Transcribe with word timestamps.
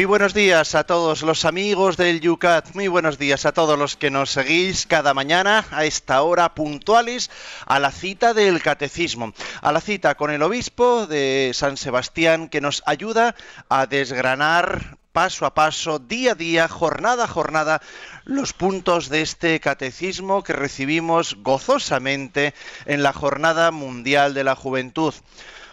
Muy 0.00 0.06
buenos 0.06 0.32
días 0.32 0.74
a 0.74 0.84
todos 0.84 1.20
los 1.20 1.44
amigos 1.44 1.98
del 1.98 2.22
Yucat, 2.22 2.74
muy 2.74 2.88
buenos 2.88 3.18
días 3.18 3.44
a 3.44 3.52
todos 3.52 3.78
los 3.78 3.96
que 3.96 4.10
nos 4.10 4.30
seguís 4.30 4.86
cada 4.86 5.12
mañana 5.12 5.66
a 5.72 5.84
esta 5.84 6.22
hora 6.22 6.54
puntuales 6.54 7.30
a 7.66 7.78
la 7.78 7.90
cita 7.90 8.32
del 8.32 8.62
catecismo, 8.62 9.34
a 9.60 9.72
la 9.72 9.82
cita 9.82 10.14
con 10.14 10.30
el 10.30 10.42
obispo 10.42 11.06
de 11.06 11.50
San 11.52 11.76
Sebastián 11.76 12.48
que 12.48 12.62
nos 12.62 12.82
ayuda 12.86 13.34
a 13.68 13.84
desgranar 13.84 14.96
paso 15.12 15.44
a 15.44 15.52
paso, 15.52 15.98
día 15.98 16.32
a 16.32 16.34
día, 16.34 16.66
jornada 16.66 17.24
a 17.24 17.28
jornada, 17.28 17.82
los 18.24 18.54
puntos 18.54 19.10
de 19.10 19.20
este 19.20 19.60
catecismo 19.60 20.42
que 20.42 20.54
recibimos 20.54 21.36
gozosamente 21.42 22.54
en 22.86 23.02
la 23.02 23.12
Jornada 23.12 23.70
Mundial 23.70 24.32
de 24.32 24.44
la 24.44 24.56
Juventud. 24.56 25.12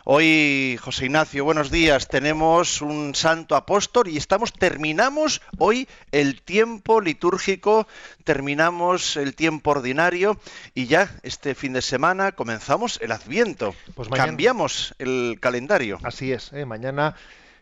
Hoy, 0.10 0.80
José 0.82 1.08
Ignacio, 1.08 1.44
buenos 1.44 1.70
días. 1.70 2.08
Tenemos 2.08 2.82
un 2.82 3.14
santo 3.14 3.58
apóstol 3.58 4.08
y 4.08 4.16
estamos, 4.16 4.54
terminamos 4.54 5.42
hoy 5.58 5.86
el 6.14 6.42
tiempo 6.42 7.02
litúrgico, 7.02 7.90
terminamos 8.24 9.18
el 9.18 9.36
tiempo 9.36 9.72
ordinario 9.72 10.40
y 10.74 10.86
ya 10.86 11.14
este 11.24 11.56
fin 11.56 11.74
de 11.74 11.82
semana 11.82 12.32
comenzamos 12.32 13.02
el 13.02 13.12
Adviento. 13.12 13.76
Pues 13.96 14.08
Cambiamos 14.08 14.96
el 14.98 15.40
calendario. 15.42 16.00
Así 16.04 16.32
es, 16.32 16.54
¿eh? 16.54 16.64
mañana 16.66 17.18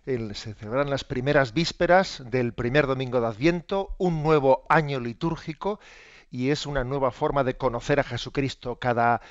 se 0.06 0.54
celebran 0.54 0.92
las 0.92 1.04
primeras 1.04 1.52
vísperas 1.52 2.22
del 2.30 2.54
primer 2.54 2.86
domingo 2.86 3.22
de 3.22 3.26
Adviento, 3.26 3.96
un 3.98 4.22
nuevo 4.22 4.68
año 4.70 5.00
litúrgico 5.00 5.80
y 6.30 6.52
es 6.52 6.68
una 6.68 6.84
nueva 6.84 7.10
forma 7.10 7.44
de 7.44 7.58
conocer 7.58 8.00
a 8.00 8.04
Jesucristo. 8.04 8.76
Cada 8.76 9.22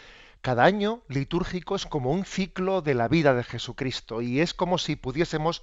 cada 0.45 0.65
año 0.65 1.03
litúrgico 1.09 1.75
es 1.75 1.87
como 1.87 2.11
un 2.11 2.27
ciclo 2.27 2.83
de 2.83 2.93
la 2.93 3.09
vida 3.09 3.33
de 3.33 3.45
Jesucristo 3.45 4.21
y 4.21 4.41
es 4.41 4.53
como 4.53 4.77
si 4.77 4.95
pudiésemos 4.95 5.63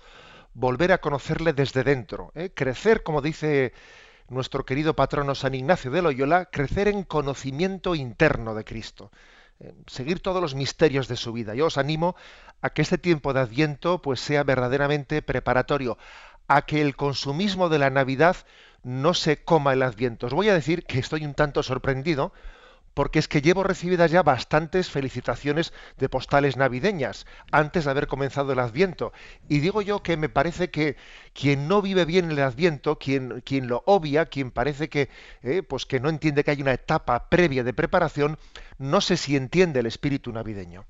volver 0.55 0.91
a 0.91 0.97
conocerle 0.97 1.53
desde 1.53 1.83
dentro, 1.83 2.31
¿eh? 2.33 2.49
crecer, 2.51 3.03
como 3.03 3.21
dice 3.21 3.73
nuestro 4.27 4.65
querido 4.65 4.95
patrono 4.95 5.35
San 5.35 5.53
Ignacio 5.53 5.91
de 5.91 6.01
Loyola, 6.01 6.45
crecer 6.45 6.87
en 6.87 7.03
conocimiento 7.03 7.93
interno 7.93 8.55
de 8.55 8.63
Cristo, 8.63 9.11
eh, 9.59 9.71
seguir 9.85 10.19
todos 10.19 10.41
los 10.41 10.55
misterios 10.55 11.07
de 11.07 11.15
su 11.15 11.31
vida. 11.31 11.53
Yo 11.53 11.67
os 11.67 11.77
animo 11.77 12.15
a 12.63 12.71
que 12.71 12.81
este 12.81 12.97
tiempo 12.97 13.33
de 13.33 13.41
Adviento 13.41 14.01
pues 14.01 14.19
sea 14.19 14.43
verdaderamente 14.43 15.21
preparatorio, 15.21 15.99
a 16.47 16.63
que 16.63 16.81
el 16.81 16.95
consumismo 16.95 17.69
de 17.69 17.77
la 17.77 17.91
Navidad 17.91 18.35
no 18.81 19.13
se 19.13 19.43
coma 19.43 19.73
el 19.73 19.83
Adviento. 19.83 20.25
Os 20.25 20.33
voy 20.33 20.49
a 20.49 20.55
decir 20.55 20.85
que 20.85 20.97
estoy 20.97 21.23
un 21.23 21.35
tanto 21.35 21.61
sorprendido 21.61 22.33
porque 22.93 23.19
es 23.19 23.27
que 23.27 23.41
llevo 23.41 23.63
recibidas 23.63 24.11
ya 24.11 24.23
bastantes 24.23 24.89
felicitaciones 24.89 25.73
de 25.97 26.09
postales 26.09 26.57
navideñas 26.57 27.25
antes 27.51 27.85
de 27.85 27.91
haber 27.91 28.07
comenzado 28.07 28.53
el 28.53 28.59
Adviento. 28.59 29.13
Y 29.47 29.59
digo 29.59 29.81
yo 29.81 30.03
que 30.03 30.17
me 30.17 30.29
parece 30.29 30.69
que 30.69 30.95
quien 31.33 31.67
no 31.67 31.81
vive 31.81 32.05
bien 32.05 32.31
el 32.31 32.39
Adviento, 32.39 32.97
quien, 32.97 33.41
quien 33.41 33.67
lo 33.67 33.83
obvia, 33.85 34.25
quien 34.25 34.51
parece 34.51 34.89
que, 34.89 35.09
eh, 35.43 35.63
pues 35.63 35.85
que 35.85 35.99
no 35.99 36.09
entiende 36.09 36.43
que 36.43 36.51
hay 36.51 36.61
una 36.61 36.73
etapa 36.73 37.29
previa 37.29 37.63
de 37.63 37.73
preparación, 37.73 38.37
no 38.77 39.01
sé 39.01 39.17
si 39.17 39.35
entiende 39.35 39.79
el 39.79 39.85
espíritu 39.85 40.31
navideño. 40.31 40.85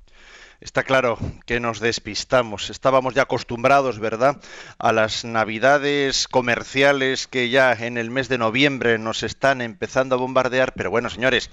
Está 0.62 0.84
claro 0.84 1.18
que 1.47 1.59
nos 1.59 1.80
despistamos. 1.80 2.70
Estábamos 2.70 3.16
ya 3.16 3.24
acostumbrados, 3.24 3.97
¿verdad?, 3.97 4.40
a 4.78 4.92
las 4.92 5.26
navidades 5.26 6.28
comerciales 6.28 7.26
que 7.26 7.50
ya 7.50 7.74
en 7.74 7.97
el 7.97 8.12
mes 8.12 8.30
de 8.30 8.38
noviembre 8.38 9.00
nos 9.00 9.24
están 9.24 9.62
empezando 9.62 10.14
a 10.14 10.20
bombardear. 10.20 10.74
Pero 10.74 10.92
bueno, 10.92 11.09
señores, 11.09 11.50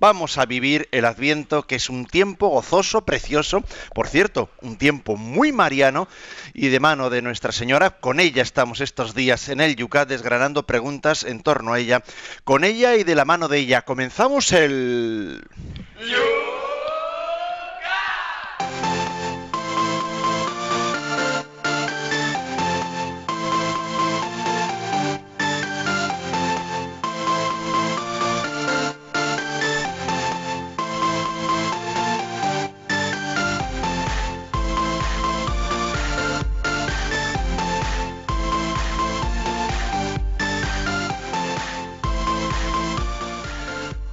vamos 0.00 0.38
a 0.38 0.46
vivir 0.46 0.88
el 0.90 1.04
Adviento, 1.04 1.66
que 1.66 1.76
es 1.76 1.90
un 1.90 2.06
tiempo 2.06 2.48
gozoso, 2.48 3.04
precioso, 3.04 3.62
por 3.94 4.08
cierto, 4.08 4.50
un 4.62 4.78
tiempo 4.78 5.16
muy 5.16 5.52
mariano 5.52 6.08
y 6.54 6.68
de 6.68 6.80
mano 6.80 7.10
de 7.10 7.22
Nuestra 7.22 7.52
Señora. 7.52 8.00
Con 8.00 8.18
ella 8.18 8.42
estamos 8.42 8.80
estos 8.80 9.14
días 9.14 9.48
en 9.50 9.60
el 9.60 9.76
Yucat 9.76 10.08
desgranando 10.08 10.66
preguntas 10.66 11.22
en 11.22 11.42
torno 11.42 11.74
a 11.74 11.78
ella. 11.78 12.02
Con 12.44 12.64
ella 12.64 12.96
y 12.96 13.04
de 13.04 13.14
la 13.14 13.26
mano 13.26 13.46
de 13.46 13.58
ella 13.58 13.82
comenzamos 13.82 14.52
el... 14.52 15.44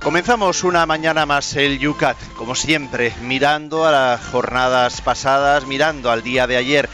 Comenzamos 0.07 0.63
una 0.63 0.85
mañana 0.85 1.25
más 1.25 1.53
el 1.57 1.79
Yucat, 1.79 2.15
como 2.37 2.55
siempre, 2.55 3.13
mirando 3.23 3.85
a 3.85 3.91
las 3.91 4.25
jornadas 4.27 5.01
pasadas, 5.01 5.67
mirando 5.67 6.09
al 6.09 6.23
día 6.23 6.47
de 6.47 6.55
ayer, 6.55 6.87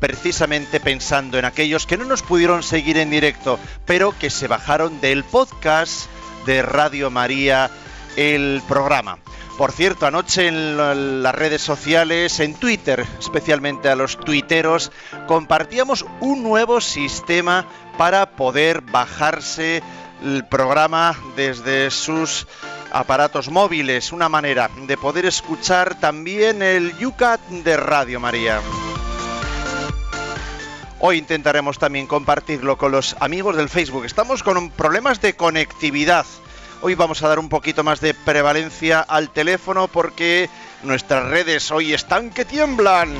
precisamente 0.00 0.78
pensando 0.78 1.38
en 1.38 1.46
aquellos 1.46 1.86
que 1.86 1.96
no 1.96 2.04
nos 2.04 2.20
pudieron 2.20 2.62
seguir 2.62 2.98
en 2.98 3.08
directo, 3.08 3.58
pero 3.86 4.12
que 4.18 4.28
se 4.28 4.48
bajaron 4.48 5.00
del 5.00 5.24
podcast 5.24 6.10
de 6.44 6.60
Radio 6.60 7.10
María 7.10 7.70
el 8.16 8.60
programa. 8.68 9.16
Por 9.56 9.72
cierto, 9.72 10.04
anoche 10.06 10.46
en 10.46 11.22
las 11.22 11.34
redes 11.34 11.62
sociales, 11.62 12.38
en 12.38 12.52
Twitter, 12.54 13.06
especialmente 13.18 13.88
a 13.88 13.96
los 13.96 14.20
tuiteros, 14.20 14.92
compartíamos 15.26 16.04
un 16.20 16.42
nuevo 16.42 16.82
sistema 16.82 17.64
para 17.96 18.32
poder 18.32 18.82
bajarse 18.82 19.82
el 20.22 20.44
programa 20.44 21.16
desde 21.36 21.90
sus 21.90 22.46
aparatos 22.90 23.50
móviles, 23.50 24.12
una 24.12 24.28
manera 24.28 24.70
de 24.86 24.96
poder 24.96 25.26
escuchar 25.26 25.98
también 26.00 26.62
el 26.62 26.96
Yucat 26.98 27.40
de 27.48 27.76
Radio 27.76 28.20
María. 28.20 28.60
Hoy 31.00 31.18
intentaremos 31.18 31.78
también 31.78 32.06
compartirlo 32.06 32.76
con 32.76 32.90
los 32.90 33.16
amigos 33.20 33.56
del 33.56 33.68
Facebook. 33.68 34.04
Estamos 34.04 34.42
con 34.42 34.70
problemas 34.70 35.20
de 35.20 35.34
conectividad. 35.34 36.26
Hoy 36.80 36.94
vamos 36.94 37.22
a 37.22 37.28
dar 37.28 37.38
un 37.38 37.48
poquito 37.48 37.84
más 37.84 38.00
de 38.00 38.14
prevalencia 38.14 39.00
al 39.00 39.30
teléfono 39.30 39.86
porque 39.86 40.50
nuestras 40.82 41.24
redes 41.28 41.70
hoy 41.70 41.92
están 41.92 42.30
que 42.30 42.44
tiemblan. 42.44 43.14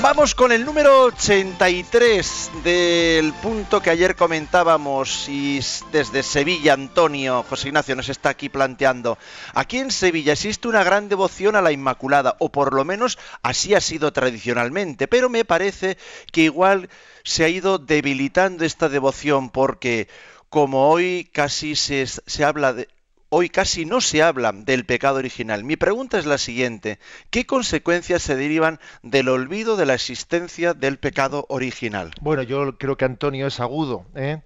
Vamos 0.00 0.36
con 0.36 0.52
el 0.52 0.64
número 0.64 1.06
83 1.06 2.50
del 2.62 3.32
punto 3.34 3.82
que 3.82 3.90
ayer 3.90 4.14
comentábamos 4.14 5.28
y 5.28 5.60
desde 5.90 6.22
Sevilla 6.22 6.74
Antonio 6.74 7.42
José 7.42 7.68
Ignacio 7.68 7.96
nos 7.96 8.08
está 8.08 8.28
aquí 8.28 8.48
planteando. 8.48 9.18
Aquí 9.54 9.78
en 9.78 9.90
Sevilla 9.90 10.34
existe 10.34 10.68
una 10.68 10.84
gran 10.84 11.08
devoción 11.08 11.56
a 11.56 11.62
la 11.62 11.72
Inmaculada, 11.72 12.36
o 12.38 12.52
por 12.52 12.74
lo 12.74 12.84
menos 12.84 13.18
así 13.42 13.74
ha 13.74 13.80
sido 13.80 14.12
tradicionalmente, 14.12 15.08
pero 15.08 15.28
me 15.28 15.44
parece 15.44 15.98
que 16.32 16.42
igual 16.42 16.88
se 17.24 17.44
ha 17.44 17.48
ido 17.48 17.78
debilitando 17.78 18.64
esta 18.64 18.88
devoción 18.88 19.50
porque 19.50 20.06
como 20.48 20.90
hoy 20.90 21.28
casi 21.32 21.74
se, 21.74 22.06
se 22.06 22.44
habla 22.44 22.72
de, 22.72 22.88
Hoy 23.30 23.50
casi 23.50 23.84
no 23.84 24.00
se 24.00 24.22
habla 24.22 24.52
del 24.52 24.86
pecado 24.86 25.18
original. 25.18 25.62
Mi 25.62 25.76
pregunta 25.76 26.18
es 26.18 26.24
la 26.24 26.38
siguiente. 26.38 26.98
¿Qué 27.28 27.44
consecuencias 27.44 28.22
se 28.22 28.36
derivan 28.36 28.80
del 29.02 29.28
olvido 29.28 29.76
de 29.76 29.84
la 29.84 29.92
existencia 29.92 30.72
del 30.72 30.98
pecado 30.98 31.44
original? 31.50 32.12
Bueno, 32.22 32.42
yo 32.42 32.78
creo 32.78 32.96
que 32.96 33.04
Antonio 33.04 33.46
es 33.46 33.60
agudo 33.60 34.06
¿eh? 34.14 34.40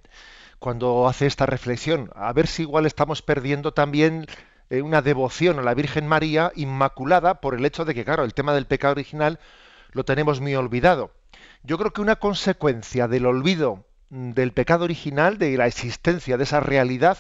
cuando 0.59 1.07
hace 1.07 1.27
esta 1.27 1.47
reflexión. 1.47 2.11
A 2.17 2.33
ver 2.33 2.49
si 2.49 2.63
igual 2.63 2.87
estamos 2.87 3.23
perdiendo 3.23 3.73
también 3.73 4.27
eh, 4.69 4.83
una 4.83 5.01
devoción 5.01 5.61
a 5.61 5.63
la 5.63 5.75
Virgen 5.75 6.09
María 6.09 6.51
Inmaculada 6.57 7.41
por 7.41 7.55
el 7.55 7.65
hecho 7.65 7.85
de 7.85 7.95
que, 7.95 8.05
claro, 8.05 8.25
el 8.25 8.35
tema 8.35 8.53
del 8.53 8.67
pecado 8.67 8.95
original 8.95 9.39
lo 9.93 10.05
tenemos 10.05 10.41
muy 10.41 10.57
olvidado. 10.57 11.13
Yo 11.63 11.79
creo 11.79 11.93
que 11.93 12.01
una 12.01 12.17
consecuencia 12.17 13.07
del 13.07 13.27
olvido 13.27 13.85
del 14.11 14.51
pecado 14.51 14.83
original, 14.85 15.39
de 15.39 15.57
la 15.57 15.69
existencia 15.69 16.37
de 16.37 16.43
esa 16.43 16.59
realidad, 16.59 17.19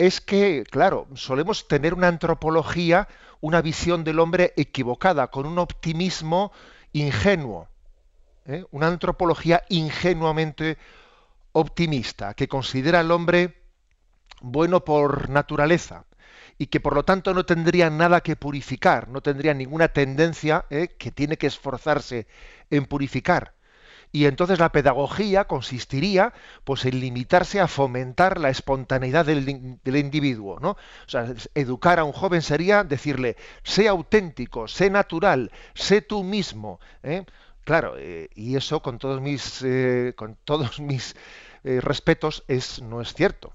es 0.00 0.22
que, 0.22 0.64
claro, 0.64 1.06
solemos 1.14 1.68
tener 1.68 1.92
una 1.92 2.08
antropología, 2.08 3.06
una 3.42 3.60
visión 3.60 4.02
del 4.02 4.18
hombre 4.18 4.54
equivocada, 4.56 5.26
con 5.26 5.44
un 5.44 5.58
optimismo 5.58 6.52
ingenuo, 6.94 7.68
¿eh? 8.46 8.64
una 8.70 8.86
antropología 8.86 9.62
ingenuamente 9.68 10.78
optimista, 11.52 12.32
que 12.32 12.48
considera 12.48 13.00
al 13.00 13.10
hombre 13.10 13.62
bueno 14.40 14.86
por 14.86 15.28
naturaleza 15.28 16.06
y 16.56 16.68
que 16.68 16.80
por 16.80 16.94
lo 16.94 17.04
tanto 17.04 17.34
no 17.34 17.44
tendrían 17.44 17.98
nada 17.98 18.22
que 18.22 18.36
purificar, 18.36 19.06
no 19.08 19.20
tendrían 19.20 19.58
ninguna 19.58 19.88
tendencia 19.88 20.64
¿eh? 20.70 20.96
que 20.98 21.10
tiene 21.10 21.36
que 21.36 21.48
esforzarse 21.48 22.26
en 22.70 22.86
purificar. 22.86 23.52
Y 24.12 24.26
entonces 24.26 24.58
la 24.58 24.72
pedagogía 24.72 25.44
consistiría 25.44 26.32
pues, 26.64 26.84
en 26.84 27.00
limitarse 27.00 27.60
a 27.60 27.68
fomentar 27.68 28.40
la 28.40 28.50
espontaneidad 28.50 29.24
del, 29.24 29.48
individuo. 29.96 30.58
¿no? 30.58 30.70
O 30.70 31.08
sea, 31.08 31.32
educar 31.54 32.00
a 32.00 32.04
un 32.04 32.12
joven 32.12 32.42
sería 32.42 32.82
decirle, 32.82 33.36
sé 33.62 33.88
auténtico, 33.88 34.66
sé 34.66 34.90
natural, 34.90 35.52
sé 35.74 36.02
tú 36.02 36.24
mismo. 36.24 36.80
¿eh? 37.02 37.24
Claro, 37.64 37.94
eh, 37.98 38.28
y 38.34 38.56
eso 38.56 38.82
con 38.82 38.98
todos 38.98 39.20
mis, 39.20 39.62
eh, 39.62 40.14
con 40.16 40.36
todos 40.44 40.80
mis 40.80 41.14
respetos 41.62 42.42
es, 42.48 42.80
no 42.80 43.00
es 43.00 43.14
cierto. 43.14 43.54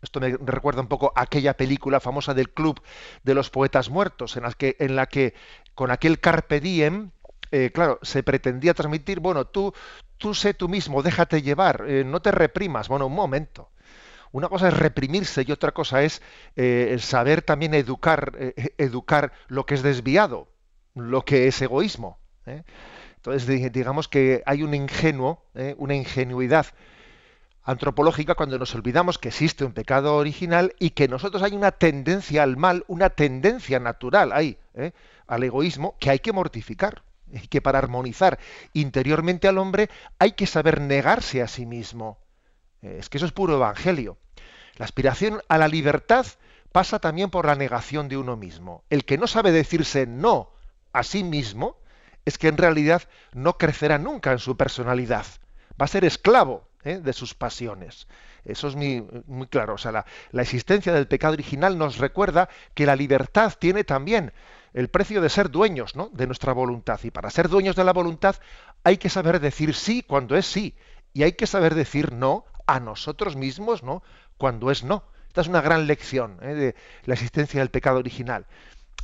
Esto 0.00 0.20
me 0.20 0.36
recuerda 0.40 0.80
un 0.80 0.86
poco 0.86 1.12
a 1.16 1.22
aquella 1.22 1.56
película 1.56 2.00
famosa 2.00 2.34
del 2.34 2.50
Club 2.50 2.80
de 3.24 3.34
los 3.34 3.50
Poetas 3.50 3.90
Muertos, 3.90 4.36
en 4.36 4.44
la 4.44 4.52
que, 4.52 4.76
en 4.78 4.94
la 4.96 5.06
que 5.06 5.34
con 5.74 5.90
aquel 5.90 6.20
carpe 6.20 6.60
diem 6.60 7.10
eh, 7.50 7.70
claro, 7.72 7.98
se 8.02 8.22
pretendía 8.22 8.74
transmitir, 8.74 9.20
bueno, 9.20 9.46
tú, 9.46 9.72
tú 10.18 10.34
sé 10.34 10.54
tú 10.54 10.68
mismo, 10.68 11.02
déjate 11.02 11.42
llevar, 11.42 11.84
eh, 11.86 12.04
no 12.04 12.20
te 12.20 12.32
reprimas. 12.32 12.88
Bueno, 12.88 13.06
un 13.06 13.14
momento. 13.14 13.70
Una 14.32 14.48
cosa 14.48 14.68
es 14.68 14.74
reprimirse 14.74 15.44
y 15.46 15.52
otra 15.52 15.72
cosa 15.72 16.02
es 16.02 16.20
eh, 16.56 16.96
saber 17.00 17.42
también 17.42 17.74
educar, 17.74 18.32
educar 18.78 19.32
lo 19.48 19.64
que 19.64 19.74
es 19.74 19.82
desviado, 19.82 20.48
lo 20.94 21.24
que 21.24 21.46
es 21.46 21.62
egoísmo. 21.62 22.18
Entonces, 23.16 23.72
digamos 23.72 24.08
que 24.08 24.42
hay 24.46 24.62
un 24.62 24.74
ingenuo, 24.74 25.42
una 25.78 25.94
ingenuidad 25.94 26.66
antropológica 27.64 28.36
cuando 28.36 28.56
nos 28.58 28.74
olvidamos 28.76 29.18
que 29.18 29.28
existe 29.28 29.64
un 29.64 29.72
pecado 29.72 30.16
original 30.16 30.74
y 30.78 30.90
que 30.90 31.08
nosotros 31.08 31.42
hay 31.42 31.54
una 31.54 31.72
tendencia 31.72 32.44
al 32.44 32.56
mal, 32.56 32.84
una 32.86 33.10
tendencia 33.10 33.80
natural 33.80 34.32
ahí, 34.32 34.58
al 35.26 35.42
egoísmo, 35.42 35.96
que 35.98 36.10
hay 36.10 36.20
que 36.20 36.32
mortificar 36.32 37.02
que 37.50 37.60
para 37.60 37.78
armonizar 37.78 38.38
interiormente 38.72 39.48
al 39.48 39.58
hombre 39.58 39.90
hay 40.18 40.32
que 40.32 40.46
saber 40.46 40.80
negarse 40.80 41.42
a 41.42 41.48
sí 41.48 41.66
mismo. 41.66 42.18
Eh, 42.82 42.96
es 43.00 43.08
que 43.08 43.18
eso 43.18 43.26
es 43.26 43.32
puro 43.32 43.56
evangelio. 43.56 44.18
La 44.76 44.84
aspiración 44.84 45.40
a 45.48 45.58
la 45.58 45.68
libertad 45.68 46.26
pasa 46.72 46.98
también 46.98 47.30
por 47.30 47.46
la 47.46 47.54
negación 47.54 48.08
de 48.08 48.16
uno 48.16 48.36
mismo. 48.36 48.84
El 48.90 49.04
que 49.04 49.18
no 49.18 49.26
sabe 49.26 49.52
decirse 49.52 50.06
no 50.06 50.50
a 50.92 51.02
sí 51.02 51.24
mismo 51.24 51.78
es 52.24 52.38
que 52.38 52.48
en 52.48 52.58
realidad 52.58 53.02
no 53.32 53.56
crecerá 53.56 53.98
nunca 53.98 54.32
en 54.32 54.38
su 54.38 54.56
personalidad. 54.56 55.24
Va 55.80 55.84
a 55.84 55.88
ser 55.88 56.04
esclavo 56.04 56.68
¿eh? 56.84 56.98
de 56.98 57.12
sus 57.12 57.34
pasiones. 57.34 58.08
Eso 58.44 58.68
es 58.68 58.76
muy, 58.76 59.04
muy 59.26 59.46
claro. 59.46 59.74
O 59.74 59.78
sea, 59.78 59.92
la, 59.92 60.06
la 60.30 60.42
existencia 60.42 60.92
del 60.92 61.08
pecado 61.08 61.32
original 61.32 61.78
nos 61.78 61.98
recuerda 61.98 62.48
que 62.74 62.86
la 62.86 62.96
libertad 62.96 63.54
tiene 63.58 63.84
también 63.84 64.32
el 64.76 64.88
precio 64.88 65.22
de 65.22 65.30
ser 65.30 65.50
dueños 65.50 65.96
¿no? 65.96 66.10
de 66.12 66.26
nuestra 66.26 66.52
voluntad. 66.52 67.00
Y 67.02 67.10
para 67.10 67.30
ser 67.30 67.48
dueños 67.48 67.76
de 67.76 67.84
la 67.84 67.94
voluntad 67.94 68.36
hay 68.84 68.98
que 68.98 69.08
saber 69.08 69.40
decir 69.40 69.74
sí 69.74 70.02
cuando 70.02 70.36
es 70.36 70.44
sí. 70.44 70.76
Y 71.14 71.22
hay 71.22 71.32
que 71.32 71.46
saber 71.46 71.74
decir 71.74 72.12
no 72.12 72.44
a 72.66 72.78
nosotros 72.78 73.36
mismos 73.36 73.82
¿no? 73.82 74.02
cuando 74.36 74.70
es 74.70 74.84
no. 74.84 75.02
Esta 75.28 75.40
es 75.40 75.48
una 75.48 75.62
gran 75.62 75.86
lección 75.86 76.38
¿eh? 76.42 76.54
de 76.54 76.74
la 77.06 77.14
existencia 77.14 77.60
del 77.60 77.70
pecado 77.70 77.98
original. 77.98 78.44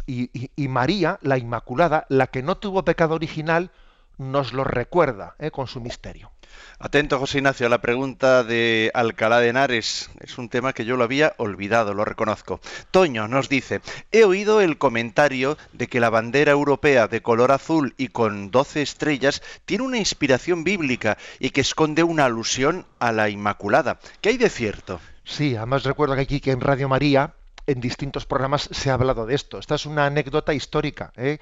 Y, 0.06 0.28
María, 0.69 1.19
la 1.22 1.38
Inmaculada, 1.38 2.04
la 2.10 2.26
que 2.26 2.42
no 2.42 2.58
tuvo 2.58 2.84
pecado 2.84 3.14
original, 3.14 3.70
nos 4.19 4.52
lo 4.52 4.64
recuerda 4.64 5.36
¿eh? 5.38 5.50
con 5.50 5.69
su 5.69 5.80
misterio. 5.80 6.32
Atento, 6.78 7.19
José 7.19 7.38
Ignacio, 7.38 7.66
a 7.66 7.70
la 7.70 7.81
pregunta 7.81 8.43
de 8.43 8.90
Alcalá 8.94 9.40
de 9.40 9.49
Henares. 9.49 10.10
Es 10.20 10.38
un 10.38 10.49
tema 10.49 10.72
que 10.72 10.84
yo 10.84 10.96
lo 10.96 11.04
había 11.04 11.34
olvidado, 11.37 11.94
lo 11.94 12.04
reconozco. 12.04 12.60
Toño 12.90 13.28
nos 13.28 13.49
dice, 13.49 13.81
he 14.10 14.25
oído 14.25 14.60
el 14.60 14.78
comentario 14.78 15.56
de 15.72 15.87
que 15.87 16.00
la 16.00 16.10
bandera 16.10 16.52
europea 16.52 17.08
de 17.08 17.22
color 17.22 17.52
azul 17.52 17.94
y 17.96 18.08
con 18.08 18.50
12 18.50 18.82
estrellas 18.82 19.43
tiene 19.64 19.84
una 19.84 19.99
inspiración 19.99 20.64
bíblica 20.64 21.19
y 21.38 21.50
que 21.50 21.60
esconde 21.60 22.02
una 22.02 22.25
alusión 22.25 22.87
a 22.98 23.12
la 23.12 23.28
Inmaculada. 23.28 23.98
¿Qué 24.20 24.31
hay 24.31 24.37
de 24.37 24.50
cierto? 24.50 25.00
Sí, 25.25 25.55
además 25.56 25.84
recuerdo 25.84 26.16
que 26.16 26.22
aquí 26.22 26.40
que 26.40 26.50
en 26.50 26.60
Radio 26.60 26.88
María, 26.88 27.34
en 27.66 27.81
distintos 27.81 28.26
programas, 28.26 28.69
se 28.72 28.90
ha 28.90 28.94
hablado 28.94 29.26
de 29.26 29.34
esto. 29.34 29.58
Esta 29.58 29.76
es 29.76 29.87
una 29.87 30.06
anécdota 30.06 30.52
histórica. 30.52 31.12
¿eh? 31.16 31.38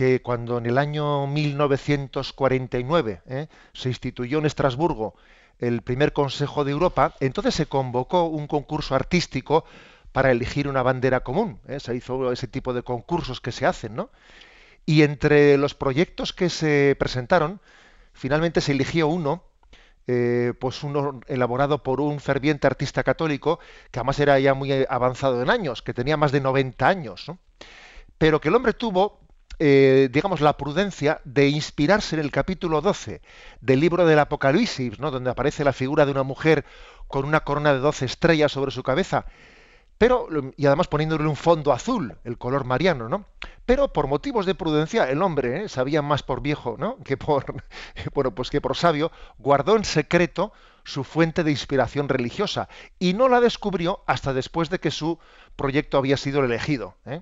Que 0.00 0.22
cuando 0.22 0.56
en 0.56 0.64
el 0.64 0.78
año 0.78 1.26
1949 1.26 3.20
¿eh? 3.26 3.48
se 3.74 3.90
instituyó 3.90 4.38
en 4.38 4.46
Estrasburgo 4.46 5.14
el 5.58 5.82
primer 5.82 6.14
Consejo 6.14 6.64
de 6.64 6.72
Europa, 6.72 7.16
entonces 7.20 7.54
se 7.54 7.66
convocó 7.66 8.24
un 8.24 8.46
concurso 8.46 8.94
artístico 8.94 9.66
para 10.12 10.30
elegir 10.30 10.68
una 10.68 10.82
bandera 10.82 11.20
común. 11.20 11.60
¿eh? 11.68 11.80
Se 11.80 11.94
hizo 11.94 12.32
ese 12.32 12.48
tipo 12.48 12.72
de 12.72 12.82
concursos 12.82 13.42
que 13.42 13.52
se 13.52 13.66
hacen, 13.66 13.94
¿no? 13.94 14.08
Y 14.86 15.02
entre 15.02 15.58
los 15.58 15.74
proyectos 15.74 16.32
que 16.32 16.48
se 16.48 16.96
presentaron, 16.98 17.60
finalmente 18.14 18.62
se 18.62 18.72
eligió 18.72 19.06
uno, 19.06 19.44
eh, 20.06 20.54
pues 20.58 20.82
uno 20.82 21.20
elaborado 21.26 21.82
por 21.82 22.00
un 22.00 22.20
ferviente 22.20 22.66
artista 22.66 23.02
católico, 23.02 23.60
que 23.90 23.98
además 23.98 24.18
era 24.18 24.40
ya 24.40 24.54
muy 24.54 24.86
avanzado 24.88 25.42
en 25.42 25.50
años, 25.50 25.82
que 25.82 25.92
tenía 25.92 26.16
más 26.16 26.32
de 26.32 26.40
90 26.40 26.88
años, 26.88 27.28
¿no? 27.28 27.36
pero 28.20 28.38
que 28.38 28.48
el 28.48 28.54
hombre 28.54 28.74
tuvo 28.74 29.19
eh, 29.62 30.08
digamos, 30.10 30.40
la 30.40 30.56
prudencia 30.56 31.20
de 31.24 31.48
inspirarse 31.48 32.16
en 32.16 32.22
el 32.22 32.30
capítulo 32.30 32.80
12 32.80 33.20
del 33.60 33.78
libro 33.78 34.06
del 34.06 34.18
Apocalipsis, 34.18 34.98
¿no? 34.98 35.10
donde 35.10 35.28
aparece 35.28 35.64
la 35.64 35.74
figura 35.74 36.06
de 36.06 36.12
una 36.12 36.22
mujer 36.22 36.64
con 37.08 37.26
una 37.26 37.40
corona 37.40 37.74
de 37.74 37.80
12 37.80 38.06
estrellas 38.06 38.52
sobre 38.52 38.70
su 38.70 38.82
cabeza, 38.82 39.26
pero, 39.98 40.28
y 40.56 40.64
además 40.64 40.88
poniéndole 40.88 41.28
un 41.28 41.36
fondo 41.36 41.72
azul, 41.72 42.16
el 42.24 42.38
color 42.38 42.64
mariano, 42.64 43.10
¿no? 43.10 43.26
Pero 43.66 43.92
por 43.92 44.06
motivos 44.06 44.46
de 44.46 44.54
prudencia, 44.54 45.10
el 45.10 45.20
hombre, 45.20 45.64
¿eh? 45.64 45.68
sabía 45.68 46.00
más 46.00 46.22
por 46.22 46.40
viejo, 46.40 46.76
¿no? 46.78 46.96
Que 47.04 47.18
por, 47.18 47.62
bueno, 48.14 48.34
pues 48.34 48.48
que 48.48 48.62
por 48.62 48.78
sabio, 48.78 49.12
guardó 49.36 49.76
en 49.76 49.84
secreto 49.84 50.54
su 50.84 51.04
fuente 51.04 51.44
de 51.44 51.50
inspiración 51.50 52.08
religiosa 52.08 52.70
y 52.98 53.12
no 53.12 53.28
la 53.28 53.42
descubrió 53.42 54.02
hasta 54.06 54.32
después 54.32 54.70
de 54.70 54.78
que 54.78 54.90
su 54.90 55.18
proyecto 55.54 55.98
había 55.98 56.16
sido 56.16 56.42
elegido. 56.42 56.94
¿eh? 57.04 57.20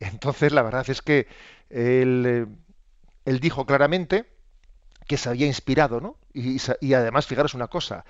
Entonces, 0.00 0.52
la 0.52 0.62
verdad 0.62 0.88
es 0.88 1.02
que 1.02 1.26
él, 1.70 2.48
eh, 3.26 3.38
dijo 3.40 3.66
claramente 3.66 4.26
que 5.06 5.16
se 5.16 5.28
había 5.28 5.46
inspirado, 5.46 6.00
¿no? 6.00 6.16
Y, 6.32 6.56
y, 6.80 6.94
además, 6.94 7.26
fijaros 7.26 7.54
una 7.54 7.68
cosa, 7.68 8.04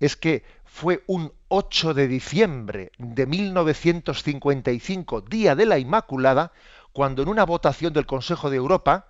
es 0.00 0.16
que 0.16 0.42
fue 0.64 1.02
un 1.06 1.32
8 1.48 1.94
de 1.94 2.08
diciembre 2.08 2.92
de 2.98 3.26
1955, 3.26 5.20
Día 5.22 5.54
de 5.54 5.66
la 5.66 5.78
Inmaculada, 5.78 6.52
cuando 6.92 7.22
en 7.22 7.28
una 7.28 7.44
votación 7.44 7.92
del 7.92 8.06
Consejo 8.06 8.50
de 8.50 8.56
Europa, 8.56 9.06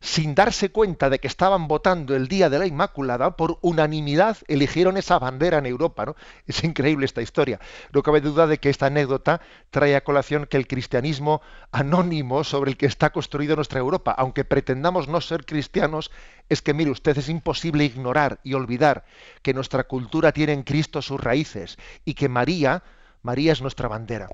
sin 0.00 0.34
darse 0.34 0.70
cuenta 0.70 1.10
de 1.10 1.18
que 1.18 1.26
estaban 1.26 1.66
votando 1.66 2.14
el 2.14 2.28
Día 2.28 2.48
de 2.50 2.58
la 2.58 2.66
Inmaculada, 2.66 3.36
por 3.36 3.58
unanimidad 3.62 4.38
eligieron 4.46 4.96
esa 4.96 5.18
bandera 5.18 5.58
en 5.58 5.66
Europa. 5.66 6.06
¿no? 6.06 6.16
Es 6.46 6.62
increíble 6.62 7.04
esta 7.04 7.22
historia. 7.22 7.58
No 7.92 8.02
cabe 8.02 8.20
duda 8.20 8.46
de 8.46 8.58
que 8.58 8.70
esta 8.70 8.86
anécdota 8.86 9.40
trae 9.70 9.96
a 9.96 10.04
colación 10.04 10.46
que 10.46 10.56
el 10.56 10.68
cristianismo 10.68 11.42
anónimo 11.72 12.44
sobre 12.44 12.70
el 12.70 12.76
que 12.76 12.86
está 12.86 13.10
construido 13.10 13.56
nuestra 13.56 13.80
Europa, 13.80 14.14
aunque 14.16 14.44
pretendamos 14.44 15.08
no 15.08 15.20
ser 15.20 15.44
cristianos, 15.44 16.10
es 16.48 16.62
que, 16.62 16.74
mire 16.74 16.90
usted, 16.90 17.18
es 17.18 17.28
imposible 17.28 17.84
ignorar 17.84 18.38
y 18.44 18.54
olvidar 18.54 19.04
que 19.42 19.54
nuestra 19.54 19.84
cultura 19.84 20.32
tiene 20.32 20.52
en 20.52 20.62
Cristo 20.62 21.02
sus 21.02 21.20
raíces 21.20 21.76
y 22.04 22.14
que 22.14 22.28
María, 22.28 22.82
María 23.22 23.52
es 23.52 23.60
nuestra 23.60 23.88
bandera 23.88 24.28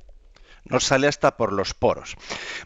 nos 0.66 0.84
sale 0.84 1.06
hasta 1.08 1.36
por 1.36 1.52
los 1.52 1.74
poros. 1.74 2.16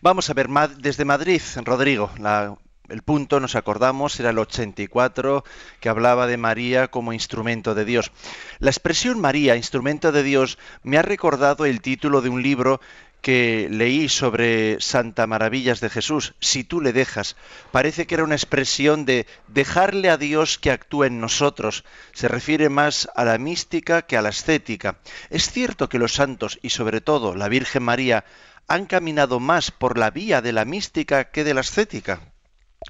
Vamos 0.02 0.30
a 0.30 0.34
ver, 0.34 0.48
desde 0.76 1.04
Madrid, 1.04 1.42
Rodrigo, 1.64 2.12
la 2.20 2.56
el 2.88 3.02
punto, 3.02 3.38
nos 3.38 3.54
acordamos, 3.54 4.18
era 4.18 4.30
el 4.30 4.38
84, 4.38 5.44
que 5.80 5.88
hablaba 5.88 6.26
de 6.26 6.36
María 6.38 6.88
como 6.88 7.12
instrumento 7.12 7.74
de 7.74 7.84
Dios. 7.84 8.10
La 8.58 8.70
expresión 8.70 9.20
María, 9.20 9.56
instrumento 9.56 10.10
de 10.10 10.22
Dios, 10.22 10.58
me 10.82 10.96
ha 10.96 11.02
recordado 11.02 11.66
el 11.66 11.80
título 11.80 12.22
de 12.22 12.30
un 12.30 12.42
libro 12.42 12.80
que 13.20 13.68
leí 13.70 14.08
sobre 14.08 14.80
Santa 14.80 15.26
Maravillas 15.26 15.80
de 15.80 15.90
Jesús, 15.90 16.34
si 16.40 16.64
tú 16.64 16.80
le 16.80 16.92
dejas. 16.92 17.36
Parece 17.72 18.06
que 18.06 18.14
era 18.14 18.24
una 18.24 18.36
expresión 18.36 19.04
de 19.04 19.26
dejarle 19.48 20.08
a 20.08 20.16
Dios 20.16 20.56
que 20.58 20.70
actúe 20.70 21.04
en 21.04 21.20
nosotros. 21.20 21.84
Se 22.12 22.28
refiere 22.28 22.68
más 22.68 23.08
a 23.16 23.24
la 23.24 23.36
mística 23.38 24.02
que 24.02 24.16
a 24.16 24.22
la 24.22 24.28
estética. 24.30 24.98
Es 25.30 25.50
cierto 25.50 25.88
que 25.88 25.98
los 25.98 26.14
santos 26.14 26.58
y 26.62 26.70
sobre 26.70 27.00
todo 27.00 27.34
la 27.34 27.48
Virgen 27.48 27.82
María 27.82 28.24
han 28.68 28.86
caminado 28.86 29.40
más 29.40 29.72
por 29.72 29.98
la 29.98 30.10
vía 30.10 30.40
de 30.40 30.52
la 30.52 30.64
mística 30.64 31.24
que 31.24 31.42
de 31.42 31.54
la 31.54 31.62
estética 31.62 32.20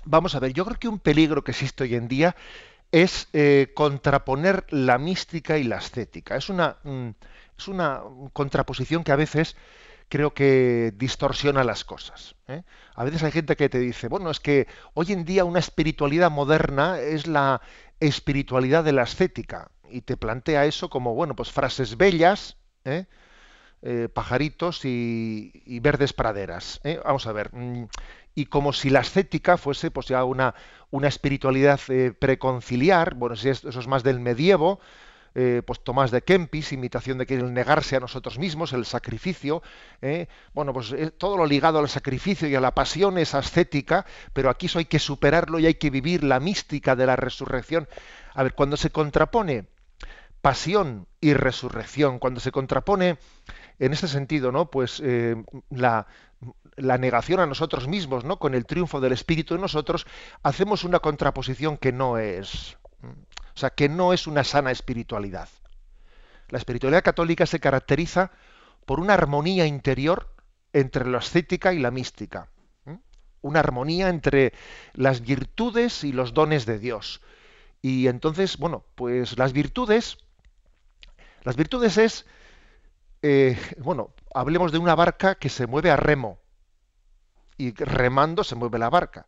vamos 0.05 0.35
a 0.35 0.41
ver, 0.41 0.53
yo 0.53 0.65
creo 0.65 0.79
que 0.79 0.89
un 0.89 0.99
peligro 0.99 1.45
que 1.45 1.53
existe 1.53 1.85
hoy 1.85 1.95
en 1.95 2.09
día 2.09 2.37
es 2.93 3.29
eh, 3.33 3.73
contraponer 3.75 4.65
la 4.71 4.99
mística 4.99 5.59
y 5.59 5.65
la 5.65 5.77
estética. 5.77 6.37
Es 6.37 6.49
una, 6.49 6.77
mm, 6.85 7.09
es 7.59 7.69
una 7.69 8.01
contraposición 8.33 9.05
que 9.05 9.13
a 9.13 9.17
veces 9.17 9.57
creo 10.09 10.33
que 10.33 10.93
distorsiona 10.97 11.65
las 11.65 11.85
cosas. 11.85 12.35
¿eh? 12.49 12.63
A 12.95 13.05
veces 13.05 13.23
hay 13.23 13.33
gente 13.33 13.57
que 13.57 13.69
te 13.69 13.79
dice, 13.79 14.09
bueno, 14.09 14.31
es 14.31 14.41
que 14.41 14.67
hoy 14.95 15.13
en 15.13 15.25
día 15.25 15.45
una 15.45 15.59
espiritualidad 15.59 16.31
moderna 16.31 16.99
es 16.99 17.27
la 17.27 17.61
espiritualidad 18.01 18.85
de 18.85 18.93
la 18.93 19.03
estética. 19.03 19.71
Y 19.91 20.03
te 20.03 20.17
plantea 20.17 20.65
eso 20.65 20.91
como, 20.91 21.15
bueno, 21.15 21.35
pues 21.35 21.51
frases 21.51 21.97
bellas, 21.97 22.57
¿eh? 22.85 23.07
Eh, 23.81 24.09
pajaritos 24.13 24.85
y, 24.85 25.79
verdes 25.81 26.13
praderas. 26.13 26.81
¿eh? 26.83 27.01
Vamos 27.05 27.27
a 27.29 27.33
ver. 27.33 27.55
Mm, 27.55 27.87
y 28.35 28.47
como 28.47 28.73
si 28.73 28.91
la 28.91 29.01
ascética 29.01 29.57
fuese 29.57 29.93
pues 29.93 30.09
ya 30.09 30.25
una, 30.25 30.55
una 30.91 31.07
espiritualidad 31.07 31.81
eh, 31.89 32.13
preconciliar, 32.13 33.15
bueno, 33.15 33.37
si 33.37 33.49
eso 33.49 33.69
es 33.69 33.87
más 33.87 34.03
del 34.03 34.21
medievo, 34.21 34.81
pues 35.67 35.85
Tomás 35.85 36.11
de 36.11 36.23
Kempis, 36.23 36.73
imitación 36.73 37.19
de 37.19 37.27
que 37.27 37.37
el 37.37 37.55
negarse 37.55 37.95
a 37.95 38.01
nosotros 38.01 38.41
mismos, 38.41 38.73
el 38.73 38.85
sacrificio, 38.85 39.63
bueno, 40.53 40.73
pues 40.73 40.93
todo 41.17 41.37
lo 41.37 41.47
ligado 41.47 41.79
al 41.79 41.89
sacrificio 41.89 42.49
y 42.49 42.57
a 42.57 42.61
la 42.61 42.75
pasión 42.75 43.19
es 43.19 43.37
ascética, 43.37 44.05
pero 44.33 44.51
aquí 44.51 44.67
eso 44.67 44.81
hay 44.81 44.87
que 44.87 44.99
superarlo 44.99 45.61
y 45.61 45.67
hay 45.67 45.75
que 45.75 45.91
vivir 45.91 46.25
la 46.25 46.41
mística 46.41 46.97
de 46.97 47.07
la 47.07 47.15
resurrección. 47.15 47.87
A 48.35 48.43
ver, 48.43 48.55
cuando 48.55 48.77
se 48.77 48.91
contrapone 48.91 49.67
pasión 50.41 51.07
y 51.21 51.35
resurrección, 51.35 52.19
cuando 52.19 52.41
se 52.41 52.53
contrapone 52.53 53.19
en 53.79 53.93
ese 53.93 54.09
sentido, 54.09 54.53
¿no? 54.53 54.71
Pues 54.71 55.01
eh, 55.05 55.37
la, 55.71 56.07
negación 56.77 57.41
a 57.41 57.47
nosotros 57.47 57.89
mismos, 57.89 58.25
¿no? 58.25 58.39
Con 58.39 58.55
el 58.55 58.67
triunfo 58.67 59.01
del 59.01 59.13
Espíritu 59.13 59.55
en 59.55 59.61
nosotros, 59.61 60.07
hacemos 60.43 60.85
una 60.85 61.01
contraposición 61.01 61.77
que 61.77 61.93
no 61.93 62.19
es, 62.19 62.77
o 63.03 63.59
sea, 63.59 63.71
que 63.71 63.89
no 63.89 64.13
es 64.13 64.27
una 64.27 64.45
sana 64.45 64.71
espiritualidad. 64.71 65.49
La 66.49 66.59
espiritualidad 66.59 67.05
católica 67.05 67.47
se 67.47 67.61
caracteriza 67.61 68.33
por 68.87 69.01
una 69.01 69.15
armonía 69.15 69.67
interior 69.67 70.35
entre 70.73 71.07
la 71.07 71.19
ascética 71.19 71.73
y 71.73 71.79
la 71.79 71.91
mística. 71.91 72.49
Una 73.41 73.61
armonía 73.61 74.09
entre 74.09 74.53
las 74.95 75.21
virtudes 75.21 76.03
y 76.03 76.13
los 76.13 76.35
dones 76.35 76.67
de 76.67 76.79
Dios. 76.79 77.21
Y 77.81 78.09
entonces, 78.09 78.57
bueno, 78.57 78.85
pues 78.97 79.39
las 79.39 79.53
virtudes, 79.53 80.19
las 81.45 81.55
virtudes 81.55 81.99
es 81.99 82.27
eh, 83.23 83.59
bueno, 83.79 84.11
hablemos 84.35 84.73
de 84.73 84.79
una 84.79 84.95
barca 84.95 85.35
que 85.35 85.49
se 85.49 85.67
mueve 85.67 85.91
a 85.91 85.97
remo. 85.97 86.39
Y 87.57 87.73
remando 87.75 88.45
se 88.45 88.55
mueve 88.55 88.79
la 88.79 88.91
barca. 88.91 89.27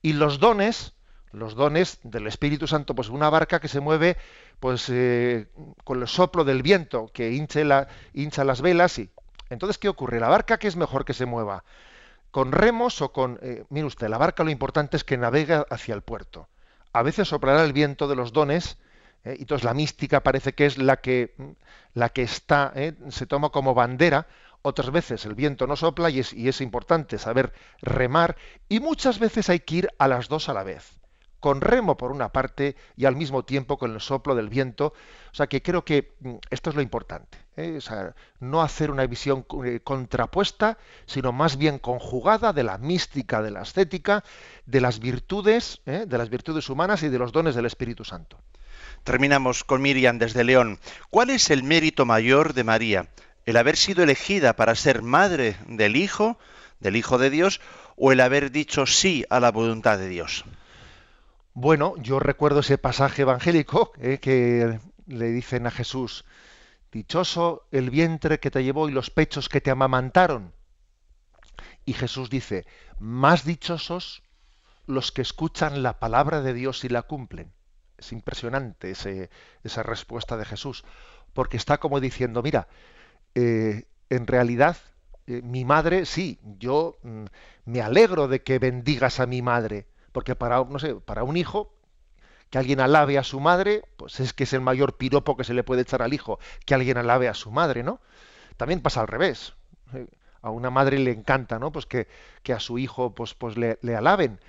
Y 0.00 0.14
los 0.14 0.38
dones, 0.40 0.94
los 1.32 1.54
dones 1.54 1.98
del 2.02 2.26
Espíritu 2.26 2.66
Santo, 2.66 2.94
pues 2.94 3.08
una 3.08 3.28
barca 3.28 3.60
que 3.60 3.68
se 3.68 3.80
mueve 3.80 4.16
pues 4.60 4.88
eh, 4.88 5.48
con 5.84 6.00
el 6.00 6.08
soplo 6.08 6.44
del 6.44 6.62
viento 6.62 7.10
que 7.12 7.32
hincha 7.32 8.44
las 8.44 8.62
velas 8.62 8.98
y 8.98 9.10
entonces 9.50 9.78
qué 9.78 9.88
ocurre 9.88 10.20
la 10.20 10.28
barca 10.28 10.58
que 10.58 10.68
es 10.68 10.76
mejor 10.76 11.04
que 11.04 11.14
se 11.14 11.26
mueva 11.26 11.64
con 12.30 12.52
remos 12.52 13.02
o 13.02 13.12
con 13.12 13.38
eh, 13.42 13.64
mire 13.68 13.86
usted 13.86 14.08
la 14.08 14.18
barca 14.18 14.44
lo 14.44 14.50
importante 14.50 14.96
es 14.96 15.04
que 15.04 15.18
navega 15.18 15.66
hacia 15.70 15.94
el 15.94 16.02
puerto 16.02 16.48
a 16.92 17.02
veces 17.02 17.28
soplará 17.28 17.64
el 17.64 17.72
viento 17.72 18.08
de 18.08 18.16
los 18.16 18.32
dones 18.32 18.78
¿eh? 19.26 19.36
y 19.38 19.42
entonces 19.42 19.64
la 19.64 19.74
mística 19.74 20.22
parece 20.22 20.54
que 20.54 20.66
es 20.66 20.78
la 20.78 20.98
que, 20.98 21.34
la 21.94 22.08
que 22.08 22.22
está, 22.22 22.72
¿eh? 22.74 22.94
se 23.10 23.26
toma 23.26 23.50
como 23.50 23.74
bandera, 23.74 24.26
otras 24.62 24.90
veces 24.90 25.24
el 25.26 25.34
viento 25.34 25.66
no 25.66 25.76
sopla 25.76 26.10
y 26.10 26.20
es, 26.20 26.60
importante 26.60 27.18
saber 27.18 27.52
remar, 27.82 28.36
y 28.68 28.80
muchas 28.80 29.18
veces 29.18 29.50
hay 29.50 29.60
que 29.60 29.76
ir 29.76 29.88
a 29.98 30.08
las 30.08 30.28
dos 30.28 30.48
a 30.48 30.54
la 30.54 30.62
vez 30.62 30.92
con 31.38 31.60
remo 31.60 31.96
por 31.96 32.10
una 32.10 32.30
parte 32.30 32.74
y 32.96 33.04
al 33.04 33.14
mismo 33.14 33.44
tiempo 33.44 33.78
con 33.78 33.92
el 33.92 34.00
soplo 34.00 34.34
del 34.34 34.48
viento. 34.48 34.94
O 35.30 35.34
sea 35.34 35.46
que 35.46 35.62
creo 35.62 35.84
que 35.84 36.16
mm, 36.18 36.34
esto 36.50 36.70
es 36.70 36.76
lo 36.76 36.82
importante. 36.82 37.38
¿eh? 37.56 37.78
no 38.40 38.62
hacer 38.62 38.90
una 38.90 39.06
visión 39.06 39.46
contrapuesta, 39.84 40.78
sino 41.04 41.30
más 41.32 41.56
bien 41.56 41.78
conjugada 41.78 42.52
de 42.52 42.64
la 42.64 42.78
mística, 42.78 43.42
de 43.42 43.52
la 43.52 43.62
estética, 43.62 44.24
de 44.64 44.80
las 44.80 44.98
virtudes, 44.98 45.82
de 45.84 46.18
las 46.18 46.30
virtudes 46.30 46.68
humanas 46.68 47.04
y 47.04 47.08
de 47.10 47.18
los 47.18 47.30
dones 47.30 47.54
del 47.54 47.66
Espíritu 47.66 48.02
Santo. 48.04 48.38
Terminamos 49.04 49.64
con 49.64 49.82
Miriam 49.82 50.18
desde 50.18 50.44
León. 50.44 50.78
¿Cuál 51.10 51.30
es 51.30 51.50
el 51.50 51.62
mérito 51.62 52.04
mayor 52.04 52.54
de 52.54 52.64
María? 52.64 53.08
¿El 53.44 53.56
haber 53.56 53.76
sido 53.76 54.02
elegida 54.02 54.56
para 54.56 54.74
ser 54.74 55.02
madre 55.02 55.56
del 55.68 55.96
Hijo, 55.96 56.38
del 56.80 56.96
Hijo 56.96 57.18
de 57.18 57.30
Dios, 57.30 57.60
o 57.96 58.12
el 58.12 58.20
haber 58.20 58.50
dicho 58.50 58.86
sí 58.86 59.24
a 59.30 59.40
la 59.40 59.52
voluntad 59.52 59.98
de 59.98 60.08
Dios? 60.08 60.44
Bueno, 61.54 61.94
yo 61.98 62.18
recuerdo 62.18 62.60
ese 62.60 62.76
pasaje 62.76 63.22
evangélico 63.22 63.92
eh, 63.98 64.18
que 64.20 64.78
le 65.06 65.28
dicen 65.30 65.66
a 65.66 65.70
Jesús, 65.70 66.24
dichoso 66.92 67.66
el 67.70 67.90
vientre 67.90 68.40
que 68.40 68.50
te 68.50 68.64
llevó 68.64 68.88
y 68.88 68.92
los 68.92 69.10
pechos 69.10 69.48
que 69.48 69.60
te 69.60 69.70
amamantaron. 69.70 70.52
Y 71.84 71.92
Jesús 71.94 72.28
dice, 72.28 72.66
más 72.98 73.44
dichosos 73.44 74.22
los 74.86 75.12
que 75.12 75.22
escuchan 75.22 75.82
la 75.82 75.98
palabra 75.98 76.42
de 76.42 76.52
Dios 76.52 76.84
y 76.84 76.88
la 76.88 77.02
cumplen. 77.02 77.52
Es 77.98 78.12
impresionante 78.12 78.90
esa 78.90 79.82
respuesta 79.82 80.36
de 80.36 80.44
Jesús, 80.44 80.84
porque 81.32 81.56
está 81.56 81.78
como 81.78 82.00
diciendo, 82.00 82.42
mira, 82.42 82.68
eh, 83.34 83.84
en 84.10 84.26
realidad 84.26 84.76
eh, 85.26 85.42
mi 85.42 85.64
madre, 85.64 86.06
sí, 86.06 86.38
yo 86.58 86.96
mm, 87.02 87.24
me 87.64 87.82
alegro 87.82 88.28
de 88.28 88.42
que 88.42 88.58
bendigas 88.58 89.20
a 89.20 89.26
mi 89.26 89.42
madre, 89.42 89.86
porque 90.12 90.34
para, 90.36 90.64
no 90.64 90.78
sé, 90.78 90.94
para 90.94 91.24
un 91.24 91.36
hijo, 91.36 91.72
que 92.50 92.58
alguien 92.58 92.80
alabe 92.80 93.18
a 93.18 93.24
su 93.24 93.40
madre, 93.40 93.84
pues 93.96 94.20
es 94.20 94.32
que 94.32 94.44
es 94.44 94.52
el 94.52 94.60
mayor 94.60 94.96
piropo 94.96 95.36
que 95.36 95.44
se 95.44 95.54
le 95.54 95.64
puede 95.64 95.82
echar 95.82 96.02
al 96.02 96.14
hijo, 96.14 96.38
que 96.64 96.74
alguien 96.74 96.96
alabe 96.98 97.28
a 97.28 97.34
su 97.34 97.50
madre, 97.50 97.82
¿no? 97.82 98.00
También 98.56 98.80
pasa 98.82 99.00
al 99.00 99.08
revés. 99.08 99.54
Eh, 99.94 100.06
a 100.42 100.50
una 100.50 100.70
madre 100.70 100.98
le 100.98 101.10
encanta, 101.12 101.58
¿no? 101.58 101.72
Pues 101.72 101.86
que, 101.86 102.06
a 102.54 102.60
su 102.60 102.78
hijo 102.78 103.14
pues, 103.14 103.34
pues 103.34 103.56
le, 103.56 103.78
le 103.82 103.96
alaben. 103.96 104.40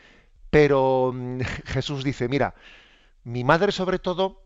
Pero 0.52 1.12
mm, 1.14 1.42
Jesús 1.66 2.04
dice, 2.04 2.28
mira, 2.30 2.56
mi 3.28 3.44
madre 3.44 3.74
sobre 3.74 4.00
todo 4.00 4.42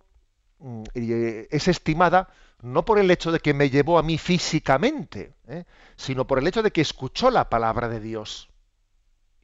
mm, 0.58 0.84
eh, 0.96 1.48
es 1.52 1.68
estimada 1.68 2.30
no 2.62 2.84
por 2.84 2.98
el 2.98 3.12
hecho 3.12 3.32
de 3.32 3.40
que 3.40 3.54
me 3.54 3.70
llevó 3.70 4.00
a 4.00 4.04
mí 4.04 4.18
físicamente, 4.18 5.34
¿eh? 5.48 5.66
sino 5.96 6.26
por 6.26 6.40
el 6.40 6.48
hecho 6.48 6.64
de 6.64 6.72
que 6.72 6.82
escuchó 6.82 7.30
la 7.30 7.50
palabra 7.50 7.90
de 7.90 8.00
Dios 8.00 8.50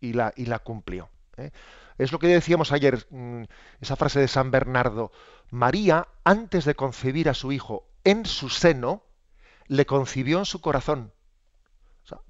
y 0.01 0.13
la, 0.13 0.60
cumplió. 0.63 1.10
¿eh? 1.38 1.51
Es 1.98 2.12
lo 2.12 2.20
que 2.20 2.27
decíamos 2.27 2.72
ayer, 2.72 3.08
mm, 3.10 3.44
esa 3.82 3.96
frase 3.96 4.20
de 4.20 4.27
San 4.27 4.51
Bernardo. 4.51 5.12
María, 5.50 6.08
antes 6.24 6.65
de 6.65 6.75
concebir 6.75 7.29
a 7.29 7.34
su 7.34 7.51
hijo 7.51 7.88
en 8.03 8.25
su 8.25 8.50
seno, 8.50 9.03
le 9.67 9.86
concibió 9.86 10.39
en 10.39 10.46
su 10.46 10.62
corazón. 10.62 11.13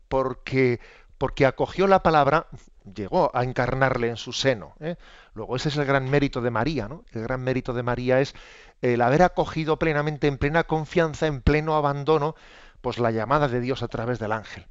porque, 0.08 0.80
porque 1.18 1.46
acogió 1.46 1.88
la 1.88 2.04
palabra 2.04 2.48
llegó 2.94 3.32
a 3.34 3.44
encarnarle 3.44 4.10
en 4.10 4.18
su 4.18 4.34
seno. 4.34 4.76
¿eh? 4.80 4.96
Luego 5.34 5.56
ese 5.56 5.70
es 5.70 5.78
el 5.78 5.86
gran 5.86 6.10
mérito 6.10 6.42
de 6.42 6.52
María. 6.52 6.88
¿no? 6.88 7.04
El 7.12 7.24
gran 7.24 7.42
mérito 7.42 7.74
de 7.74 7.84
María 7.84 8.20
es 8.20 8.34
el 8.82 9.02
haber 9.02 9.24
acogido 9.24 9.78
plenamente, 9.80 10.28
en 10.28 10.38
plena 10.38 10.64
confianza, 10.66 11.28
en 11.28 11.42
pleno 11.42 11.76
abandono, 11.76 12.36
pues 12.82 13.00
la 13.00 13.12
llamada 13.12 13.48
de 13.48 13.60
Dios 13.60 13.84
a 13.84 13.88
través 13.88 14.20
del 14.20 14.32
ángel. 14.32 14.68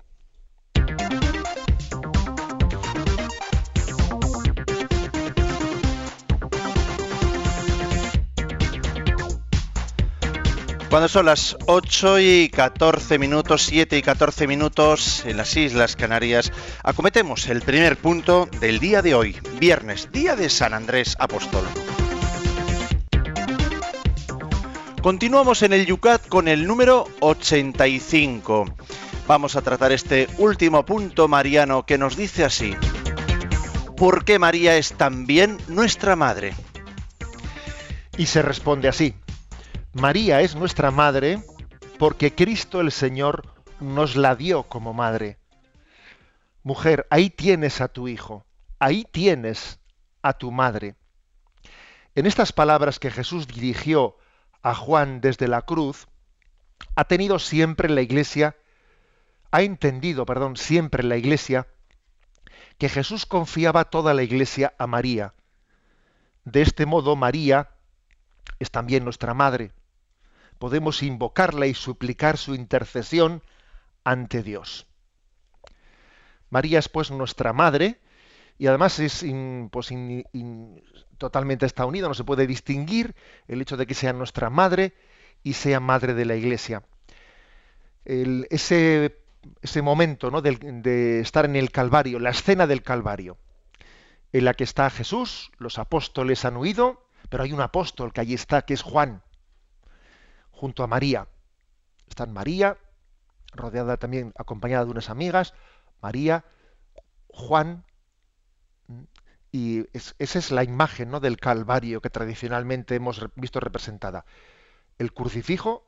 Cuando 10.88 11.08
son 11.08 11.26
las 11.26 11.56
8 11.66 12.20
y 12.20 12.48
14 12.48 13.18
minutos, 13.18 13.64
7 13.64 13.98
y 13.98 14.02
14 14.02 14.46
minutos 14.46 15.24
en 15.26 15.36
las 15.36 15.56
Islas 15.56 15.96
Canarias, 15.96 16.52
acometemos 16.84 17.48
el 17.48 17.60
primer 17.60 17.96
punto 17.96 18.48
del 18.60 18.78
día 18.78 19.02
de 19.02 19.14
hoy, 19.14 19.36
viernes, 19.58 20.08
día 20.12 20.36
de 20.36 20.48
San 20.48 20.74
Andrés 20.74 21.16
Apóstol. 21.18 21.64
Continuamos 25.02 25.62
en 25.62 25.72
el 25.72 25.86
Yucat 25.86 26.28
con 26.28 26.46
el 26.46 26.66
número 26.68 27.08
85. 27.18 28.66
Vamos 29.26 29.56
a 29.56 29.62
tratar 29.62 29.90
este 29.90 30.28
último 30.38 30.86
punto 30.86 31.26
mariano 31.26 31.84
que 31.84 31.98
nos 31.98 32.16
dice 32.16 32.44
así. 32.44 32.76
¿Por 33.96 34.24
qué 34.24 34.38
María 34.38 34.76
es 34.76 34.92
también 34.92 35.58
nuestra 35.66 36.14
madre? 36.14 36.54
Y 38.16 38.26
se 38.26 38.40
responde 38.40 38.88
así. 38.88 39.14
María 39.96 40.42
es 40.42 40.54
nuestra 40.54 40.90
madre 40.90 41.42
porque 41.98 42.34
Cristo 42.34 42.82
el 42.82 42.92
Señor 42.92 43.54
nos 43.80 44.14
la 44.14 44.36
dio 44.36 44.64
como 44.64 44.92
madre. 44.92 45.38
Mujer, 46.62 47.06
ahí 47.08 47.30
tienes 47.30 47.80
a 47.80 47.88
tu 47.88 48.06
hijo, 48.06 48.44
ahí 48.78 49.06
tienes 49.10 49.80
a 50.20 50.34
tu 50.34 50.52
madre. 50.52 50.96
En 52.14 52.26
estas 52.26 52.52
palabras 52.52 52.98
que 52.98 53.10
Jesús 53.10 53.48
dirigió 53.48 54.18
a 54.60 54.74
Juan 54.74 55.22
desde 55.22 55.48
la 55.48 55.62
cruz, 55.62 56.08
ha 56.94 57.04
tenido 57.04 57.38
siempre 57.38 57.88
la 57.88 58.02
iglesia, 58.02 58.54
ha 59.50 59.62
entendido, 59.62 60.26
perdón, 60.26 60.58
siempre 60.58 61.04
la 61.04 61.16
iglesia, 61.16 61.68
que 62.76 62.90
Jesús 62.90 63.24
confiaba 63.24 63.86
toda 63.86 64.12
la 64.12 64.24
iglesia 64.24 64.74
a 64.78 64.86
María. 64.86 65.32
De 66.44 66.60
este 66.60 66.84
modo, 66.84 67.16
María 67.16 67.70
es 68.58 68.70
también 68.70 69.02
nuestra 69.02 69.32
madre 69.32 69.72
podemos 70.58 71.02
invocarla 71.02 71.66
y 71.66 71.74
suplicar 71.74 72.38
su 72.38 72.54
intercesión 72.54 73.42
ante 74.04 74.42
Dios. 74.42 74.86
María 76.50 76.78
es 76.78 76.88
pues 76.88 77.10
nuestra 77.10 77.52
madre 77.52 78.00
y 78.58 78.66
además 78.66 78.98
es 78.98 79.24
pues, 79.70 79.92
totalmente 81.18 81.66
está 81.66 81.84
unida, 81.86 82.08
no 82.08 82.14
se 82.14 82.24
puede 82.24 82.46
distinguir 82.46 83.14
el 83.48 83.60
hecho 83.60 83.76
de 83.76 83.86
que 83.86 83.94
sea 83.94 84.12
nuestra 84.12 84.50
madre 84.50 84.94
y 85.42 85.54
sea 85.54 85.80
madre 85.80 86.14
de 86.14 86.24
la 86.24 86.36
Iglesia. 86.36 86.82
ese, 88.04 89.18
ese, 89.60 89.82
momento 89.82 90.30
¿no? 90.30 90.40
de, 90.40 90.56
de 90.56 91.20
estar 91.20 91.44
en 91.44 91.56
el 91.56 91.70
Calvario, 91.70 92.18
la 92.18 92.30
escena 92.30 92.66
del 92.66 92.82
Calvario, 92.82 93.38
en 94.32 94.44
la 94.44 94.54
que 94.54 94.64
está 94.64 94.88
Jesús, 94.90 95.50
los 95.58 95.78
apóstoles 95.78 96.44
han 96.44 96.56
huido, 96.56 97.06
pero 97.28 97.42
hay 97.42 97.52
un 97.52 97.60
apóstol 97.60 98.12
que 98.12 98.20
allí 98.20 98.34
está, 98.34 98.62
que 98.62 98.74
es 98.74 98.82
Juan, 98.82 99.22
junto 100.56 100.82
a 100.82 100.86
María. 100.86 101.28
Están 102.08 102.32
María, 102.32 102.78
rodeada 103.52 103.96
también, 103.98 104.32
acompañada 104.36 104.84
de 104.84 104.90
unas 104.90 105.10
amigas, 105.10 105.54
María, 106.00 106.44
Juan, 107.28 107.84
y 109.52 109.86
esa 109.92 110.38
es 110.38 110.50
la 110.50 110.64
imagen 110.64 111.10
¿no? 111.10 111.20
del 111.20 111.38
Calvario 111.38 112.00
que 112.00 112.10
tradicionalmente 112.10 112.94
hemos 112.94 113.24
visto 113.36 113.60
representada. 113.60 114.24
El 114.98 115.12
crucifijo, 115.12 115.84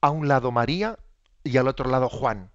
a 0.00 0.10
un 0.10 0.28
lado 0.28 0.52
María 0.52 0.98
y 1.42 1.56
al 1.56 1.68
otro 1.68 1.90
lado 1.90 2.08
Juan. 2.08 2.50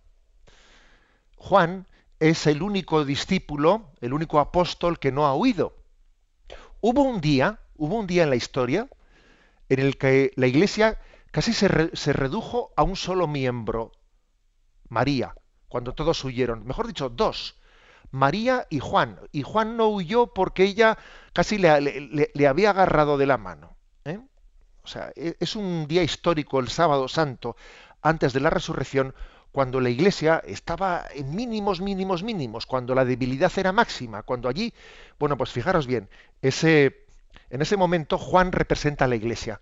Juan 1.35 1.87
es 2.19 2.47
el 2.47 2.61
único 2.61 3.03
discípulo, 3.03 3.91
el 3.99 4.13
único 4.13 4.39
apóstol 4.39 4.99
que 4.99 5.11
no 5.11 5.25
ha 5.25 5.35
huido. 5.35 5.75
Hubo 6.81 7.01
un 7.01 7.19
día, 7.19 7.59
hubo 7.75 7.97
un 7.97 8.07
día 8.07 8.23
en 8.23 8.29
la 8.29 8.35
historia 8.35 8.87
en 9.69 9.79
el 9.79 9.97
que 9.97 10.31
la 10.35 10.47
iglesia 10.47 10.99
casi 11.31 11.53
se, 11.53 11.95
se 11.95 12.13
redujo 12.13 12.71
a 12.75 12.83
un 12.83 12.95
solo 12.95 13.27
miembro, 13.27 13.91
María, 14.89 15.33
cuando 15.67 15.93
todos 15.93 16.23
huyeron. 16.23 16.65
Mejor 16.65 16.87
dicho, 16.87 17.09
dos. 17.09 17.57
María 18.11 18.67
y 18.69 18.79
Juan. 18.79 19.19
Y 19.31 19.43
Juan 19.43 19.77
no 19.77 19.87
huyó 19.87 20.27
porque 20.27 20.63
ella 20.63 20.97
casi 21.33 21.57
le, 21.57 22.47
había 22.47 22.71
agarrado 22.71 23.17
de 23.17 23.25
la 23.25 23.37
mano. 23.37 23.77
¿eh? 24.03 24.19
O 24.83 24.87
sea, 24.87 25.11
e, 25.15 25.37
es 25.39 25.55
un 25.55 25.87
día 25.87 26.03
histórico, 26.03 26.59
el 26.59 26.67
sábado 26.67 27.07
santo, 27.07 27.55
antes 28.01 28.33
de 28.33 28.41
la 28.41 28.49
resurrección, 28.49 29.15
cuando 29.53 29.79
la 29.79 29.89
iglesia 29.89 30.41
estaba 30.45 31.05
en 31.13 31.33
mínimos, 31.33 31.79
mínimos, 31.79 32.23
mínimos, 32.23 32.65
cuando 32.65 32.93
la 32.93 33.05
debilidad 33.05 33.51
era 33.57 33.71
máxima, 33.71 34.23
cuando 34.23 34.49
allí, 34.49 34.73
bueno, 35.19 35.37
pues 35.37 35.51
fijaros 35.51 35.87
bien, 35.87 36.09
ese, 36.41 37.05
en 37.49 37.61
ese 37.61 37.77
momento 37.77 38.17
Juan 38.17 38.51
representa 38.51 39.05
a 39.05 39.07
la 39.07 39.15
iglesia 39.15 39.61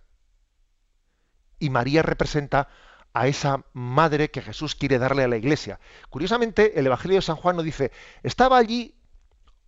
y 1.60 1.70
María 1.70 2.02
representa 2.02 2.70
a 3.14 3.28
esa 3.28 3.66
madre 3.74 4.32
que 4.32 4.42
Jesús 4.42 4.76
quiere 4.76 5.00
darle 5.00 5.24
a 5.24 5.28
la 5.28 5.38
iglesia. 5.38 5.80
Curiosamente, 6.10 6.80
el 6.80 6.86
Evangelio 6.86 7.18
de 7.18 7.22
San 7.22 7.36
Juan 7.36 7.56
no 7.56 7.64
dice, 7.64 7.92
estaba 8.24 8.58
allí 8.58 8.96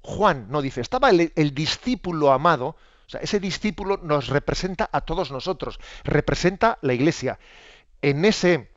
Juan, 0.02 0.48
no 0.50 0.62
dice, 0.62 0.82
estaba 0.82 1.10
el, 1.10 1.54
discípulo 1.54 2.32
amado, 2.32 2.76
o 3.06 3.10
sea, 3.10 3.22
ese 3.22 3.40
discípulo 3.40 4.00
nos 4.02 4.30
representa 4.30 4.90
a 4.92 5.02
todos 5.02 5.32
nosotros, 5.32 5.80
representa 6.04 6.80
la 6.82 6.94
iglesia. 6.94 7.40
En 8.02 8.26
ese, 8.26 8.72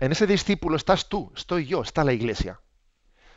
en 0.00 0.12
ese 0.12 0.26
discípulo 0.26 0.76
estás 0.76 1.08
tú, 1.08 1.32
estoy 1.36 1.66
yo, 1.66 1.82
está 1.82 2.02
la 2.04 2.14
iglesia. 2.14 2.60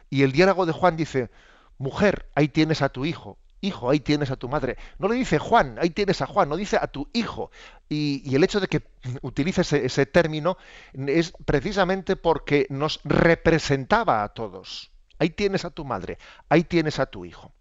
Y 0.09 0.24
el 0.24 0.31
diálogo 0.31 0.65
de 0.65 0.71
Juan 0.71 0.95
dice, 0.95 1.29
mujer, 1.77 2.29
ahí 2.33 2.47
tienes 2.47 2.81
a 2.81 2.89
tu 2.89 3.03
hijo, 3.03 3.38
hijo, 3.62 3.90
ahí 3.90 4.00
tienes 4.00 4.32
a 4.32 4.36
tu 4.36 4.50
madre. 4.50 4.78
No 5.00 5.08
le 5.08 5.16
dice 5.16 5.40
Juan, 5.40 5.78
ahí 5.80 5.90
tienes 5.90 6.22
a 6.22 6.28
Juan, 6.28 6.50
no 6.50 6.56
dice 6.56 6.78
a 6.80 6.88
tu 6.88 7.10
hijo. 7.14 7.52
Y, 7.90 8.36
el 8.36 8.44
hecho 8.44 8.60
de 8.60 8.68
que 8.68 8.84
utilice 9.22 9.62
ese, 9.62 10.06
término 10.06 10.58
es 10.94 11.34
precisamente 11.46 12.16
porque 12.16 12.68
nos 12.70 13.00
representaba 13.04 14.24
a 14.24 14.30
todos. 14.30 14.92
Ahí 15.20 15.32
tienes 15.32 15.66
a 15.66 15.72
tu 15.72 15.86
madre, 15.86 16.18
ahí 16.50 16.64
tienes 16.64 17.00
a 17.00 17.08
tu 17.08 17.26
hijo. 17.26 17.52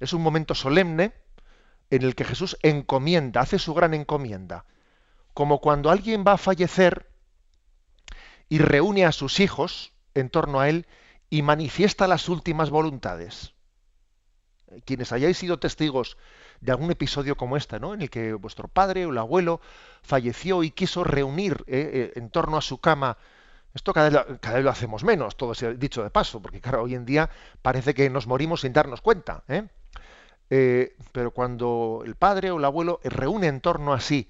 Es 0.00 0.12
un 0.12 0.22
momento 0.22 0.54
solemne 0.54 1.12
en 1.90 2.02
el 2.02 2.14
que 2.14 2.24
Jesús 2.24 2.56
encomienda, 2.62 3.40
hace 3.40 3.58
su 3.58 3.74
gran 3.74 3.92
encomienda. 3.94 4.64
Como 5.34 5.60
cuando 5.60 5.90
alguien 5.90 6.24
va 6.26 6.32
a 6.32 6.38
fallecer 6.38 7.10
y 8.48 8.58
reúne 8.58 9.04
a 9.04 9.12
sus 9.12 9.40
hijos 9.40 9.92
en 10.14 10.30
torno 10.30 10.60
a 10.60 10.68
él 10.68 10.86
y 11.30 11.42
manifiesta 11.42 12.06
las 12.06 12.28
últimas 12.28 12.70
voluntades 12.70 13.54
quienes 14.84 15.12
hayáis 15.12 15.38
sido 15.38 15.58
testigos 15.58 16.16
de 16.60 16.72
algún 16.72 16.90
episodio 16.90 17.36
como 17.36 17.56
este, 17.56 17.80
¿no? 17.80 17.94
En 17.94 18.02
el 18.02 18.10
que 18.10 18.34
vuestro 18.34 18.68
padre 18.68 19.06
o 19.06 19.10
el 19.10 19.18
abuelo 19.18 19.60
falleció 20.02 20.62
y 20.62 20.70
quiso 20.70 21.04
reunir 21.04 21.64
eh, 21.66 21.90
eh, 21.92 22.12
en 22.16 22.30
torno 22.30 22.56
a 22.56 22.62
su 22.62 22.78
cama. 22.78 23.16
Esto 23.74 23.92
cada 23.92 24.10
vez, 24.10 24.64
lo 24.64 24.70
hacemos 24.70 25.02
menos, 25.02 25.36
todo 25.36 25.54
se 25.54 25.74
dicho 25.74 26.02
de 26.02 26.10
paso, 26.10 26.40
porque 26.42 26.60
claro, 26.60 26.82
hoy 26.82 26.94
en 26.94 27.06
día 27.06 27.30
parece 27.62 27.94
que 27.94 28.10
nos 28.10 28.26
morimos 28.26 28.60
sin 28.60 28.72
darnos 28.72 29.00
cuenta. 29.00 29.44
¿eh? 29.48 29.66
pero 31.12 31.30
cuando 31.30 32.02
el 32.04 32.14
padre 32.14 32.50
o 32.50 32.58
el 32.58 32.64
abuelo 32.66 33.00
reúne 33.04 33.46
en 33.46 33.62
torno 33.62 33.94
a 33.94 34.00
sí 34.00 34.28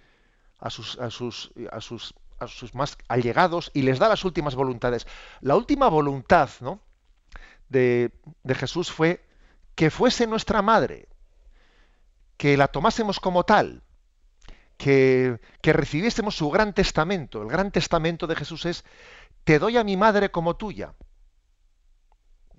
a 0.63 0.71
sus, 0.71 0.99
a 0.99 1.11
sus, 1.11 1.53
a 1.71 1.81
sus, 1.81 2.15
a 2.39 2.47
sus 2.47 2.75
más 2.75 2.97
allegados 3.09 3.71
y 3.75 3.83
les 3.83 3.99
da 3.99 4.09
las 4.09 4.25
últimas 4.25 4.55
voluntades. 4.55 5.07
La 5.41 5.57
última 5.57 5.89
voluntad 5.89 6.49
¿no? 6.61 6.81
de, 7.69 8.13
de 8.45 8.55
Jesús 8.55 8.91
fue 8.91 9.25
que 9.75 9.91
fuese 9.91 10.27
nuestra 10.27 10.63
madre, 10.63 11.09
que 12.37 12.57
la 12.57 12.69
tomásemos 12.69 13.21
como 13.21 13.45
tal, 13.45 13.83
que, 14.77 15.41
que, 15.61 15.73
recibiésemos 15.73 16.37
su 16.37 16.51
gran 16.51 16.73
testamento. 16.75 17.43
El 17.43 17.49
gran 17.49 17.71
testamento 17.71 18.27
de 18.27 18.37
Jesús 18.37 18.67
es, 18.67 18.85
te 19.45 19.59
doy 19.59 19.77
a 19.77 19.85
mi 19.85 19.97
madre 19.97 20.31
como 20.31 20.57
tuya. 20.57 20.95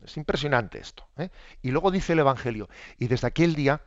Es 0.04 0.18
impresionante 0.18 0.80
esto. 0.80 1.08
¿eh? 1.18 1.30
Y 1.62 1.72
luego 1.72 1.92
dice 1.92 2.14
el 2.14 2.20
Evangelio, 2.20 2.70
y 2.98 3.08
desde 3.08 3.28
aquel 3.28 3.56
día 3.56 3.82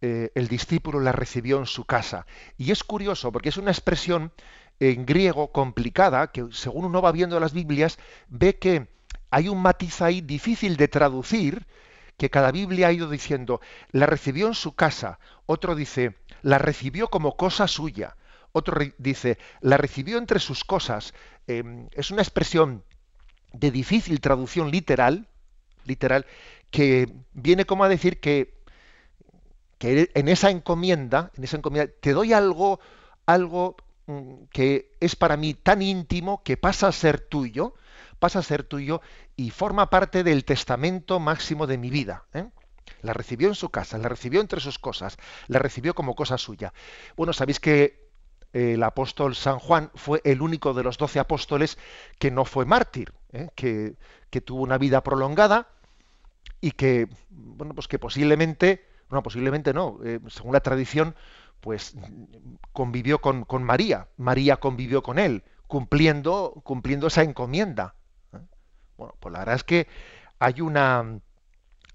eh, 0.00 0.30
el 0.34 0.48
discípulo 0.48 1.00
la 1.00 1.12
recibió 1.12 1.58
en 1.58 1.66
su 1.66 1.84
casa. 1.84 2.26
Y 2.56 2.70
es 2.70 2.84
curioso, 2.84 3.32
porque 3.32 3.48
es 3.48 3.56
una 3.56 3.70
expresión 3.70 4.32
en 4.80 5.06
griego 5.06 5.50
complicada, 5.50 6.30
que 6.30 6.46
según 6.52 6.84
uno 6.84 7.02
va 7.02 7.12
viendo 7.12 7.40
las 7.40 7.52
Biblias, 7.52 7.98
ve 8.28 8.58
que 8.58 8.88
hay 9.30 9.48
un 9.48 9.60
matiz 9.60 10.00
ahí 10.00 10.20
difícil 10.20 10.76
de 10.76 10.88
traducir, 10.88 11.66
que 12.18 12.30
cada 12.30 12.50
Biblia 12.50 12.88
ha 12.88 12.92
ido 12.92 13.08
diciendo, 13.08 13.60
la 13.92 14.04
recibió 14.04 14.48
en 14.48 14.54
su 14.54 14.74
casa, 14.74 15.20
otro 15.46 15.74
dice, 15.74 16.16
la 16.42 16.58
recibió 16.58 17.08
como 17.08 17.36
cosa 17.36 17.68
suya, 17.68 18.16
otro 18.52 18.76
dice, 18.98 19.38
la 19.60 19.76
recibió 19.76 20.18
entre 20.18 20.40
sus 20.40 20.64
cosas. 20.64 21.14
Em, 21.46 21.88
es 21.92 22.10
una 22.10 22.22
expresión 22.22 22.82
de 23.52 23.70
difícil 23.70 24.20
traducción 24.20 24.70
literal, 24.72 25.28
literal, 25.84 26.26
que 26.70 27.08
viene 27.32 27.64
como 27.64 27.84
a 27.84 27.88
decir 27.88 28.20
que, 28.20 28.58
que 29.78 30.10
en 30.12 30.28
esa 30.28 30.50
encomienda, 30.50 31.30
en 31.36 31.44
esa 31.44 31.56
encomienda, 31.56 31.92
te 32.00 32.12
doy 32.12 32.32
algo, 32.32 32.80
algo 33.26 33.76
mm, 34.06 34.44
que 34.50 34.96
es 34.98 35.14
para 35.14 35.36
mí 35.36 35.54
tan 35.54 35.82
íntimo 35.82 36.42
que 36.42 36.56
pasa 36.56 36.88
a 36.88 36.92
ser 36.92 37.20
tuyo, 37.20 37.74
pasa 38.18 38.40
a 38.40 38.42
ser 38.42 38.64
tuyo 38.64 39.00
y 39.36 39.50
forma 39.50 39.90
parte 39.90 40.24
del 40.24 40.44
testamento 40.44 41.20
máximo 41.20 41.66
de 41.66 41.78
mi 41.78 41.90
vida. 41.90 42.24
¿eh? 42.34 42.46
La 43.02 43.12
recibió 43.12 43.48
en 43.48 43.54
su 43.54 43.70
casa, 43.70 43.98
la 43.98 44.08
recibió 44.08 44.40
entre 44.40 44.60
sus 44.60 44.78
cosas, 44.78 45.16
la 45.46 45.58
recibió 45.58 45.94
como 45.94 46.14
cosa 46.14 46.38
suya. 46.38 46.72
Bueno, 47.16 47.32
sabéis 47.32 47.60
que 47.60 48.08
eh, 48.52 48.74
el 48.74 48.82
apóstol 48.82 49.34
San 49.34 49.58
Juan 49.58 49.90
fue 49.94 50.20
el 50.24 50.42
único 50.42 50.74
de 50.74 50.82
los 50.82 50.98
doce 50.98 51.18
apóstoles 51.18 51.78
que 52.18 52.30
no 52.30 52.44
fue 52.44 52.64
mártir, 52.64 53.12
¿eh? 53.32 53.48
que, 53.54 53.96
tuvo 54.40 54.62
una 54.62 54.78
vida 54.78 55.02
prolongada 55.02 55.68
y 56.60 56.72
que, 56.72 57.08
bueno, 57.28 57.74
pues 57.74 57.88
que 57.88 57.98
posiblemente, 57.98 58.86
no, 59.10 59.22
posiblemente 59.22 59.72
no, 59.72 59.98
según 60.28 60.52
la 60.52 60.60
tradición, 60.60 61.14
pues 61.60 61.96
convivió 62.72 63.20
con, 63.20 63.46
María, 63.64 64.08
María 64.16 64.58
convivió 64.58 65.02
con 65.02 65.18
él, 65.18 65.44
cumpliendo 65.66 66.62
esa 67.06 67.22
encomienda. 67.22 67.94
Bueno, 68.98 69.14
pues 69.20 69.32
la 69.32 69.38
verdad 69.38 69.54
es 69.54 69.64
que 69.64 69.86
hay 70.40 70.60
una, 70.60 71.20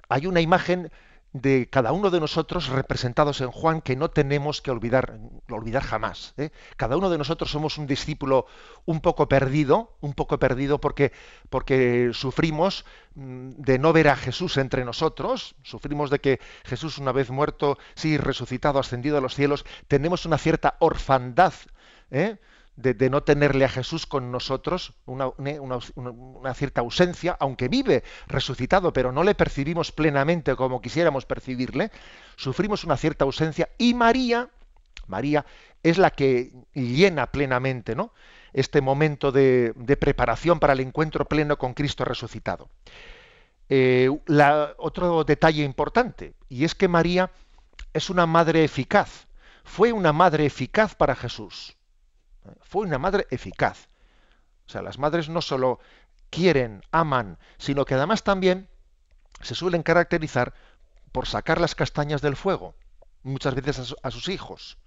hay 0.09 0.25
una 0.25 0.41
imagen 0.41 0.89
de 1.33 1.67
cada 1.69 1.91
uno 1.91 2.11
de 2.11 2.19
nosotros 2.19 2.69
representados 2.69 3.41
en 3.41 3.51
Juan 3.51 3.81
que 3.81 3.95
no 3.95 4.09
tenemos 4.11 4.61
que 4.61 4.71
olvidar, 4.71 5.19
olvidar 5.49 5.83
jamás. 5.83 6.33
¿eh? 6.37 6.51
Cada 6.77 6.95
uno 6.95 7.09
de 7.09 7.17
nosotros 7.17 7.51
somos 7.51 7.77
un 7.77 7.87
discípulo 7.87 8.45
un 8.85 9.01
poco 9.01 9.27
perdido, 9.27 9.97
un 9.99 10.13
poco 10.13 10.39
perdido 10.39 10.79
porque, 10.79 11.11
porque 11.49 12.11
sufrimos 12.13 12.85
mm, 13.15 13.53
de 13.57 13.79
no 13.79 13.91
ver 13.93 14.07
a 14.09 14.15
Jesús 14.15 14.57
entre 14.57 14.85
nosotros, 14.85 15.55
sufrimos 15.63 16.09
de 16.09 16.19
que 16.19 16.39
Jesús 16.63 16.99
una 16.99 17.11
vez 17.11 17.31
muerto, 17.31 17.77
sí, 17.95 18.17
resucitado, 18.17 18.79
ascendido 18.79 19.17
a 19.17 19.21
los 19.21 19.35
cielos, 19.35 19.65
tenemos 19.87 20.25
una 20.25 20.37
cierta 20.37 20.77
orfandad. 20.79 21.53
¿eh? 22.11 22.37
De, 22.75 23.09
no 23.09 23.23
tenerle 23.23 23.65
a 23.65 23.69
Jesús 23.69 24.05
con 24.05 24.31
nosotros, 24.31 24.93
una, 25.05 26.53
cierta 26.53 26.81
ausencia, 26.81 27.37
aunque 27.39 27.67
vive 27.67 28.03
resucitado, 28.27 28.93
pero 28.93 29.11
no 29.11 29.23
le 29.23 29.35
percibimos 29.35 29.91
plenamente 29.91 30.55
como 30.55 30.81
quisiéramos 30.81 31.25
percibirle, 31.25 31.91
sufrimos 32.35 32.83
una 32.83 32.97
cierta 32.97 33.25
ausencia 33.25 33.69
y 33.77 33.93
María, 33.93 34.49
María 35.07 35.45
es 35.83 35.97
la 35.97 36.09
que 36.11 36.53
llena 36.73 37.27
plenamente 37.27 37.95
¿no? 37.95 38.13
este 38.53 38.81
momento 38.81 39.31
de, 39.31 39.73
preparación 39.99 40.59
para 40.59 40.73
el 40.73 40.79
encuentro 40.79 41.25
pleno 41.25 41.57
con 41.57 41.73
Cristo 41.73 42.05
resucitado. 42.05 42.69
Eh, 43.69 44.09
otro 44.77 45.23
detalle 45.23 45.63
importante, 45.63 46.33
y 46.49 46.63
es 46.63 46.75
que 46.75 46.87
María 46.87 47.31
es 47.93 48.09
una 48.09 48.25
madre 48.25 48.63
eficaz, 48.63 49.27
fue 49.63 49.91
una 49.93 50.11
madre 50.11 50.45
eficaz 50.45 50.95
para 50.95 51.15
Jesús. 51.15 51.77
Fue 52.61 52.85
una 52.85 52.97
madre 52.97 53.27
eficaz. 53.29 53.89
O 54.65 54.69
sea, 54.69 54.81
las 54.81 54.97
madres 54.97 55.29
no 55.29 55.41
solo 55.41 55.79
quieren, 56.29 56.83
aman, 56.91 57.37
sino 57.57 57.85
que 57.85 57.93
además 57.93 58.23
también 58.23 58.69
se 59.41 59.55
suelen 59.55 59.83
caracterizar 59.83 60.53
por 61.11 61.27
sacar 61.27 61.61
las 61.61 61.75
castañas 61.75 62.21
del 62.21 62.35
fuego, 62.35 62.75
muchas 63.21 63.53
veces 63.55 63.95
a, 64.01 64.11
sus 64.11 64.29
hijos. 64.29 64.77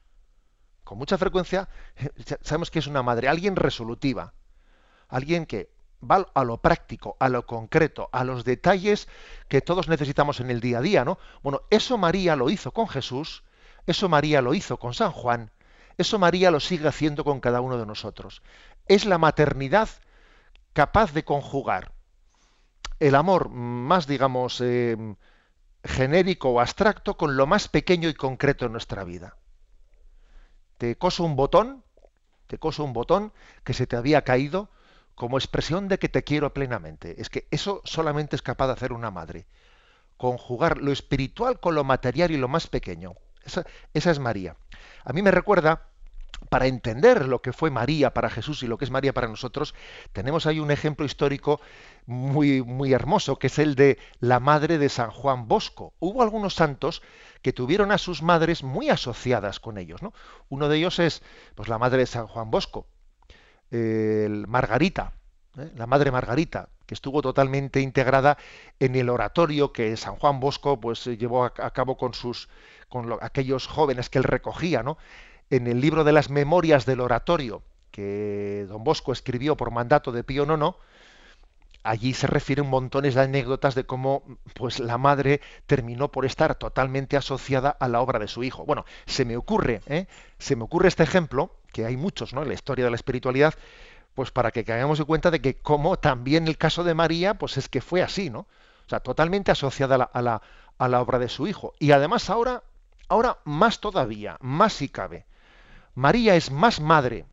Con 0.83 0.99
mucha 0.99 1.19
frecuencia 1.19 1.69
sabemos 2.43 2.71
que 2.71 2.81
es 2.81 2.87
una 2.87 3.03
madre, 3.03 3.29
alguien 3.29 3.57
resolutiva, 3.57 4.35
alguien 5.09 5.47
que 5.47 5.71
va 6.03 6.27
a 6.35 6.45
lo 6.45 6.59
práctico, 6.59 7.17
a 7.21 7.29
lo 7.29 7.47
concreto, 7.47 8.09
a 8.13 8.25
los 8.25 8.45
detalles 8.45 9.09
que 9.49 9.61
todos 9.61 9.89
necesitamos 9.89 10.41
en 10.41 10.51
el 10.51 10.61
día 10.61 10.79
a 10.79 10.83
día, 10.83 11.05
¿no? 11.05 11.19
Bueno, 11.43 11.63
eso 11.71 11.97
María 11.97 12.37
lo 12.37 12.51
hizo 12.51 12.73
con 12.73 12.89
Jesús, 12.89 13.45
eso 13.87 14.09
María 14.09 14.43
lo 14.43 14.53
hizo 14.53 14.79
con 14.79 14.95
San 14.95 15.13
Juan, 15.13 15.51
eso 15.99 16.19
María 16.19 16.51
lo 16.51 16.61
sigue 16.61 16.89
haciendo 16.89 17.25
con 17.25 17.41
cada 17.41 17.61
uno 17.61 17.79
de 17.79 17.87
nosotros. 17.87 18.43
Es 18.87 19.05
la 19.05 19.19
maternidad 19.19 19.89
capaz 20.73 21.13
de 21.13 21.25
conjugar 21.25 21.93
el 23.01 23.15
amor 23.15 23.49
más, 23.51 24.07
digamos, 24.07 24.61
eh, 24.61 24.97
genérico 25.85 26.51
o 26.51 26.61
abstracto 26.61 27.17
con 27.17 27.37
lo 27.37 27.47
más 27.47 27.69
pequeño 27.69 28.09
y 28.09 28.15
concreto 28.15 28.67
en 28.67 28.73
nuestra 28.73 29.05
vida. 29.05 29.37
Te 30.79 30.97
coso 30.97 31.25
un 31.25 31.37
botón, 31.37 31.83
te 32.47 32.59
coso 32.59 32.85
un 32.85 32.93
botón 32.93 33.33
que 33.65 33.75
se 33.75 33.87
te 33.87 33.97
había 33.97 34.23
caído 34.23 34.69
como 35.15 35.39
expresión 35.39 35.89
de 35.89 35.99
que 35.99 36.09
te 36.09 36.25
quiero 36.25 36.53
plenamente. 36.53 37.21
Es 37.21 37.31
que 37.31 37.49
eso 37.51 37.81
solamente 37.85 38.37
es 38.37 38.43
capaz 38.43 38.67
de 38.67 38.75
hacer 38.75 38.93
una 38.93 39.11
madre. 39.11 39.47
Conjugar 40.17 40.79
lo 40.79 40.93
espiritual 40.93 41.61
con 41.61 41.75
lo 41.75 41.85
material 41.85 42.31
y 42.31 42.37
lo 42.37 42.49
más 42.49 42.67
pequeño. 42.67 43.15
Esa, 43.47 43.65
es 44.11 44.19
María. 44.19 44.57
A 45.05 45.13
mí 45.13 45.23
me 45.23 45.31
recuerda 45.31 45.89
para 46.51 46.67
entender 46.67 47.27
lo 47.27 47.41
que 47.41 47.53
fue 47.53 47.71
María 47.71 48.13
para 48.13 48.29
Jesús 48.29 48.63
y 48.63 48.67
lo 48.67 48.77
que 48.77 48.85
es 48.85 48.91
María 48.91 49.15
para 49.15 49.29
nosotros, 49.29 49.75
tenemos 50.13 50.47
ahí 50.47 50.61
un 50.61 50.71
ejemplo 50.71 51.07
histórico 51.07 51.61
muy, 52.05 52.63
muy 52.63 52.93
hermoso, 52.93 53.39
que 53.39 53.47
es 53.47 53.59
el 53.59 53.75
de 53.75 53.99
la 54.21 54.39
madre 54.39 54.79
de 54.79 54.89
San 54.89 55.11
Juan 55.11 55.49
Bosco. 55.49 55.95
Hubo 55.99 56.23
algunos 56.23 56.55
santos 56.55 57.03
que 57.43 57.53
tuvieron 57.53 57.91
a 57.91 57.99
sus 57.99 58.23
madres 58.23 58.63
muy 58.63 58.91
asociadas 58.91 59.61
con 59.61 59.79
ellos. 59.79 60.03
¿no? 60.03 60.13
Uno 60.49 60.69
de 60.69 60.77
ellos 60.77 60.99
es 60.99 61.23
pues, 61.55 61.69
la 61.69 61.79
madre 61.79 61.99
de 61.99 62.07
San 62.07 62.27
Juan 62.27 62.51
Bosco, 62.51 62.87
Margarita, 63.71 65.13
¿eh? 65.59 65.71
la 65.75 65.87
madre 65.87 66.11
Margarita, 66.11 66.69
que 66.87 66.95
estuvo 66.95 67.23
totalmente 67.23 67.81
integrada 67.81 68.39
en 68.81 68.95
el 68.97 69.11
oratorio 69.11 69.73
que 69.73 69.97
San 69.97 70.17
Juan 70.17 70.41
Bosco 70.41 70.81
pues, 70.81 71.05
llevó 71.05 71.45
a, 71.45 71.51
cabo 71.51 71.97
con, 71.97 72.15
sus, 72.15 72.49
con 72.89 73.13
aquellos 73.21 73.67
jóvenes 73.67 74.09
que 74.09 74.19
él 74.19 74.25
recogía. 74.25 74.83
¿no? 74.83 74.97
en 75.51 75.67
el 75.67 75.81
libro 75.81 76.05
de 76.05 76.13
las 76.13 76.31
memorias 76.31 76.87
del 76.87 77.01
oratorio 77.01 77.63
que 77.91 78.67
don 78.69 78.85
Bosco 78.85 79.13
escribió 79.13 79.57
por 79.57 79.71
mandato 79.71 80.13
de 80.13 80.25
Pío 80.25 80.45
IX, 80.45 80.77
allí 81.83 82.13
se 82.13 82.27
refieren 82.27 82.67
montones 82.67 83.15
de 83.15 83.23
anécdotas 83.23 83.75
de 83.75 83.85
cómo 83.85 84.23
pues 84.55 84.81
la 84.81 84.99
madre 84.99 85.41
terminó 85.67 86.11
por 86.11 86.27
estar 86.27 86.57
totalmente 86.57 87.17
asociada 87.17 87.71
a 87.71 87.89
la 87.89 88.01
obra 88.01 88.19
de 88.19 88.29
su 88.29 88.45
hijo. 88.45 88.67
Bueno, 88.67 88.85
se 89.07 89.25
me 89.25 89.37
ocurre, 89.37 89.81
¿eh? 89.87 90.07
se 90.39 90.57
me 90.57 90.65
ocurre 90.65 90.89
este 90.89 91.05
ejemplo, 91.05 91.53
que 91.73 91.87
hay 91.87 91.97
muchos 91.97 92.35
¿no? 92.35 92.43
en 92.43 92.49
la 92.49 92.55
historia 92.55 92.85
de 92.85 92.91
la 92.91 92.97
espiritualidad, 92.97 93.55
pues 94.17 94.31
para 94.31 94.51
que 94.51 94.65
caigamos 94.65 94.99
en 94.99 95.05
cuenta 95.05 95.31
de 95.31 95.43
que 95.43 95.59
como 95.59 95.99
también 95.99 96.49
el 96.49 96.57
caso 96.57 96.83
de 96.83 96.95
María, 96.95 97.35
pues 97.35 97.59
es 97.59 97.69
que 97.69 97.83
fue 97.83 98.03
así, 98.03 98.31
¿no? 98.31 98.41
O 98.41 98.89
sea, 98.89 99.01
totalmente 99.01 99.53
asociada 99.53 99.95
a 99.95 100.23
la, 100.23 100.43
a 100.79 100.89
la, 100.89 101.01
obra 101.03 101.19
de 101.19 101.29
su 101.29 101.47
hijo. 101.47 101.75
Y 101.79 101.91
además 101.91 102.31
ahora, 102.31 102.63
ahora 103.09 103.39
más 103.45 103.79
todavía, 103.79 104.39
más 104.41 104.73
si 104.73 104.89
cabe 104.89 105.27
María 105.95 106.35
es 106.35 106.51
más 106.51 106.81
madre, 106.81 107.27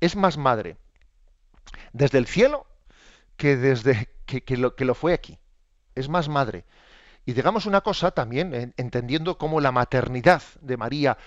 es 0.00 0.14
más 0.14 0.36
madre 0.36 0.76
desde 1.92 2.18
el 2.18 2.26
cielo 2.26 2.66
que 3.36 3.56
desde 3.56 4.08
que, 4.24 4.56
lo, 4.56 4.76
que 4.76 4.84
lo 4.84 4.94
fue 4.94 5.14
aquí. 5.14 5.38
Es 5.96 6.08
más 6.08 6.28
madre. 6.28 6.64
Y 7.24 7.32
digamos 7.32 7.66
una 7.66 7.80
cosa 7.80 8.12
también, 8.12 8.72
entendiendo 8.76 9.36
cómo 9.36 9.60
la 9.60 9.72
maternidad 9.72 10.42
de 10.60 10.76
María, 10.76 11.18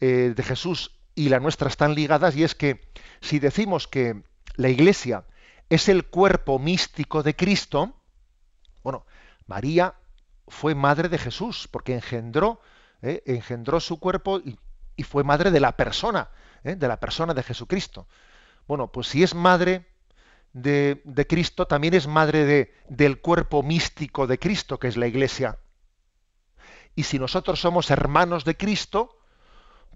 eh, 0.00 0.32
de 0.34 0.42
Jesús 0.42 0.96
y 1.14 1.28
la 1.28 1.40
nuestra 1.40 1.68
están 1.68 1.94
ligadas, 1.94 2.36
y 2.36 2.44
es 2.44 2.54
que 2.54 2.80
si 3.20 3.38
decimos 3.38 3.86
que 3.86 4.22
la 4.56 4.68
Iglesia 4.68 5.24
es 5.68 5.88
el 5.88 6.06
cuerpo 6.06 6.58
místico 6.58 7.22
de 7.22 7.36
Cristo, 7.36 7.94
bueno, 8.82 9.06
María 9.46 9.94
fue 10.48 10.74
madre 10.74 11.08
de 11.08 11.18
Jesús, 11.18 11.68
porque 11.70 11.94
engendró, 11.94 12.60
eh, 13.02 13.22
engendró 13.26 13.80
su 13.80 13.98
cuerpo 13.98 14.40
y 14.96 15.02
fue 15.02 15.24
madre 15.24 15.50
de 15.50 15.60
la 15.60 15.76
persona, 15.76 16.30
¿eh? 16.64 16.76
de 16.76 16.88
la 16.88 17.00
persona 17.00 17.34
de 17.34 17.42
Jesucristo. 17.42 18.06
Bueno, 18.66 18.90
pues 18.90 19.08
si 19.08 19.22
es 19.22 19.34
madre 19.34 19.86
de, 20.52 21.02
de 21.04 21.26
Cristo, 21.26 21.66
también 21.66 21.94
es 21.94 22.06
madre 22.06 22.44
de, 22.44 22.74
del 22.88 23.20
cuerpo 23.20 23.62
místico 23.62 24.26
de 24.26 24.38
Cristo, 24.38 24.78
que 24.78 24.88
es 24.88 24.96
la 24.96 25.06
Iglesia. 25.06 25.58
Y 26.94 27.04
si 27.04 27.18
nosotros 27.18 27.60
somos 27.60 27.90
hermanos 27.90 28.44
de 28.44 28.56
Cristo, 28.56 29.18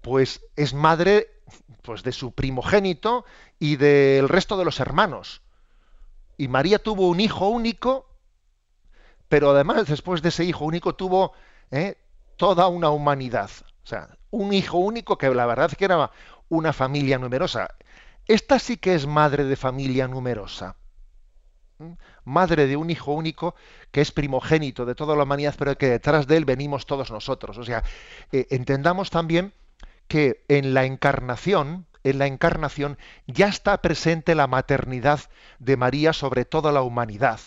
pues 0.01 0.45
es 0.55 0.73
madre 0.73 1.27
pues 1.81 2.03
de 2.03 2.11
su 2.11 2.31
primogénito 2.31 3.25
y 3.57 3.75
del 3.75 4.29
resto 4.29 4.57
de 4.57 4.65
los 4.65 4.79
hermanos. 4.79 5.41
Y 6.37 6.47
María 6.47 6.79
tuvo 6.79 7.09
un 7.09 7.19
hijo 7.19 7.49
único, 7.49 8.07
pero 9.27 9.51
además 9.51 9.87
después 9.87 10.21
de 10.21 10.29
ese 10.29 10.45
hijo 10.45 10.65
único 10.65 10.95
tuvo 10.95 11.33
¿eh? 11.71 11.97
toda 12.37 12.67
una 12.67 12.89
humanidad. 12.89 13.49
O 13.83 13.87
sea, 13.87 14.09
un 14.31 14.53
hijo 14.53 14.77
único 14.77 15.17
que 15.17 15.29
la 15.33 15.45
verdad 15.45 15.69
es 15.71 15.77
que 15.77 15.85
era 15.85 16.11
una 16.47 16.73
familia 16.73 17.17
numerosa. 17.17 17.75
Esta 18.27 18.59
sí 18.59 18.77
que 18.77 18.93
es 18.93 19.07
madre 19.07 19.43
de 19.45 19.55
familia 19.55 20.07
numerosa. 20.07 20.75
Madre 22.23 22.67
de 22.67 22.75
un 22.75 22.89
hijo 22.89 23.13
único 23.13 23.55
que 23.91 24.01
es 24.01 24.11
primogénito 24.11 24.85
de 24.85 24.95
toda 24.95 25.15
la 25.15 25.23
humanidad, 25.23 25.55
pero 25.57 25.77
que 25.77 25.89
detrás 25.89 26.27
de 26.27 26.37
él 26.37 26.45
venimos 26.45 26.85
todos 26.85 27.09
nosotros. 27.09 27.57
O 27.57 27.63
sea, 27.63 27.83
eh, 28.31 28.47
entendamos 28.51 29.09
también 29.09 29.53
que 30.09 30.43
en 30.49 30.73
la 30.73 30.83
encarnación, 30.83 31.85
en 32.03 32.17
la 32.17 32.25
encarnación 32.25 32.97
ya 33.27 33.47
está 33.47 33.81
presente 33.81 34.35
la 34.35 34.47
maternidad 34.47 35.21
de 35.59 35.77
María 35.77 36.11
sobre 36.11 36.43
toda 36.43 36.73
la 36.73 36.81
humanidad. 36.81 37.39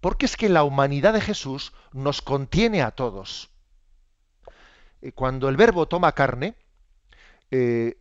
Porque 0.00 0.26
es 0.26 0.36
que 0.36 0.48
la 0.48 0.64
humanidad 0.64 1.14
de 1.14 1.20
Jesús 1.20 1.72
nos 1.92 2.20
contiene 2.20 2.82
a 2.82 2.90
todos. 2.90 3.50
Eh, 5.00 5.12
cuando 5.12 5.48
el 5.48 5.56
verbo 5.56 5.86
toma 5.86 6.12
carne, 6.12 6.56
eh, 7.52 7.96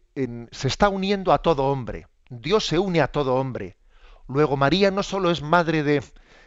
se 0.52 0.68
está 0.68 0.90
uniendo 0.90 1.32
a 1.32 1.44
todo 1.44 1.66
hombre. 1.66 2.08
Dios 2.30 2.66
se 2.66 2.80
une 2.80 3.02
a 3.02 3.12
todo 3.12 3.36
hombre. 3.36 3.78
Luego 4.28 4.58
María 4.58 4.90
no 4.90 5.04
solo 5.04 5.30
es 5.30 5.44
madre 5.44 5.84
de, 5.84 6.04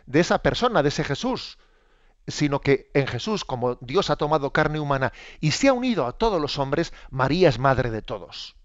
de 0.06 0.20
esa 0.20 0.38
persona, 0.38 0.82
de 0.82 0.88
ese 0.88 1.04
Jesús, 1.04 1.58
sino 2.26 2.60
que 2.60 2.90
en 2.94 3.06
Jesús, 3.06 3.44
como 3.44 3.76
Dios 3.76 4.10
ha 4.10 4.16
tomado 4.16 4.52
carne 4.52 4.80
humana 4.80 5.12
y 5.40 5.52
se 5.52 5.68
ha 5.68 5.72
unido 5.72 6.06
a 6.06 6.12
todos 6.12 6.40
los 6.40 6.58
hombres, 6.58 6.92
María 7.10 7.48
es 7.48 7.58
madre 7.58 7.90
de 7.90 8.02
todos. 8.02 8.56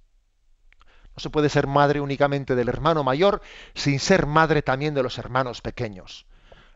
No 1.15 1.21
se 1.21 1.29
puede 1.29 1.49
ser 1.49 1.67
madre 1.67 1.99
únicamente 1.99 2.55
del 2.55 2.69
hermano 2.69 3.03
mayor 3.03 3.41
sin 3.73 3.99
ser 3.99 4.25
madre 4.25 4.61
también 4.61 4.93
de 4.93 5.03
los 5.03 5.17
hermanos 5.17 5.61
pequeños. 5.61 6.25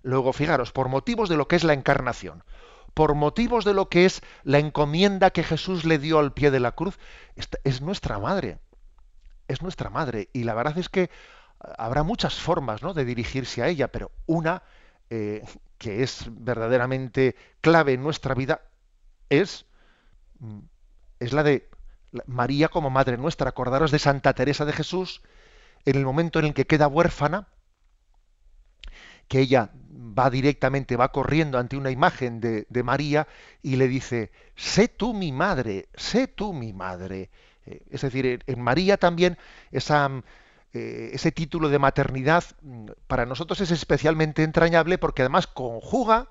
Luego, 0.02 0.34
fijaros, 0.34 0.72
por 0.72 0.89
motivos 0.89 1.30
de 1.30 1.38
lo 1.38 1.48
que 1.48 1.56
es 1.56 1.63
la 1.63 1.74
encarnación, 1.74 2.43
por 2.93 3.15
motivos 3.15 3.63
de 3.63 3.74
lo 3.74 3.88
que 3.88 4.06
es 4.06 4.22
la 4.43 4.60
encomienda 4.60 5.32
que 5.32 5.43
Jesús 5.43 5.86
le 5.86 5.98
dio 5.98 6.19
al 6.19 6.34
pie 6.34 6.52
de 6.52 6.60
la 6.60 6.74
cruz, 6.74 7.00
es 7.63 7.82
nuestra 7.82 8.19
madre. 8.19 8.60
Es 9.48 9.62
nuestra 9.62 9.89
madre. 9.89 10.30
Y 10.34 10.43
la 10.43 10.54
verdad 10.54 10.78
es 10.78 10.89
que 10.89 11.10
habrá 11.78 12.04
muchas 12.04 12.36
formas 12.36 12.84
¿no? 12.84 12.93
de 12.93 13.06
dirigirse 13.06 13.62
a 13.63 13.67
ella, 13.67 13.88
pero 13.88 14.12
una 14.26 14.63
eh, 15.10 15.43
que 15.84 16.02
es 16.02 16.26
verdaderamente 16.30 17.36
clave 17.60 17.93
en 17.93 18.04
nuestra 18.04 18.34
vida 18.34 18.62
es, 19.30 19.65
mm, 20.39 20.60
es 21.19 21.34
la 21.34 21.43
de 21.43 21.69
María 22.26 22.69
como 22.69 22.89
Madre 22.89 23.17
nuestra. 23.17 23.50
Acordaros 23.50 23.91
de 23.91 24.00
Santa 24.00 24.34
Teresa 24.34 24.63
de 24.63 24.72
Jesús, 24.72 25.22
en 25.86 25.98
el 25.98 26.06
momento 26.06 26.39
en 26.39 26.46
el 26.46 26.54
que 26.54 26.65
queda 26.65 26.88
huérfana, 26.88 27.48
que 29.28 29.39
ella 29.41 29.72
va 30.17 30.30
directamente, 30.30 30.96
va 30.96 31.12
corriendo 31.12 31.58
ante 31.58 31.76
una 31.76 31.91
imagen 31.91 32.39
de, 32.39 32.84
María 32.84 33.28
y 33.62 33.76
le 33.76 33.88
dice, 33.89 34.32
sé 34.56 34.88
tú 34.88 35.13
mi 35.13 35.34
madre, 35.34 35.89
sé 35.96 36.28
tú 36.28 36.54
mi 36.54 36.72
madre. 36.72 37.30
Eh, 37.65 37.82
es 37.89 38.02
decir, 38.02 38.41
en 38.46 38.62
María 38.62 38.98
también 38.98 39.38
esa, 39.72 40.10
eh, 40.73 41.12
ese 41.13 41.31
título 41.31 41.69
de 41.69 41.77
maternidad 41.77 42.43
mm, 42.62 42.89
para 43.07 43.25
nosotros 43.25 43.62
es 43.62 43.71
especialmente 43.71 44.43
entrañable 44.43 44.97
porque 44.97 45.21
además 45.21 45.45
conjuga, 45.45 46.29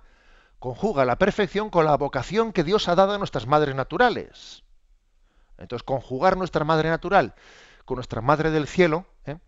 conjuga 0.59 1.05
la 1.05 1.16
perfección 1.16 1.70
con 1.70 1.85
la 1.85 1.96
vocación 1.96 2.52
que 2.52 2.64
Dios 2.64 2.88
ha 2.88 2.96
dado 2.96 3.12
a 3.14 3.18
nuestras 3.18 3.46
madres 3.46 3.74
naturales. 3.74 4.64
Entonces, 5.59 5.85
conjugar 5.85 6.37
nuestra 6.37 6.64
madre 6.64 6.88
natural 6.88 7.35
con 7.85 7.96
nuestra 7.96 8.20
madre 8.20 8.50
del 8.50 8.66
cielo, 8.66 9.07
¿eh? 9.26 9.38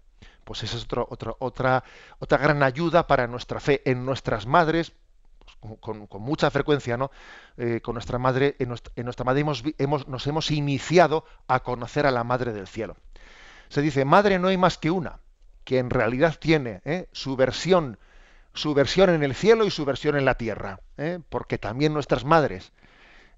pues 0.44 0.62
esa 0.62 0.76
es 0.76 0.84
otra, 0.84 1.34
otra, 1.38 1.84
otra 2.18 2.38
gran 2.38 2.62
ayuda 2.62 3.06
para 3.06 3.26
nuestra 3.26 3.60
fe 3.60 3.82
en 3.84 4.04
nuestras 4.04 4.46
madres, 4.46 4.92
pues, 5.60 5.78
con, 5.80 6.06
mucha 6.20 6.50
frecuencia, 6.50 6.96
¿no? 6.96 7.10
Eh, 7.56 7.80
con 7.80 7.94
nuestra 7.94 8.18
madre, 8.18 8.56
en 8.58 8.68
nuestra, 8.68 9.24
madre 9.24 9.44
hemos, 9.78 10.08
nos 10.08 10.26
hemos 10.26 10.50
iniciado 10.50 11.24
a 11.48 11.60
conocer 11.60 12.06
a 12.06 12.10
la 12.10 12.24
Madre 12.24 12.52
del 12.52 12.66
Cielo. 12.66 12.96
Se 13.74 13.82
dice, 13.82 14.04
madre 14.04 14.38
no 14.38 14.46
hay 14.46 14.56
más 14.56 14.78
que 14.78 14.92
una, 14.92 15.18
que 15.64 15.80
en 15.80 15.90
realidad 15.90 16.36
tiene 16.38 16.80
¿eh? 16.84 17.08
su 17.10 17.34
versión, 17.34 17.98
su 18.52 18.72
versión 18.72 19.10
en 19.10 19.24
el 19.24 19.34
cielo 19.34 19.66
y 19.66 19.72
su 19.72 19.84
versión 19.84 20.16
en 20.16 20.24
la 20.24 20.36
tierra, 20.36 20.78
¿eh? 20.96 21.18
porque 21.28 21.58
también 21.58 21.92
nuestras 21.92 22.24
madres, 22.24 22.70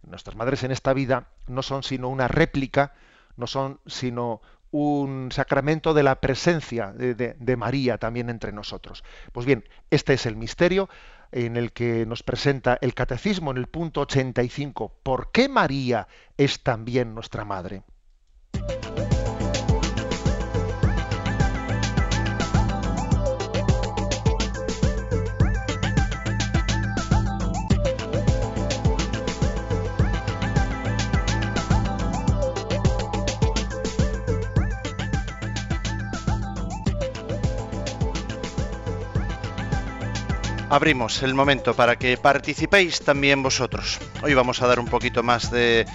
nuestras 0.03 0.37
madres 0.37 0.63
en 0.63 0.73
esta 0.73 0.93
vida 0.93 1.29
no 1.47 1.63
son 1.63 1.83
sino 1.83 2.11
una 2.11 2.29
réplica, 2.29 2.93
no 3.39 3.47
son 3.47 3.81
sino 3.87 4.43
un 4.73 5.33
sacramento 5.33 5.95
de 5.95 6.03
la 6.03 6.21
presencia 6.21 6.93
de, 6.93 7.15
de, 7.15 7.57
María 7.57 7.97
también 7.97 8.29
entre 8.29 8.53
nosotros. 8.53 9.05
Pues 9.33 9.47
bien, 9.47 9.65
este 9.89 10.13
es 10.13 10.27
el 10.27 10.37
misterio 10.37 10.91
en 11.33 11.57
el 11.57 11.73
que 11.73 12.05
nos 12.05 12.23
presenta 12.23 12.77
el 12.83 12.93
catecismo 12.93 13.53
en 13.53 13.57
el 13.57 13.69
punto 13.69 14.03
85. 14.03 14.99
¿Por 15.03 15.33
qué 15.33 15.49
María 15.49 16.09
es 16.37 16.63
también 16.63 17.15
nuestra 17.15 17.47
madre? 17.47 17.85
Abrimos 40.77 41.23
el 41.23 41.35
momento 41.35 41.75
para 41.75 41.97
que 41.97 42.19
participéis 42.19 43.01
también 43.01 43.43
vosotros. 43.43 43.99
Hoy 44.23 44.35
vamos 44.35 44.61
a 44.61 44.67
dar 44.67 44.79
un 44.79 44.85
poquito 44.87 45.23
más 45.23 45.51
de 45.51 45.87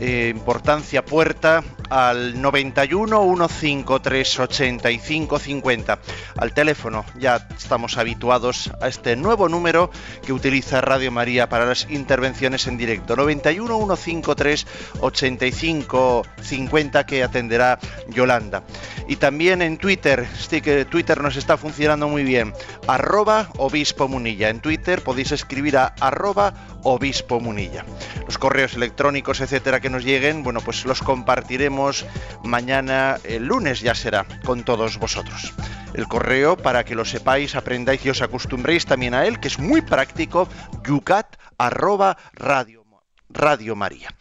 eh, 0.00 0.32
importancia 0.34 1.04
puerta 1.04 1.62
al 1.90 2.40
91 2.40 3.48
153 3.48 4.40
85 4.40 5.38
50. 5.38 5.98
Al 6.36 6.54
teléfono 6.54 7.04
ya 7.18 7.46
estamos 7.56 7.98
habituados 7.98 8.70
a 8.80 8.88
este 8.88 9.16
nuevo 9.16 9.48
número 9.48 9.90
que 10.24 10.32
utiliza 10.32 10.80
Radio 10.80 11.12
María 11.12 11.48
para 11.48 11.66
las 11.66 11.88
intervenciones 11.90 12.66
en 12.66 12.76
directo. 12.76 13.16
91 13.16 13.96
153 13.96 14.66
85 15.00 16.22
50 16.42 17.06
que 17.06 17.22
atenderá 17.22 17.78
Yolanda. 18.08 18.64
Y 19.08 19.16
también 19.16 19.62
en 19.62 19.78
Twitter, 19.78 20.26
sí 20.36 20.60
que 20.60 20.84
Twitter 20.84 21.20
nos 21.20 21.36
está 21.36 21.56
funcionando 21.56 22.08
muy 22.08 22.24
bien. 22.24 22.54
Arroba 22.86 23.48
Obispo 23.58 24.08
Munilla. 24.08 24.48
En 24.48 24.60
Twitter 24.60 25.02
podéis 25.02 25.32
escribir 25.32 25.76
a 25.76 25.94
arroba 26.00 26.54
Obispo 26.82 27.40
Munilla. 27.40 27.84
Los 28.26 28.38
correos 28.38 28.74
electrónicos, 28.74 29.40
etcétera, 29.40 29.80
que 29.84 29.90
nos 29.90 30.02
lleguen, 30.02 30.42
bueno, 30.42 30.62
pues 30.62 30.86
los 30.86 31.02
compartiremos 31.02 32.06
mañana, 32.42 33.18
el 33.22 33.44
lunes 33.44 33.82
ya 33.82 33.94
será, 33.94 34.24
con 34.42 34.64
todos 34.64 34.96
vosotros. 34.98 35.52
El 35.92 36.08
correo, 36.08 36.56
para 36.56 36.86
que 36.86 36.94
lo 36.94 37.04
sepáis, 37.04 37.54
aprendáis 37.54 38.02
y 38.06 38.08
os 38.08 38.22
acostumbréis 38.22 38.86
también 38.86 39.12
a 39.12 39.26
él, 39.26 39.40
que 39.40 39.48
es 39.48 39.58
muy 39.58 39.82
práctico, 39.82 40.48
yucat 40.86 41.36
arroba 41.58 42.16
radio 42.32 42.83
Radio 43.28 43.74
María. 43.74 44.14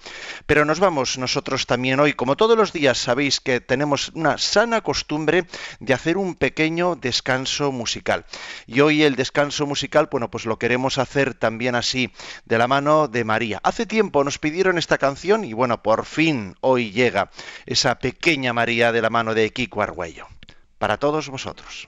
Pero 0.45 0.65
nos 0.65 0.79
vamos 0.79 1.17
nosotros 1.17 1.65
también 1.65 1.99
hoy, 1.99 2.13
como 2.13 2.35
todos 2.35 2.57
los 2.57 2.73
días 2.73 2.97
sabéis 2.97 3.39
que 3.39 3.61
tenemos 3.61 4.09
una 4.15 4.37
sana 4.37 4.81
costumbre 4.81 5.45
de 5.79 5.93
hacer 5.93 6.17
un 6.17 6.35
pequeño 6.35 6.95
descanso 6.95 7.71
musical. 7.71 8.25
Y 8.65 8.81
hoy 8.81 9.03
el 9.03 9.15
descanso 9.15 9.65
musical, 9.65 10.09
bueno, 10.11 10.31
pues 10.31 10.45
lo 10.45 10.57
queremos 10.57 10.97
hacer 10.97 11.33
también 11.33 11.75
así, 11.75 12.11
de 12.45 12.57
la 12.57 12.67
mano 12.67 13.07
de 13.07 13.23
María. 13.23 13.59
Hace 13.63 13.85
tiempo 13.85 14.23
nos 14.23 14.39
pidieron 14.39 14.77
esta 14.77 14.97
canción 14.97 15.43
y 15.43 15.53
bueno, 15.53 15.83
por 15.83 16.05
fin 16.05 16.55
hoy 16.61 16.91
llega 16.91 17.29
esa 17.65 17.99
pequeña 17.99 18.53
María 18.53 18.91
de 18.91 19.01
la 19.01 19.09
mano 19.09 19.33
de 19.33 19.51
Kiko 19.51 19.81
Argüello. 19.81 20.27
Para 20.77 20.97
todos 20.97 21.29
vosotros. 21.29 21.87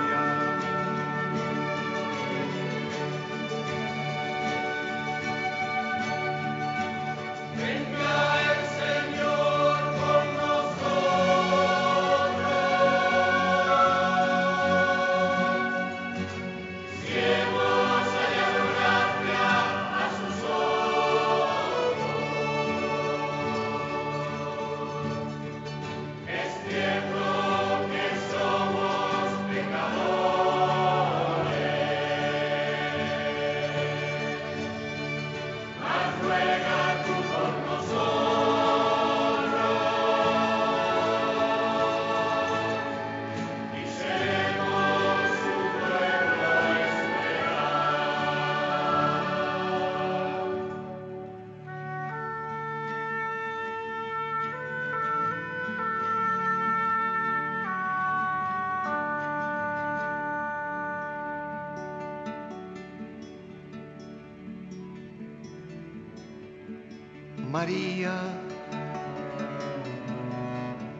María, 67.61 68.15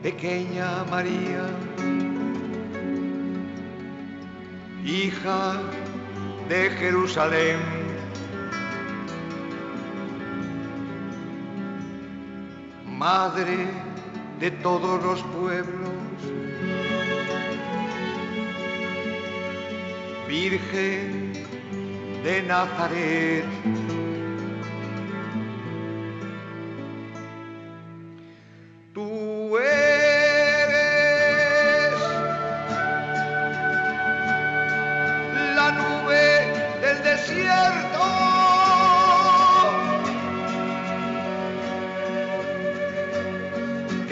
pequeña 0.04 0.84
María, 0.92 1.46
hija 4.86 5.60
de 6.50 6.70
Jerusalén. 6.70 7.58
Madre 12.86 13.58
de 14.40 14.52
todos 14.52 15.02
los 15.02 15.20
pueblos, 15.36 16.20
Virgen 20.28 21.34
de 22.24 22.44
Nazaret. 22.44 23.81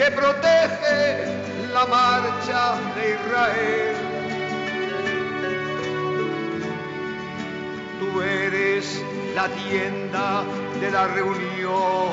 Que 0.00 0.10
protege 0.12 1.26
la 1.74 1.84
marcha 1.84 2.62
de 2.94 3.02
Israel. 3.16 3.96
Tú 7.98 8.22
eres 8.22 9.04
la 9.34 9.46
tienda 9.48 10.42
de 10.80 10.90
la 10.90 11.06
reunión. 11.08 12.12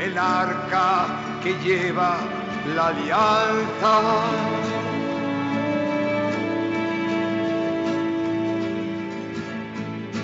El 0.00 0.16
arca 0.16 1.06
que 1.42 1.54
lleva 1.64 2.18
la 2.76 2.86
alianza. 2.86 3.94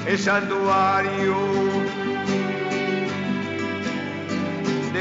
El 0.07 0.19
santuario 0.19 2.04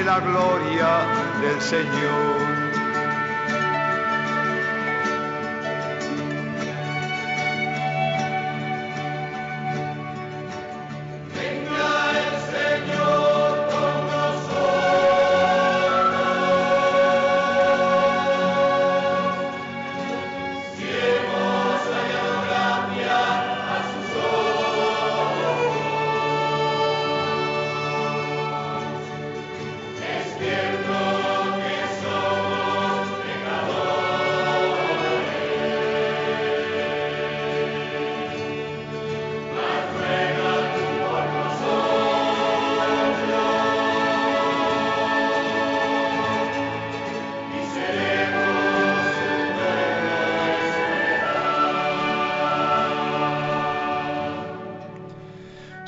la 0.03 0.19
gloria 0.19 1.05
del 1.41 1.61
Señor. 1.61 2.42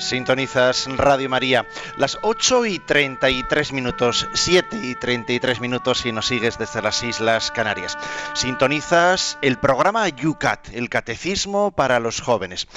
Sintonizas 0.05 0.87
Radio 0.97 1.29
María, 1.29 1.65
las 1.97 2.19
8 2.21 2.67
y 2.67 2.77
33 2.77 3.73
minutos, 3.73 4.27
7 4.33 4.77
y 4.83 4.93
33 4.93 5.59
minutos 5.59 5.97
si 5.99 6.11
nos 6.11 6.27
sigues 6.27 6.59
desde 6.59 6.83
las 6.83 7.01
Islas 7.01 7.49
Canarias. 7.49 7.97
Sintonizas 8.33 9.39
el 9.41 9.57
programa 9.57 10.07
YUCAT, 10.07 10.69
el 10.73 10.89
Catecismo 10.89 11.71
para 11.71 11.99
los 11.99 12.21
Jóvenes. 12.21 12.67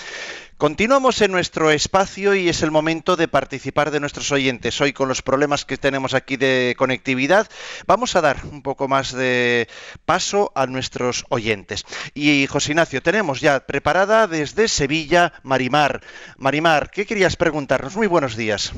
Continuamos 0.59 1.23
en 1.23 1.31
nuestro 1.31 1.71
espacio 1.71 2.35
y 2.35 2.49
es 2.49 2.64
el 2.64 2.73
momento 2.73 3.14
de 3.14 3.29
participar 3.29 3.92
de 3.92 4.01
nuestros 4.01 4.33
oyentes. 4.33 4.81
Hoy 4.81 4.92
con 4.92 5.07
los 5.07 5.23
problemas 5.23 5.64
que 5.64 5.77
tenemos 5.77 6.14
aquí 6.14 6.37
de 6.37 6.75
conectividad, 6.77 7.47
vamos 7.87 8.16
a 8.16 8.21
dar 8.23 8.38
un 8.51 8.64
poco 8.64 8.88
más 8.88 9.12
de 9.12 9.68
paso 10.05 10.51
a 10.57 10.66
nuestros 10.66 11.25
oyentes. 11.29 11.85
Y 12.12 12.49
José 12.49 12.73
Ignacio, 12.73 13.01
tenemos 13.01 13.40
ya 13.40 13.61
preparada 13.61 14.27
desde 14.27 14.66
Sevilla 14.66 15.33
Marimar. 15.44 16.01
Marimar, 16.38 16.90
¿qué 16.90 17.07
querías 17.07 17.37
preguntarnos? 17.37 17.97
Muy 17.97 18.09
buenos 18.09 18.37
días. 18.37 18.73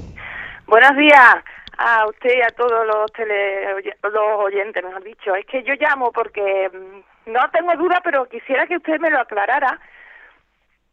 Buenos 0.67 0.95
días 0.99 1.37
a 1.79 2.07
usted 2.09 2.37
y 2.37 2.43
a 2.43 2.49
todos 2.49 2.87
los, 2.87 3.11
tele, 3.15 3.81
los 4.03 4.45
oyentes, 4.45 4.85
mejor 4.85 5.03
dicho. 5.03 5.35
Es 5.35 5.47
que 5.47 5.63
yo 5.63 5.73
llamo 5.81 6.13
porque 6.13 6.69
mm, 6.75 7.33
no 7.33 7.51
tengo 7.51 7.75
duda, 7.77 8.03
pero 8.05 8.27
quisiera 8.27 8.67
que 8.67 8.77
usted 8.77 9.01
me 9.01 9.09
lo 9.09 9.19
aclarara 9.19 9.81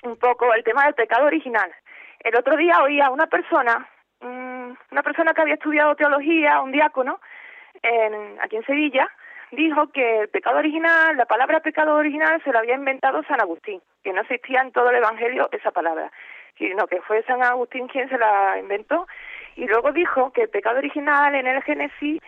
un 0.04 0.18
poco 0.18 0.54
el 0.54 0.64
tema 0.64 0.86
del 0.86 0.94
pecado 0.94 1.26
original. 1.26 1.72
El 2.20 2.36
otro 2.36 2.58
día 2.58 2.82
oí 2.82 3.00
a 3.02 3.10
una 3.10 3.28
persona, 3.28 3.88
una 4.22 5.04
persona 5.04 5.34
que 5.34 5.42
había 5.42 5.56
estudiado 5.56 5.96
teología, 5.96 6.62
un 6.62 6.72
diácono, 6.72 7.20
en, 7.82 8.40
aquí 8.42 8.56
en 8.56 8.66
Sevilla, 8.66 9.10
dijo 9.52 9.92
que 9.92 10.22
el 10.22 10.30
pecado 10.30 10.58
original, 10.58 11.16
la 11.16 11.26
palabra 11.26 11.60
pecado 11.62 11.96
original 11.96 12.42
se 12.44 12.52
lo 12.52 12.60
había 12.60 12.76
inventado 12.76 13.24
San 13.24 13.40
Agustín, 13.40 13.82
que 14.04 14.14
no 14.14 14.22
existía 14.22 14.62
en 14.62 14.72
todo 14.72 14.90
el 14.90 14.98
Evangelio 14.98 15.50
esa 15.52 15.72
palabra, 15.72 16.12
sino 16.58 16.88
que 16.88 17.02
fue 17.02 17.24
San 17.24 17.44
Agustín 17.44 17.88
quien 17.88 18.10
se 18.10 18.18
la 18.18 18.58
inventó. 18.60 19.08
Y 19.56 19.66
luego 19.66 19.92
dijo 19.92 20.32
que 20.34 20.44
el 20.44 20.50
pecado 20.50 20.78
original 20.78 21.34
en 21.36 21.48
el 21.48 21.64
Génesis 21.64 22.22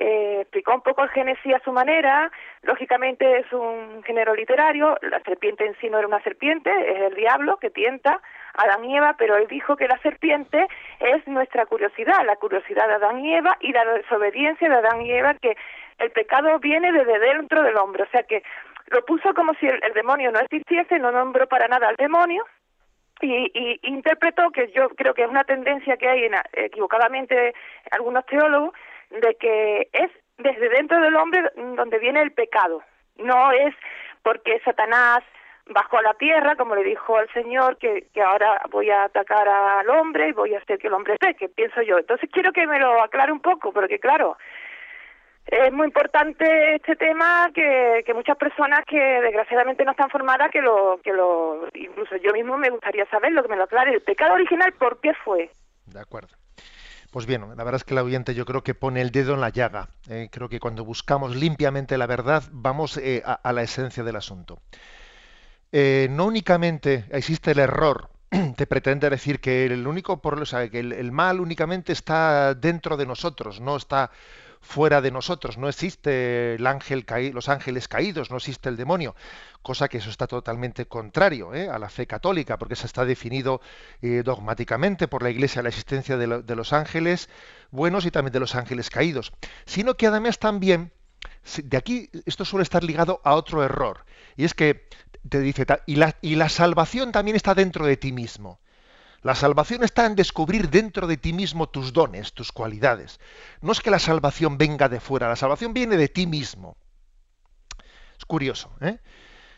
eh, 0.00 0.38
explicó 0.40 0.74
un 0.74 0.80
poco 0.80 1.04
el 1.04 1.10
Génesis 1.10 1.54
a 1.54 1.60
su 1.60 1.72
manera, 1.72 2.30
lógicamente 2.62 3.38
es 3.38 3.52
un 3.52 4.02
género 4.02 4.34
literario, 4.34 4.98
la 5.02 5.20
serpiente 5.20 5.64
en 5.64 5.76
sí 5.80 5.88
no 5.88 5.98
era 5.98 6.08
una 6.08 6.22
serpiente, 6.22 6.70
es 6.70 7.12
el 7.12 7.14
diablo 7.14 7.58
que 7.58 7.70
tienta 7.70 8.20
a 8.54 8.62
Adán 8.62 8.84
y 8.84 8.96
Eva, 8.96 9.14
pero 9.16 9.36
él 9.36 9.46
dijo 9.46 9.76
que 9.76 9.86
la 9.86 9.98
serpiente 9.98 10.66
es 10.98 11.26
nuestra 11.28 11.66
curiosidad, 11.66 12.24
la 12.26 12.36
curiosidad 12.36 12.88
de 12.88 12.94
Adán 12.94 13.24
y 13.24 13.34
Eva 13.34 13.56
y 13.60 13.72
la 13.72 13.84
desobediencia 13.84 14.68
de 14.68 14.74
Adán 14.74 15.02
y 15.02 15.12
Eva, 15.12 15.34
que 15.34 15.56
el 15.98 16.10
pecado 16.10 16.58
viene 16.58 16.90
desde 16.90 17.18
dentro 17.20 17.62
del 17.62 17.76
hombre, 17.76 18.02
o 18.02 18.08
sea 18.10 18.24
que 18.24 18.42
lo 18.88 19.04
puso 19.04 19.32
como 19.32 19.54
si 19.54 19.66
el, 19.66 19.80
demonio 19.94 20.32
no 20.32 20.40
existiese, 20.40 20.98
no 20.98 21.12
nombró 21.12 21.46
para 21.46 21.68
nada 21.68 21.88
al 21.88 21.96
demonio, 21.96 22.44
y, 23.20 23.50
y, 23.54 23.80
interpretó 23.84 24.50
que 24.50 24.72
yo 24.72 24.88
creo 24.90 25.14
que 25.14 25.22
es 25.22 25.30
una 25.30 25.44
tendencia 25.44 25.96
que 25.96 26.08
hay 26.08 26.24
en, 26.24 26.34
equivocadamente 26.54 27.54
algunos 27.92 28.26
teólogos 28.26 28.72
de 29.10 29.34
que 29.36 29.88
es 29.92 30.10
desde 30.38 30.68
dentro 30.68 31.00
del 31.00 31.16
hombre 31.16 31.50
donde 31.76 31.98
viene 31.98 32.20
el 32.22 32.32
pecado, 32.32 32.82
no 33.16 33.52
es 33.52 33.74
porque 34.22 34.60
Satanás 34.64 35.22
bajó 35.66 35.98
a 35.98 36.02
la 36.02 36.14
tierra, 36.14 36.56
como 36.56 36.74
le 36.74 36.84
dijo 36.84 37.16
al 37.16 37.32
Señor, 37.32 37.78
que, 37.78 38.08
que 38.12 38.20
ahora 38.20 38.62
voy 38.70 38.90
a 38.90 39.04
atacar 39.04 39.48
al 39.48 39.88
hombre 39.88 40.28
y 40.28 40.32
voy 40.32 40.54
a 40.54 40.58
hacer 40.58 40.78
que 40.78 40.88
el 40.88 40.94
hombre 40.94 41.16
que 41.38 41.48
pienso 41.48 41.82
yo. 41.82 41.98
Entonces 41.98 42.28
quiero 42.32 42.52
que 42.52 42.66
me 42.66 42.78
lo 42.78 43.02
aclare 43.02 43.32
un 43.32 43.40
poco, 43.40 43.72
porque 43.72 43.98
claro, 43.98 44.36
es 45.46 45.72
muy 45.72 45.86
importante 45.86 46.74
este 46.74 46.96
tema 46.96 47.50
que, 47.54 48.02
que 48.04 48.14
muchas 48.14 48.36
personas 48.36 48.84
que 48.86 48.98
desgraciadamente 48.98 49.84
no 49.84 49.92
están 49.92 50.10
formadas, 50.10 50.50
que 50.50 50.60
lo, 50.60 51.00
que 51.02 51.12
lo, 51.12 51.68
incluso 51.74 52.16
yo 52.16 52.32
mismo 52.32 52.56
me 52.56 52.70
gustaría 52.70 53.06
saber 53.06 53.32
lo 53.32 53.42
que 53.42 53.48
me 53.48 53.56
lo 53.56 53.64
aclare. 53.64 53.92
El 53.92 54.02
pecado 54.02 54.34
original, 54.34 54.72
¿por 54.72 55.00
qué 55.00 55.12
fue? 55.24 55.50
De 55.86 56.00
acuerdo. 56.00 56.34
Pues 57.14 57.26
bien, 57.26 57.42
la 57.42 57.62
verdad 57.62 57.76
es 57.76 57.84
que 57.84 57.94
el 57.94 58.00
oyente 58.00 58.34
yo 58.34 58.44
creo 58.44 58.64
que 58.64 58.74
pone 58.74 59.00
el 59.00 59.12
dedo 59.12 59.34
en 59.34 59.40
la 59.40 59.50
llaga. 59.50 59.88
Eh, 60.08 60.28
creo 60.32 60.48
que 60.48 60.58
cuando 60.58 60.84
buscamos 60.84 61.36
limpiamente 61.36 61.96
la 61.96 62.08
verdad 62.08 62.42
vamos 62.50 62.96
eh, 62.96 63.22
a, 63.24 63.52
la 63.52 63.62
esencia 63.62 64.02
del 64.02 64.16
asunto. 64.16 64.60
Eh, 65.70 66.08
no 66.10 66.24
únicamente 66.24 67.04
existe 67.12 67.52
el 67.52 67.60
error 67.60 68.10
de 68.30 68.66
pretender 68.66 69.12
decir 69.12 69.40
que 69.40 69.64
el 69.64 69.86
único 69.86 70.20
por, 70.20 70.42
o 70.42 70.44
que 70.44 70.80
el, 70.80 71.12
mal 71.12 71.38
únicamente 71.38 71.92
está 71.92 72.52
dentro 72.52 72.96
de 72.96 73.06
nosotros, 73.06 73.60
no 73.60 73.76
está 73.76 74.10
fuera 74.64 75.00
de 75.00 75.10
nosotros, 75.10 75.58
no 75.58 75.68
existe 75.68 76.54
el 76.54 76.66
ángel 76.66 77.04
los 77.32 77.48
ángeles 77.48 77.86
caídos, 77.86 78.30
no 78.30 78.38
existe 78.38 78.68
el 78.68 78.76
demonio, 78.76 79.14
cosa 79.62 79.88
que 79.88 79.98
eso 79.98 80.10
está 80.10 80.26
totalmente 80.26 80.86
contrario 80.86 81.54
¿eh? 81.54 81.68
a 81.68 81.78
la 81.78 81.90
fe 81.90 82.06
católica, 82.06 82.58
porque 82.58 82.74
está 82.86 83.04
definido 83.04 83.60
eh, 84.02 84.22
dogmáticamente 84.24 85.06
por 85.06 85.22
la 85.22 85.30
Iglesia 85.30 85.62
la 85.62 85.68
existencia 85.68 86.16
de, 86.16 86.42
de, 86.42 86.56
los 86.56 86.72
ángeles 86.72 87.28
buenos 87.70 88.06
y 88.06 88.10
también 88.10 88.32
de 88.32 88.40
los 88.40 88.54
ángeles 88.54 88.90
caídos, 88.90 89.32
sino 89.66 89.96
que 89.96 90.06
además 90.06 90.38
también 90.38 90.92
de 91.62 91.76
aquí 91.76 92.10
esto 92.24 92.44
suele 92.44 92.62
estar 92.62 92.82
ligado 92.82 93.20
a 93.22 93.34
otro 93.34 93.62
error, 93.62 94.04
y 94.36 94.44
es 94.44 94.54
que 94.54 94.88
te 95.28 95.40
dice 95.40 95.66
y 95.86 95.96
la, 95.96 96.16
y 96.22 96.36
la 96.36 96.48
salvación 96.48 97.12
también 97.12 97.36
está 97.36 97.54
dentro 97.54 97.86
de 97.86 97.96
ti 97.96 98.12
mismo. 98.12 98.60
La 99.24 99.34
salvación 99.34 99.82
está 99.84 100.04
en 100.04 100.16
descubrir 100.16 100.68
dentro 100.68 101.06
de 101.06 101.16
ti 101.16 101.32
mismo 101.32 101.66
tus 101.66 101.94
dones, 101.94 102.34
tus 102.34 102.52
cualidades. 102.52 103.18
No 103.62 103.72
es 103.72 103.80
que 103.80 103.90
la 103.90 103.98
salvación 103.98 104.58
venga 104.58 104.90
de 104.90 105.00
fuera, 105.00 105.30
la 105.30 105.36
salvación 105.36 105.72
viene 105.72 105.96
de 105.96 106.08
ti 106.08 106.26
mismo. 106.26 106.76
Es 108.18 108.26
curioso, 108.26 108.70
¿eh? 108.82 108.98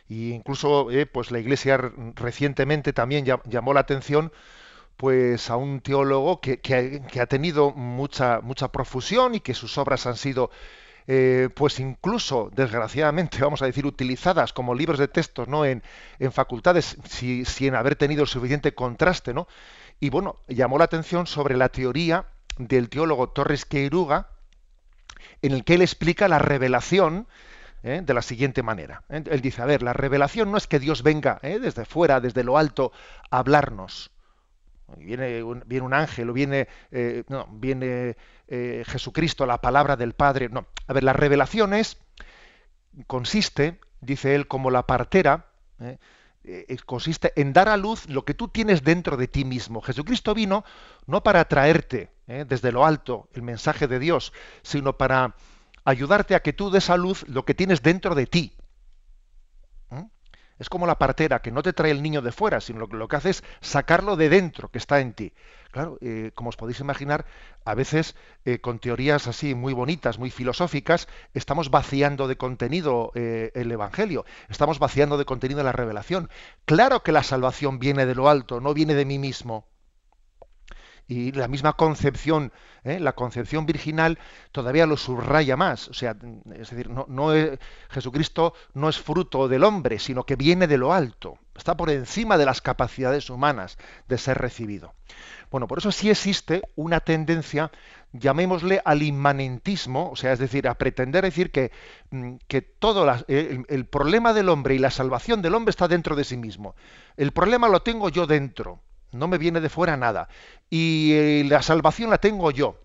Y 0.09 0.31
incluso, 0.31 0.93
eh, 0.93 1.05
pues 1.05 1.33
la 1.33 1.41
Iglesia 1.41 1.79
recientemente 2.15 2.93
también 2.93 3.25
llamó 3.25 3.75
la 3.75 3.81
atención 3.81 4.33
pues 4.97 5.51
a 5.51 5.57
un 5.57 5.81
teólogo 5.81 6.41
que, 6.41 7.03
ha 7.21 7.27
tenido 7.27 7.73
mucha, 7.73 8.41
mucha 8.43 8.71
profusión 8.71 9.35
y 9.35 9.41
que 9.41 9.53
sus 9.53 9.79
obras 9.79 10.07
han 10.07 10.17
sido 10.17 10.53
eh, 11.09 11.51
pues 11.55 11.79
incluso, 11.79 12.51
desgraciadamente, 12.53 13.39
vamos 13.41 13.63
a 13.63 13.67
decir, 13.67 13.87
utilizadas 13.87 14.53
como 14.53 14.75
libros 14.75 14.99
de 14.99 15.09
textos 15.09 15.49
¿no? 15.49 15.65
en, 15.65 15.83
facultades 16.33 16.97
sin 17.09 17.75
haber 17.75 17.97
tenido 17.97 18.23
el 18.23 18.29
suficiente 18.29 18.75
contraste, 18.75 19.33
¿no? 19.33 19.47
Y 20.01 20.11
bueno, 20.11 20.37
llamó 20.49 20.79
la 20.79 20.85
atención 20.85 21.27
sobre 21.27 21.57
la 21.57 21.71
teoría 21.71 22.27
del 22.59 22.91
teólogo 22.91 23.31
Torres 23.31 23.65
Queiruga, 23.65 24.29
en 25.43 25.53
el 25.53 25.65
que 25.65 25.75
él 25.75 25.83
explica 25.83 26.29
la 26.29 26.39
revelación 26.39 27.27
¿eh? 27.83 28.03
de 28.05 28.15
la 28.15 28.21
siguiente 28.21 28.63
manera. 28.63 29.05
¿eh? 29.09 29.23
Él 29.31 29.41
dice, 29.41 29.63
a 29.63 29.67
ver, 29.67 29.83
la 29.83 29.95
revelación 29.95 30.51
no 30.51 30.59
es 30.59 30.67
que 30.67 30.79
Dios 30.79 31.03
venga 31.03 31.39
desde 31.43 31.87
fuera, 31.87 32.21
desde 32.21 32.45
lo 32.45 32.59
alto, 32.59 32.93
a 33.31 33.39
hablarnos. 33.39 34.11
Viene 34.99 35.43
un, 35.43 35.63
viene 35.67 35.87
un 35.87 35.95
ángel 35.95 36.31
o 36.31 36.33
viene, 36.33 36.69
no, 37.29 37.49
viene 37.51 38.17
eh, 38.49 38.85
Jesucristo, 38.87 39.45
la 39.47 39.61
palabra 39.61 39.97
del 39.97 40.13
Padre. 40.13 40.49
No, 40.49 40.67
a 40.87 40.93
ver, 40.93 41.03
la 41.03 41.13
revelación 41.13 41.75
es, 41.75 41.99
consiste, 43.07 43.81
dice 44.01 44.35
él, 44.35 44.47
como 44.47 44.71
la 44.71 44.87
partera, 44.87 45.47
eh, 45.81 45.99
eh, 46.45 46.77
consiste 46.87 47.33
en 47.41 47.53
dar 47.53 47.69
a 47.69 47.77
luz 47.77 48.09
lo 48.09 48.25
que 48.25 48.35
tú 48.35 48.49
tienes 48.49 48.85
dentro 48.85 49.17
de 49.17 49.27
ti 49.27 49.45
mismo. 49.45 49.81
Jesucristo 49.81 50.33
vino 50.35 50.65
no 51.07 51.23
para 51.23 51.45
traerte 51.47 52.11
desde 52.27 52.73
lo 52.73 52.85
alto 52.85 53.29
el 53.35 53.43
mensaje 53.43 53.87
de 53.87 54.01
Dios, 54.01 54.33
sino 54.63 54.97
para 54.97 55.37
ayudarte 55.85 56.35
a 56.35 56.41
que 56.41 56.53
tú 56.53 56.71
des 56.71 56.91
a 56.91 56.97
luz 56.97 57.25
lo 57.29 57.45
que 57.45 57.55
tienes 57.55 57.83
dentro 57.83 58.17
de 58.17 58.27
ti. 58.27 58.53
Es 60.59 60.69
como 60.69 60.87
la 60.87 60.99
partera 60.99 61.41
que 61.43 61.51
no 61.51 61.63
te 61.63 61.73
trae 61.73 61.91
el 61.91 62.03
niño 62.03 62.23
de 62.23 62.33
fuera, 62.33 62.61
sino 62.61 62.81
lo, 62.81 62.87
lo 62.87 63.09
que 63.09 63.17
hace 63.17 63.31
es 63.31 63.45
sacarlo 63.61 64.17
de 64.17 64.29
dentro, 64.29 64.69
que 64.69 64.79
está 64.79 65.01
en 65.01 65.13
ti. 65.13 65.33
Claro, 65.71 65.99
eh, 66.01 66.31
como 66.35 66.49
os 66.49 66.57
podéis 66.57 66.81
imaginar, 66.81 67.27
a 67.67 67.75
veces 67.75 68.17
eh, 68.47 68.61
con 68.61 68.79
teorías 68.79 69.27
así 69.27 69.55
muy 69.55 69.75
bonitas, 69.75 70.19
muy 70.19 70.31
filosóficas, 70.31 71.07
estamos 71.35 71.71
vaciando 71.71 72.29
de 72.29 72.37
contenido 72.37 73.13
eh, 73.15 73.51
el 73.55 73.71
Evangelio, 73.71 74.25
estamos 74.49 74.79
vaciando 74.79 75.19
de 75.19 75.27
contenido 75.27 75.63
la 75.63 75.73
revelación. 75.73 76.31
Claro 76.65 77.03
que 77.03 77.13
la 77.13 77.23
salvación 77.23 77.79
viene 77.79 78.07
de 78.07 78.15
lo 78.15 78.31
alto, 78.31 78.61
no 78.61 78.73
viene 78.73 78.95
de 78.95 79.05
mí 79.05 79.19
mismo 79.19 79.67
y 81.09 81.33
la 81.33 81.47
misma 81.47 81.75
concepción, 81.75 82.53
¿eh? 82.83 82.99
la 82.99 83.15
concepción 83.15 83.65
virginal 83.65 84.19
todavía 84.51 84.87
lo 84.87 84.97
subraya 84.97 85.57
más. 85.57 85.89
O 85.89 85.95
sea, 85.95 86.17
es 86.55 86.71
decir, 86.71 86.91
no, 86.91 87.07
no 87.09 87.33
Jesucristo 87.91 88.55
no 88.75 88.89
es 88.89 88.99
fruto 88.99 89.49
del 89.49 89.65
hombre, 89.65 89.99
sino 89.99 90.25
que 90.25 90.37
viene 90.37 90.67
de 90.67 90.79
lo 90.79 90.93
alto, 90.93 91.39
está 91.55 91.77
por 91.77 91.91
encima 91.91 92.39
de 92.39 92.47
las 92.47 92.61
capacidades 92.61 93.31
humanas 93.31 93.79
de 94.09 94.19
ser 94.19 94.39
recibido. 94.39 94.95
Bueno, 95.51 95.69
por 95.69 95.79
eso 95.79 95.93
sí 95.93 96.11
existe 96.11 96.63
una 96.75 96.99
tendencia, 96.99 97.71
llamémosle 98.13 98.83
al 98.85 99.03
inmanentismo, 99.03 100.11
o 100.11 100.17
sea, 100.17 100.33
es 100.33 100.41
decir, 100.41 100.67
a 100.67 100.75
pretender 100.75 101.23
decir 101.23 101.53
que, 101.53 101.71
mm, 102.11 102.37
que 102.49 102.63
todo 102.63 103.07
el 103.29 103.87
problema 103.87 104.33
del 104.33 104.49
hombre 104.49 104.75
y 104.75 104.79
la 104.79 104.91
salvación 104.91 105.41
del 105.41 105.55
hombre 105.55 105.71
está 105.71 105.87
dentro 105.87 106.17
de 106.17 106.25
sí 106.25 106.37
mismo. 106.37 106.75
El 107.17 107.31
problema 107.31 107.69
lo 107.69 107.83
tengo 107.83 108.09
yo 108.09 108.27
dentro 108.27 108.81
no 109.13 109.29
me 109.29 109.39
viene 109.39 109.61
de 109.61 109.69
fuera 109.69 109.97
nada. 109.97 110.29
Y 110.71 111.13
eh, 111.15 111.45
la 111.49 111.63
salvación 111.63 112.11
la 112.11 112.19
tengo 112.19 112.51
yo. 112.51 112.79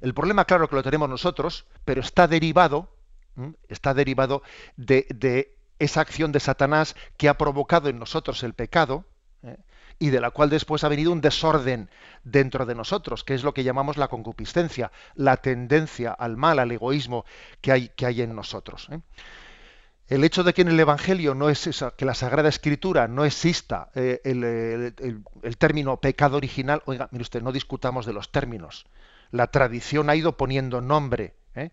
El 0.00 0.14
problema, 0.14 0.44
claro, 0.44 0.68
que 0.68 0.76
lo 0.76 0.82
tenemos 0.82 1.08
nosotros, 1.08 1.66
pero 1.84 2.00
está 2.00 2.26
derivado, 2.26 2.88
está 3.68 3.94
derivado 3.94 4.42
de, 4.76 5.56
esa 5.78 6.00
acción 6.00 6.32
de 6.32 6.40
Satanás 6.40 6.96
que 7.16 7.28
ha 7.28 7.38
provocado 7.38 7.88
en 7.88 7.98
nosotros 7.98 8.42
el 8.42 8.54
pecado, 8.54 9.04
¿eh? 9.42 9.56
y 9.98 10.08
de 10.08 10.20
la 10.20 10.30
cual 10.30 10.48
después 10.48 10.82
ha 10.84 10.88
venido 10.88 11.12
un 11.12 11.20
desorden 11.20 11.90
dentro 12.24 12.64
de 12.64 12.74
nosotros, 12.74 13.22
que 13.22 13.34
es 13.34 13.44
lo 13.44 13.52
que 13.52 13.64
llamamos 13.64 13.98
la 13.98 14.08
concupiscencia, 14.08 14.90
la 15.14 15.36
tendencia 15.36 16.12
al 16.12 16.38
mal, 16.38 16.58
al 16.58 16.72
egoísmo 16.72 17.26
que 17.60 17.72
hay, 17.72 17.88
que 17.90 18.06
hay 18.06 18.22
en 18.22 18.34
nosotros. 18.34 18.88
¿eh? 18.90 19.00
El 20.10 20.24
hecho 20.24 20.42
de 20.42 20.52
que 20.52 20.62
en 20.62 20.68
el 20.68 20.80
Evangelio 20.80 21.36
no 21.36 21.48
es 21.50 21.70
que 21.96 22.04
la 22.04 22.14
Sagrada 22.14 22.48
Escritura 22.48 23.06
no 23.06 23.24
exista 23.24 23.90
eh, 23.94 24.20
el, 24.24 25.56
término 25.56 25.98
pecado 26.00 26.36
original, 26.36 26.82
oiga, 26.86 27.08
mire 27.12 27.22
usted, 27.22 27.42
no 27.42 27.52
discutamos 27.52 28.06
de 28.06 28.12
los 28.12 28.32
términos. 28.32 28.86
La 29.30 29.52
tradición 29.52 30.10
ha 30.10 30.16
ido 30.16 30.36
poniendo 30.36 30.80
nombre, 30.80 31.34
¿eh? 31.54 31.70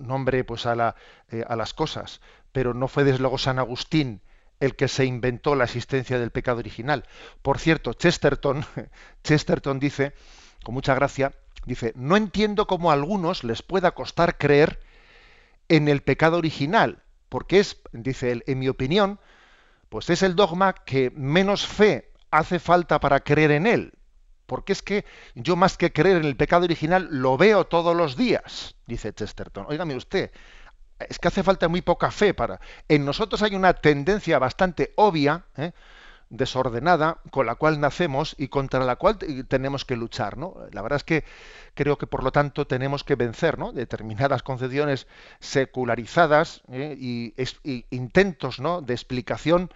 nombre 0.00 0.42
pues 0.42 0.64
a, 0.64 0.96
eh, 1.28 1.44
las 1.54 1.74
cosas, 1.74 2.22
pero 2.50 2.72
no 2.72 2.88
fue 2.88 3.04
desde 3.04 3.18
luego 3.18 3.36
San 3.36 3.58
Agustín 3.58 4.22
el 4.58 4.74
que 4.74 4.88
se 4.88 5.04
inventó 5.04 5.54
la 5.54 5.64
existencia 5.64 6.18
del 6.18 6.30
pecado 6.30 6.60
original. 6.60 7.04
Por 7.42 7.58
cierto, 7.58 7.92
Chesterton, 7.92 8.64
Chesterton 9.22 9.78
dice, 9.78 10.14
con 10.64 10.72
mucha 10.72 10.94
gracia, 10.94 11.32
dice, 11.66 11.92
no 11.94 12.16
entiendo 12.16 12.66
cómo 12.66 12.90
a 12.90 12.94
algunos 12.94 13.44
les 13.44 13.60
pueda 13.60 13.90
costar 13.90 14.38
creer 14.38 14.80
en 15.68 15.88
el 15.88 16.00
pecado 16.00 16.38
original 16.38 17.02
porque 17.28 17.60
es, 17.60 17.80
dice 17.92 18.32
él, 18.32 18.44
en 18.46 18.58
mi 18.58 18.68
opinión, 18.68 19.20
pues 19.88 20.10
es 20.10 20.22
el 20.22 20.36
dogma 20.36 20.72
que 20.72 21.10
menos 21.14 21.66
fe 21.66 22.12
hace 22.30 22.58
falta 22.58 23.00
para 23.00 23.20
creer 23.20 23.50
en 23.52 23.66
él. 23.66 23.92
Porque 24.46 24.72
es 24.72 24.82
que 24.82 25.04
yo 25.34 25.56
más 25.56 25.76
que 25.76 25.92
creer 25.92 26.18
en 26.18 26.24
el 26.24 26.36
pecado 26.36 26.64
original 26.64 27.08
lo 27.10 27.36
veo 27.36 27.66
todos 27.66 27.96
los 27.96 28.16
días, 28.16 28.76
dice 28.86 29.12
Chesterton. 29.12 29.66
Óigame 29.68 29.96
usted, 29.96 30.30
es 30.98 31.18
que 31.18 31.28
hace 31.28 31.42
falta 31.42 31.68
muy 31.68 31.82
poca 31.82 32.10
fe 32.10 32.32
para... 32.32 32.60
En 32.88 33.04
nosotros 33.04 33.42
hay 33.42 33.54
una 33.54 33.74
tendencia 33.74 34.38
bastante 34.38 34.92
obvia, 34.96 35.44
¿eh? 35.56 35.72
Desordenada 36.30 37.18
con 37.30 37.46
la 37.46 37.54
cual 37.54 37.80
nacemos 37.80 38.34
y 38.38 38.48
contra 38.48 38.84
la 38.84 38.96
cual 38.96 39.18
tenemos 39.48 39.84
que 39.84 39.96
luchar. 39.96 40.36
¿no? 40.36 40.54
La 40.72 40.82
verdad 40.82 40.96
es 40.96 41.04
que 41.04 41.24
creo 41.74 41.98
que 41.98 42.06
por 42.06 42.24
lo 42.24 42.32
tanto 42.32 42.66
tenemos 42.66 43.04
que 43.04 43.14
vencer 43.14 43.58
¿no? 43.58 43.72
determinadas 43.72 44.42
concepciones 44.42 45.06
secularizadas 45.40 46.62
¿eh? 46.70 46.96
y, 46.98 47.34
intentos 47.90 48.60
¿no? 48.60 48.82
de 48.82 48.94
explicación 48.94 49.70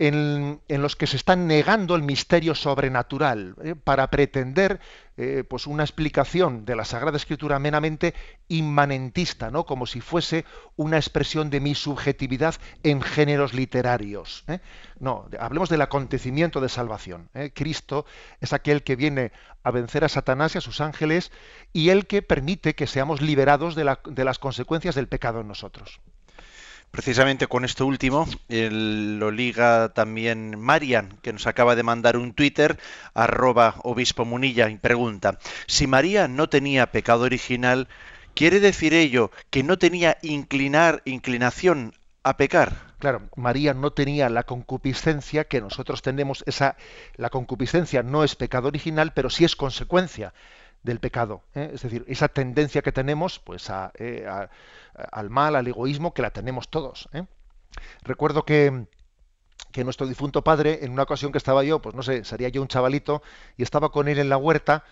en, 0.00 0.62
los 0.66 0.96
que 0.96 1.06
se 1.06 1.18
está 1.18 1.36
negando 1.36 1.94
el 1.94 2.02
misterio 2.02 2.54
sobrenatural 2.54 3.54
¿eh? 3.62 3.74
para 3.74 4.10
pretender 4.10 4.80
eh, 5.18 5.44
pues 5.46 5.66
una 5.66 5.82
explicación 5.82 6.64
de 6.64 6.74
la 6.74 6.86
Sagrada 6.86 7.18
Escritura 7.18 7.58
meramente 7.58 8.14
inmanentista, 8.48 9.50
¿no? 9.50 9.66
como 9.66 9.84
si 9.84 10.00
fuese 10.00 10.46
una 10.76 10.96
expresión 10.96 11.50
de 11.50 11.60
mi 11.60 11.74
subjetividad 11.74 12.54
en 12.82 13.02
géneros 13.02 13.52
literarios. 13.52 14.44
¿eh? 14.48 14.60
No, 14.98 15.28
hablemos 15.38 15.68
del 15.68 15.82
acontecimiento 15.82 16.62
de 16.62 16.70
salvación. 16.70 17.28
Cristo 17.52 18.06
es 18.40 18.54
aquel 18.54 18.82
que 18.82 18.96
viene 18.96 19.32
a 19.62 19.70
vencer 19.70 20.02
a 20.04 20.08
Satanás 20.08 20.54
y 20.54 20.58
a 20.58 20.62
sus 20.62 20.80
ángeles 20.80 21.30
y 21.74 21.90
el 21.90 22.06
que 22.06 22.22
permite 22.22 22.74
que 22.74 22.86
seamos 22.86 23.20
liberados 23.20 23.74
de 23.74 24.24
las 24.24 24.38
consecuencias 24.38 24.94
del 24.94 25.08
pecado 25.08 25.42
en 25.42 25.48
nosotros. 25.48 26.00
Precisamente 26.90 27.46
con 27.46 27.64
esto 27.64 27.86
último 27.86 28.26
lo 28.48 29.30
liga 29.30 29.90
también 29.90 30.58
Marian, 30.58 31.18
que 31.22 31.32
nos 31.32 31.46
acaba 31.46 31.76
de 31.76 31.84
mandar 31.84 32.16
un 32.16 32.34
Twitter, 32.34 32.78
arroba 33.14 33.76
obispo 33.84 34.24
munilla, 34.24 34.68
y 34.68 34.76
pregunta, 34.76 35.38
si 35.66 35.86
María 35.86 36.26
no 36.26 36.48
tenía 36.48 36.90
pecado 36.90 37.24
original, 37.24 37.86
¿quiere 38.34 38.58
decir 38.58 38.92
ello 38.92 39.30
que 39.50 39.62
no 39.62 39.78
tenía 39.78 40.18
inclinar, 40.22 41.02
inclinación 41.04 41.94
a 42.24 42.36
pecar? 42.36 42.90
Claro, 42.98 43.22
María 43.36 43.72
no 43.72 43.92
tenía 43.92 44.28
la 44.28 44.42
concupiscencia 44.42 45.44
que 45.44 45.60
nosotros 45.60 46.02
tenemos, 46.02 46.42
esa, 46.46 46.76
la 47.14 47.30
concupiscencia 47.30 48.02
no 48.02 48.24
es 48.24 48.34
pecado 48.34 48.66
original, 48.66 49.12
pero 49.14 49.30
sí 49.30 49.44
es 49.44 49.54
consecuencia 49.54 50.34
del 50.82 51.00
pecado. 51.00 51.42
¿eh? 51.54 51.70
Es 51.74 51.82
decir, 51.82 52.04
esa 52.08 52.28
tendencia 52.28 52.82
que 52.82 52.92
tenemos 52.92 53.38
pues 53.38 53.70
eh, 53.98 54.26
al 55.12 55.30
mal, 55.30 55.56
al 55.56 55.66
egoísmo, 55.66 56.14
que 56.14 56.22
la 56.22 56.30
tenemos 56.30 56.68
todos. 56.68 57.08
¿eh? 57.12 57.24
Recuerdo 58.02 58.44
que, 58.44 58.86
que 59.72 59.84
nuestro 59.84 60.06
difunto 60.06 60.42
padre, 60.42 60.80
en 60.82 60.92
una 60.92 61.02
ocasión 61.02 61.32
que 61.32 61.38
estaba 61.38 61.64
yo, 61.64 61.80
pues 61.80 61.94
no 61.94 62.02
sé, 62.02 62.24
sería 62.24 62.48
yo 62.48 62.62
un 62.62 62.68
chavalito, 62.68 63.22
y 63.56 63.62
estaba 63.62 63.90
con 63.90 64.08
él 64.08 64.18
en 64.18 64.28
la 64.28 64.36
huerta, 64.36 64.84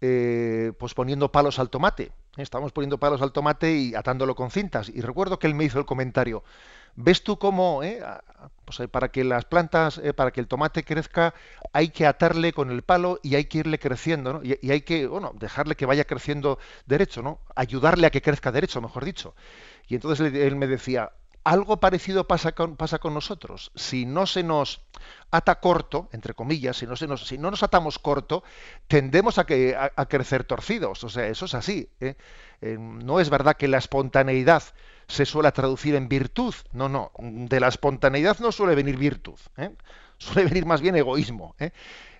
pues 0.00 0.94
poniendo 0.94 1.32
palos 1.32 1.58
al 1.58 1.70
tomate. 1.70 2.12
Estábamos 2.36 2.72
poniendo 2.72 2.98
palos 2.98 3.20
al 3.20 3.32
tomate 3.32 3.72
y 3.72 3.94
atándolo 3.96 4.36
con 4.36 4.50
cintas. 4.50 4.88
Y 4.88 5.00
recuerdo 5.00 5.40
que 5.40 5.48
él 5.48 5.54
me 5.54 5.64
hizo 5.64 5.78
el 5.78 5.86
comentario, 5.86 6.44
¿Ves 7.00 7.22
tú 7.22 7.38
cómo, 7.38 7.84
eh, 7.84 8.02
pues, 8.64 8.80
eh, 8.80 8.88
para 8.88 9.12
que 9.12 9.22
las 9.22 9.44
plantas, 9.44 9.98
eh, 9.98 10.12
para 10.12 10.32
que 10.32 10.40
el 10.40 10.48
tomate 10.48 10.82
crezca, 10.82 11.32
hay 11.72 11.90
que 11.90 12.06
atarle 12.08 12.52
con 12.52 12.72
el 12.72 12.82
palo 12.82 13.20
y 13.22 13.36
hay 13.36 13.44
que 13.44 13.58
irle 13.58 13.78
creciendo, 13.78 14.32
¿no? 14.32 14.40
Y, 14.42 14.68
hay 14.68 14.80
que, 14.80 15.06
bueno, 15.06 15.30
dejarle 15.36 15.76
que 15.76 15.86
vaya 15.86 16.04
creciendo 16.04 16.58
derecho, 16.86 17.22
¿no? 17.22 17.38
Ayudarle 17.54 18.08
a 18.08 18.10
que 18.10 18.20
crezca 18.20 18.50
derecho, 18.50 18.80
mejor 18.80 19.04
dicho. 19.04 19.36
Y 19.86 19.94
entonces 19.94 20.34
él 20.34 20.56
me 20.56 20.66
decía, 20.66 21.12
algo 21.44 21.78
parecido 21.78 22.26
pasa 22.26 22.50
con, 22.50 22.76
nosotros. 23.14 23.70
Si 23.76 24.04
no 24.04 24.26
se 24.26 24.42
nos 24.42 24.80
ata 25.30 25.60
corto, 25.60 26.08
entre 26.10 26.34
comillas, 26.34 26.78
si 26.78 26.86
no, 26.86 26.96
se 26.96 27.06
nos, 27.06 27.28
si 27.28 27.38
no 27.38 27.52
nos 27.52 27.62
atamos 27.62 28.00
corto, 28.00 28.42
tendemos 28.88 29.38
a, 29.38 29.46
que, 29.46 29.76
a, 29.76 30.06
crecer 30.06 30.42
torcidos. 30.42 31.04
O 31.04 31.08
sea, 31.08 31.28
eso 31.28 31.44
es 31.44 31.54
así. 31.54 31.88
¿eh? 32.00 32.16
Eh, 32.60 32.76
no 32.76 33.20
es 33.20 33.30
verdad 33.30 33.56
que 33.56 33.68
la 33.68 33.78
espontaneidad 33.78 34.64
se 35.08 35.24
suele 35.26 35.50
traducir 35.52 35.94
en 35.94 36.08
virtud. 36.08 36.54
No, 36.72 36.88
no. 36.88 37.10
De 37.18 37.58
la 37.58 37.68
espontaneidad 37.68 38.38
no 38.38 38.52
suele 38.52 38.74
venir 38.74 38.96
virtud. 38.96 39.38
¿eh? 39.56 39.70
Suele 40.18 40.48
venir 40.48 40.66
más 40.66 40.80
bien 40.80 40.96
egoísmo. 40.96 41.56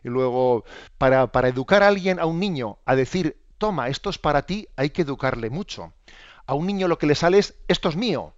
Y 0.03 0.09
luego, 0.09 0.65
para, 0.97 1.29
para 1.33 1.49
educar 1.49 1.83
a 1.83 1.89
alguien, 1.89 2.19
a 2.19 2.27
un 2.27 2.41
niño, 2.41 2.79
a 2.85 2.97
decir, 2.97 3.37
toma, 3.59 3.89
esto 3.89 4.09
es 4.11 4.19
para 4.19 4.43
ti, 4.43 4.69
hay 4.77 4.91
que 4.91 5.03
educarle 5.03 5.51
mucho. 5.51 5.93
A 6.47 6.55
un 6.55 6.67
niño 6.67 6.89
lo 6.89 6.99
que 6.99 7.07
le 7.07 7.15
sale 7.15 7.39
es, 7.39 7.57
esto 7.69 7.89
es 7.89 7.97
mío, 7.97 8.33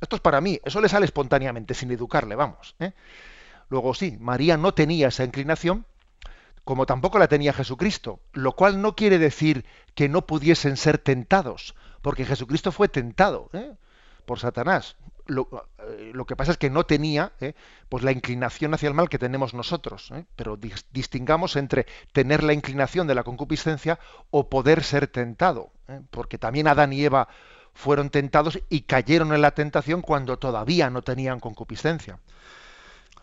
esto 0.00 0.16
es 0.16 0.22
para 0.22 0.40
mí, 0.40 0.58
eso 0.64 0.80
le 0.80 0.88
sale 0.88 1.04
espontáneamente, 1.04 1.74
sin 1.74 1.90
educarle, 1.92 2.34
vamos. 2.34 2.74
¿eh? 2.80 2.92
Luego 3.68 3.94
sí, 3.94 4.16
María 4.18 4.56
no 4.56 4.74
tenía 4.74 5.08
esa 5.08 5.24
inclinación, 5.24 5.86
como 6.64 6.86
tampoco 6.86 7.18
la 7.18 7.28
tenía 7.28 7.52
Jesucristo, 7.52 8.20
lo 8.32 8.52
cual 8.52 8.80
no 8.80 8.96
quiere 8.96 9.18
decir 9.18 9.64
que 9.94 10.08
no 10.08 10.26
pudiesen 10.26 10.76
ser 10.76 10.98
tentados, 10.98 11.74
porque 12.00 12.24
Jesucristo 12.24 12.72
fue 12.72 12.88
tentado 12.88 13.50
¿eh? 13.52 13.74
Por 14.24 14.38
Satanás. 14.38 14.96
Eh, 15.28 16.10
lo, 16.12 16.24
que 16.26 16.36
pasa 16.36 16.52
es 16.52 16.58
que 16.58 16.70
no 16.70 16.84
tenía 16.84 17.32
pues 17.88 18.02
la 18.02 18.12
inclinación 18.12 18.74
hacia 18.74 18.88
el 18.88 18.94
mal 18.94 19.08
que 19.08 19.18
tenemos 19.18 19.54
nosotros, 19.54 20.12
pero 20.36 20.58
distingamos 20.92 21.56
entre 21.56 21.86
tener 22.12 22.42
la 22.42 22.52
inclinación 22.52 23.06
de 23.06 23.14
la 23.14 23.22
concupiscencia 23.22 23.98
o 24.30 24.48
poder 24.48 24.82
ser 24.82 25.06
tentado, 25.06 25.70
porque 26.10 26.38
también 26.38 26.68
Adán 26.68 26.92
y 26.92 27.04
Eva 27.04 27.28
fueron 27.74 28.10
tentados 28.10 28.58
y 28.68 28.82
cayeron 28.82 29.32
en 29.32 29.40
la 29.40 29.52
tentación 29.52 30.02
cuando 30.02 30.38
todavía 30.38 30.90
no 30.90 31.02
tenían 31.02 31.40
concupiscencia. 31.40 32.18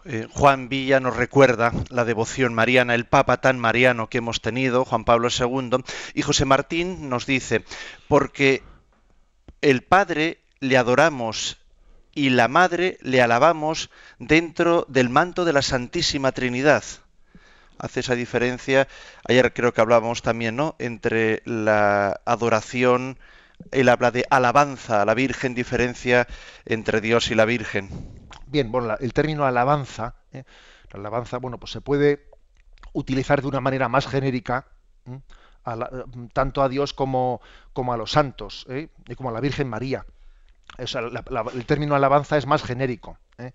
Eh, 0.06 0.28
Juan 0.32 0.70
Villa 0.70 1.00
nos 1.00 1.18
recuerda 1.18 1.74
la 1.90 2.06
devoción 2.06 2.54
mariana, 2.54 2.96
el 2.96 3.06
Papa 3.06 3.42
tan 3.42 3.60
mariano 3.60 4.08
que 4.08 4.20
hemos 4.20 4.42
tenido, 4.42 4.86
Juan 4.86 5.04
Pablo 5.04 5.28
II, 5.28 5.84
y 6.14 6.22
José 6.22 6.46
Martín 6.46 7.10
nos 7.10 7.26
dice, 7.26 7.66
porque 8.08 8.64
el 9.62 9.84
Padre 9.84 10.40
le 10.60 10.78
adoramos 10.78 11.58
y 12.14 12.30
la 12.30 12.48
Madre 12.48 12.98
le 13.02 13.22
alabamos 13.22 13.90
dentro 14.18 14.86
del 14.90 15.10
manto 15.10 15.46
de 15.46 15.54
la 15.54 15.62
Santísima 15.62 16.32
Trinidad. 16.32 16.84
Hace 17.78 18.02
esa 18.02 18.16
diferencia, 18.16 18.88
ayer 19.28 19.54
creo 19.54 19.74
que 19.74 19.82
hablábamos 19.82 20.22
también, 20.22 20.56
¿no?, 20.56 20.76
entre 20.80 21.42
la 21.46 22.20
adoración 22.26 23.18
él 23.72 23.90
habla 23.90 24.12
de 24.12 24.26
alabanza 24.30 25.02
a 25.02 25.06
la 25.06 25.14
Virgen, 25.14 25.54
diferencia 25.54 26.28
entre 26.66 27.02
Dios 27.02 27.30
y 27.32 27.36
la 27.36 27.46
Virgen. 27.46 27.90
Bien, 28.48 28.72
bueno, 28.72 28.96
el 29.00 29.14
término 29.14 29.46
alabanza, 29.46 30.16
¿eh? 30.32 30.44
la 30.92 31.00
alabanza, 31.00 31.38
bueno, 31.38 31.60
pues 31.60 31.72
se 31.72 31.82
puede 31.82 32.30
utilizar 32.94 33.42
de 33.42 33.48
una 33.48 33.62
manera 33.62 33.90
más 33.90 34.08
genérica, 34.08 34.68
tanto 36.34 36.64
a 36.64 36.70
Dios 36.70 36.94
como, 36.94 37.42
como 37.74 37.94
a 37.94 37.98
los 37.98 38.12
santos, 38.12 38.66
¿eh? 38.70 38.90
y 39.08 39.16
como 39.16 39.30
a 39.30 39.34
la 39.34 39.42
Virgen 39.42 39.68
María. 39.68 40.06
El 40.78 41.66
término 41.66 41.96
alabanza 41.96 42.38
es 42.38 42.46
más 42.46 42.64
genérico. 42.64 43.18
¿eh? 43.38 43.52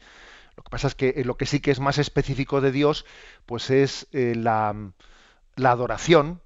Lo 0.56 0.62
que 0.62 0.70
pasa 0.70 0.88
es 0.88 0.94
que 0.94 1.22
lo 1.24 1.36
que 1.36 1.46
sí 1.46 1.60
que 1.60 1.70
es 1.70 1.80
más 1.80 1.98
específico 1.98 2.60
de 2.60 2.72
Dios, 2.72 3.04
pues 3.46 3.70
es 3.70 4.06
la, 4.12 4.74
la 5.56 5.70
adoración, 5.70 6.40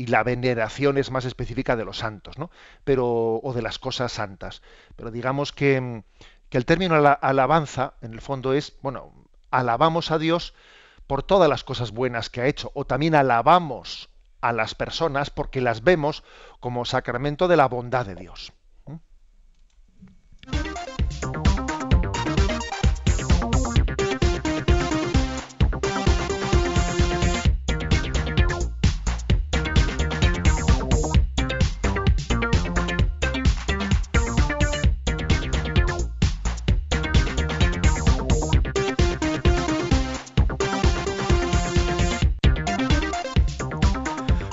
y 0.00 0.06
la 0.06 0.22
veneración 0.22 0.96
es 0.96 1.10
más 1.10 1.26
específica 1.26 1.76
de 1.76 1.84
los 1.84 1.98
santos, 1.98 2.38
¿no? 2.38 2.50
Pero, 2.84 3.36
o 3.42 3.52
de 3.52 3.60
las 3.60 3.78
cosas 3.78 4.12
santas. 4.12 4.62
Pero 4.96 5.10
digamos 5.10 5.52
que, 5.52 6.02
el 6.50 6.64
término 6.64 6.94
alabanza, 6.94 7.92
en 8.00 8.14
el 8.14 8.22
fondo, 8.22 8.54
es, 8.54 8.78
bueno, 8.80 9.12
alabamos 9.50 10.10
a 10.10 10.18
Dios 10.18 10.54
por 11.06 11.22
todas 11.22 11.50
las 11.50 11.64
cosas 11.64 11.90
buenas 11.90 12.30
que 12.30 12.40
ha 12.40 12.46
hecho, 12.46 12.70
o 12.72 12.86
también 12.86 13.14
alabamos 13.14 14.08
a 14.40 14.54
las 14.54 14.74
personas 14.74 15.28
porque 15.28 15.60
las 15.60 15.84
vemos 15.84 16.24
como 16.60 16.86
sacramento 16.86 17.46
de 17.46 17.58
la 17.58 17.68
bondad 17.68 18.06
de 18.06 18.14
Dios. 18.14 18.54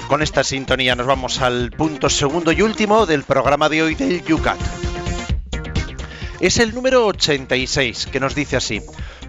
Con 0.07 0.21
esta 0.21 0.45
sintonía 0.45 0.95
nos 0.95 1.05
vamos 1.05 1.41
al 1.41 1.71
punto 1.71 2.09
segundo 2.09 2.53
y 2.53 2.61
último 2.61 3.05
del 3.05 3.23
programa 3.23 3.67
de 3.67 3.83
hoy 3.83 3.93
del 3.93 4.23
Yucat. 4.23 4.57
Es 6.39 6.59
el 6.59 6.73
número 6.73 7.05
86 7.07 8.07
que 8.07 8.21
nos 8.21 8.33
dice 8.33 8.55
así, 8.55 8.81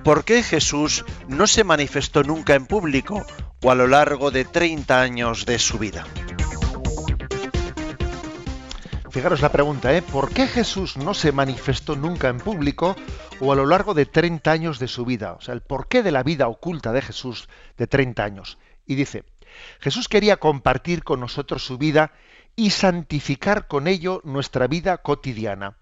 ¿por 0.04 0.24
qué 0.24 0.44
Jesús 0.44 1.04
no 1.26 1.48
se 1.48 1.64
manifestó 1.64 2.22
nunca 2.22 2.54
en 2.54 2.66
público 2.66 3.26
o 3.60 3.72
a 3.72 3.74
lo 3.74 3.88
largo 3.88 4.30
de 4.30 4.44
30 4.44 5.00
años 5.00 5.46
de 5.46 5.58
su 5.58 5.78
vida? 5.78 6.06
Fijaros 9.10 9.40
la 9.40 9.50
pregunta, 9.50 9.92
¿eh? 9.96 10.02
¿Por 10.02 10.30
qué 10.30 10.46
Jesús 10.46 10.96
no 10.96 11.12
se 11.12 11.32
manifestó 11.32 11.96
nunca 11.96 12.28
en 12.28 12.38
público 12.38 12.94
o 13.40 13.52
a 13.52 13.56
lo 13.56 13.66
largo 13.66 13.94
de 13.94 14.06
30 14.06 14.48
años 14.48 14.78
de 14.78 14.86
su 14.86 15.04
vida? 15.04 15.32
O 15.32 15.40
sea, 15.40 15.54
el 15.54 15.60
porqué 15.60 16.04
de 16.04 16.12
la 16.12 16.22
vida 16.22 16.46
oculta 16.46 16.92
de 16.92 17.02
Jesús 17.02 17.48
de 17.76 17.88
30 17.88 18.22
años. 18.22 18.58
Y 18.86 18.94
dice, 18.94 19.24
Jesús 19.80 20.08
quería 20.08 20.38
compartir 20.38 21.04
con 21.04 21.20
nosotros 21.20 21.64
su 21.64 21.78
vida 21.78 22.12
y 22.56 22.70
santificar 22.70 23.68
con 23.68 23.86
ello 23.86 24.20
nuestra 24.24 24.66
vida 24.66 24.98
cotidiana. 24.98 25.76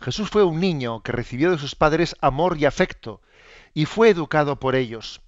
Jesús 0.00 0.28
fue 0.28 0.44
un 0.44 0.60
niño 0.60 1.02
que 1.02 1.12
recibió 1.12 1.50
de 1.50 1.58
sus 1.58 1.74
padres 1.74 2.16
amor 2.20 2.56
y 2.58 2.64
afecto 2.64 3.20
y 3.74 3.84
fue 3.84 4.10
educado 4.10 4.58
por 4.58 4.74
ellos. 4.74 5.20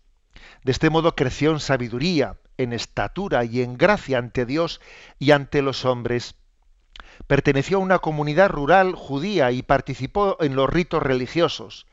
De 0.64 0.72
este 0.72 0.90
modo 0.90 1.14
creció 1.14 1.53
en 1.53 1.61
sabiduría, 1.61 2.38
en 2.57 2.72
estatura 2.72 3.44
y 3.44 3.62
en 3.62 3.76
gracia 3.78 4.18
ante 4.18 4.46
Dios 4.46 4.80
y 5.18 5.30
ante 5.30 5.62
los 5.62 5.84
hombres. 5.84 6.34
Perteneció 7.26 7.78
a 7.78 7.80
una 7.80 7.98
comunidad 7.98 8.48
rural 8.51 8.94
judía 8.94 9.53
y 9.53 9.62
participó 9.62 10.36
en 10.40 10.57
los 10.57 10.68
ritos 10.68 11.03
religiosos. 11.03 11.86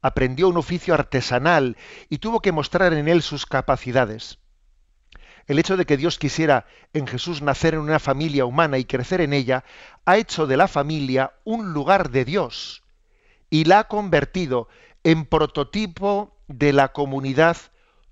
Aprendió 0.00 0.48
un 0.48 0.56
oficio 0.56 0.94
artesanal 0.94 1.76
y 2.08 2.18
tuvo 2.18 2.40
que 2.40 2.52
mostrar 2.52 2.92
en 2.92 3.08
él 3.08 3.22
sus 3.22 3.46
capacidades 3.46 4.38
el 5.48 5.58
hecho 5.58 5.76
de 5.78 5.86
que 5.86 5.96
Dios 5.96 6.18
quisiera 6.18 6.66
en 6.92 7.06
Jesús 7.06 7.40
nacer 7.40 7.74
en 7.74 7.80
una 7.80 7.98
familia 7.98 8.44
humana 8.44 8.76
y 8.78 8.84
crecer 8.84 9.22
en 9.22 9.32
ella, 9.32 9.64
ha 10.04 10.18
hecho 10.18 10.46
de 10.46 10.58
la 10.58 10.68
familia 10.68 11.32
un 11.44 11.72
lugar 11.72 12.10
de 12.10 12.26
Dios 12.26 12.84
y 13.48 13.64
la 13.64 13.80
ha 13.80 13.88
convertido 13.88 14.68
en 15.04 15.24
prototipo 15.24 16.36
de 16.48 16.74
la 16.74 16.92
comunidad 16.92 17.56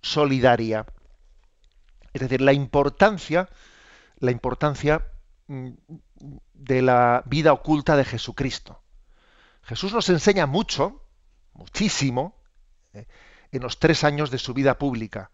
solidaria. 0.01 0.87
Es 2.15 2.23
decir, 2.23 2.41
la 2.41 2.55
importancia, 2.55 3.51
mm, 5.49 5.71
de 6.55 6.83
la 6.83 7.23
vida 7.27 7.53
oculta 7.53 7.97
de 7.97 8.05
Jesucristo. 8.07 8.83
Jesús 9.63 9.93
nos 9.93 10.09
enseña 10.09 10.47
mucho, 10.47 11.03
muchísimo, 11.53 12.35
eh, 12.95 13.07
en 13.53 13.63
los 13.63 13.79
tres 13.79 14.05
años 14.05 14.31
de 14.31 14.39
su 14.39 14.55
vida 14.55 14.79
pública. 14.79 15.31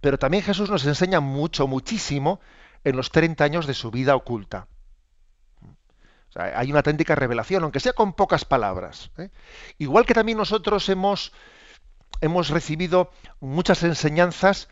Pero 0.00 0.18
también 0.18 0.42
Jesús 0.42 0.70
nos 0.70 0.86
enseña 0.86 1.20
mucho, 1.20 1.66
muchísimo 1.66 2.40
en 2.84 2.96
los 2.96 3.10
30 3.10 3.44
años 3.44 3.66
de 3.66 3.74
su 3.74 3.90
vida 3.90 4.14
oculta. 4.14 4.68
hay 6.34 6.70
una 6.70 6.80
auténtica 6.80 7.14
revelación, 7.14 7.64
aunque 7.64 7.80
sea 7.80 7.92
con 7.92 8.12
pocas 8.12 8.44
palabras. 8.44 9.10
¿eh? 9.18 9.30
Igual 9.78 10.06
que 10.06 10.14
también 10.14 10.38
nosotros 10.38 10.88
hemos, 10.88 11.32
hemos 12.20 12.50
recibido 12.50 13.10
muchas 13.40 13.82
enseñanzas 13.82 14.68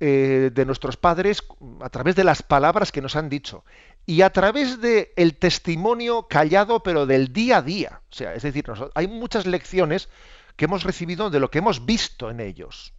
eh, 0.00 0.50
de 0.52 0.66
nuestros 0.66 0.96
padres 0.96 1.44
a 1.80 1.88
través 1.88 2.16
de 2.16 2.24
las 2.24 2.42
palabras 2.42 2.90
que 2.90 3.00
nos 3.00 3.14
han 3.14 3.28
dicho 3.28 3.64
y 4.06 4.22
a 4.22 4.30
través 4.30 4.80
del 4.80 5.08
el 5.14 5.36
testimonio 5.36 6.26
callado 6.26 6.82
pero 6.82 7.06
del 7.06 7.32
día 7.32 7.58
a 7.58 7.62
día. 7.62 8.00
O 8.10 8.12
sea, 8.12 8.34
es 8.34 8.42
decir, 8.42 8.64
hay 8.94 9.06
muchas 9.06 9.46
lecciones 9.46 10.08
que 10.56 10.64
hemos 10.64 10.82
recibido 10.82 11.30
de 11.30 11.38
lo 11.40 11.50
que 11.50 11.58
hemos 11.58 11.86
visto 11.86 12.28
en 12.28 12.40
ellos. 12.40 12.92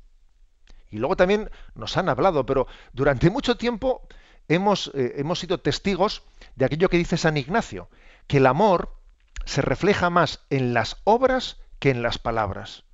Y 0.96 0.98
luego 0.98 1.18
también 1.18 1.52
nos 1.74 1.98
han 1.98 2.08
hablado, 2.08 2.46
pero 2.46 2.68
durante 2.94 3.30
mucho 3.30 3.58
tiempo 3.58 4.08
hemos, 4.48 4.92
eh, 4.96 5.16
hemos 5.18 5.40
sido 5.40 5.60
testigos 5.60 6.24
de 6.56 6.64
aquello 6.64 6.88
que 6.88 6.98
dice 6.98 7.18
San 7.18 7.36
Ignacio, 7.36 7.90
que 8.28 8.38
el 8.38 8.46
amor 8.46 8.96
se 9.44 9.62
refleja 9.62 10.10
más 10.10 10.46
en 10.50 10.74
las 10.74 10.96
obras 11.04 11.60
que 11.80 11.90
en 11.90 12.02
las 12.02 12.18
palabras. 12.18 12.86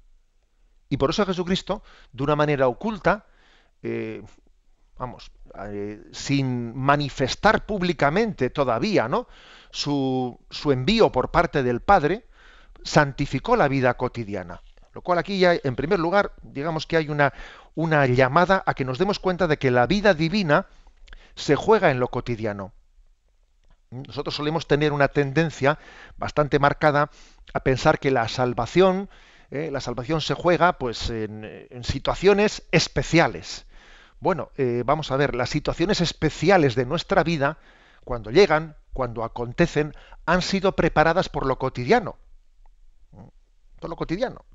Y 0.89 0.97
por 0.97 1.11
eso 1.11 1.27
Jesucristo, 1.27 1.83
de 2.11 2.23
una 2.23 2.35
manera 2.35 2.67
oculta, 2.67 3.27
eh, 3.83 4.23
vamos, 4.97 5.31
eh, 5.67 6.03
sin 6.11 6.75
manifestar 6.75 7.67
públicamente 7.67 8.49
todavía, 8.49 9.07
¿no? 9.07 9.27
Su, 9.69 10.39
su, 10.49 10.71
envío 10.71 11.11
por 11.11 11.29
parte 11.29 11.61
del 11.61 11.81
Padre, 11.81 12.25
santificó 12.83 13.55
la 13.55 13.67
vida 13.67 13.93
cotidiana. 13.93 14.59
Lo 14.93 15.01
cual 15.01 15.19
aquí 15.19 15.39
ya, 15.39 15.53
en 15.63 15.75
primer 15.75 15.99
lugar, 15.99 16.33
digamos 16.41 16.85
que 16.85 16.97
hay 16.97 17.09
una, 17.09 17.33
una 17.75 18.05
llamada 18.05 18.63
a 18.65 18.73
que 18.73 18.85
nos 18.85 18.97
demos 18.97 19.19
cuenta 19.19 19.47
de 19.47 19.57
que 19.57 19.71
la 19.71 19.87
vida 19.87 20.13
divina 20.13 20.67
se 21.35 21.55
juega 21.55 21.91
en 21.91 21.99
lo 21.99 22.09
cotidiano. 22.09 22.73
Nosotros 23.91 24.35
solemos 24.35 24.67
tener 24.67 24.93
una 24.93 25.09
tendencia 25.09 25.77
bastante 26.17 26.59
marcada 26.59 27.09
a 27.53 27.59
pensar 27.59 27.99
que 27.99 28.11
la 28.11 28.27
salvación, 28.29 29.09
eh, 29.49 29.69
la 29.71 29.81
salvación 29.81 30.21
se 30.21 30.33
juega 30.33 30.77
pues 30.77 31.09
en, 31.09 31.67
situaciones 31.83 32.63
especiales. 32.71 33.65
Bueno, 34.19 34.51
eh, 34.55 34.83
vamos 34.85 35.11
a 35.11 35.17
ver, 35.17 35.35
las 35.35 35.49
situaciones 35.49 35.99
especiales 35.99 36.75
de 36.75 36.85
nuestra 36.85 37.23
vida, 37.23 37.57
cuando 38.05 38.31
llegan, 38.31 38.77
cuando 38.93 39.23
acontecen, 39.23 39.93
han 40.25 40.41
sido 40.41 40.73
preparadas 40.75 41.27
por 41.27 41.45
lo 41.45 41.57
cotidiano. 41.57 42.17
Por 43.79 43.89
lo 43.89 43.95
cotidiano. 43.95 44.45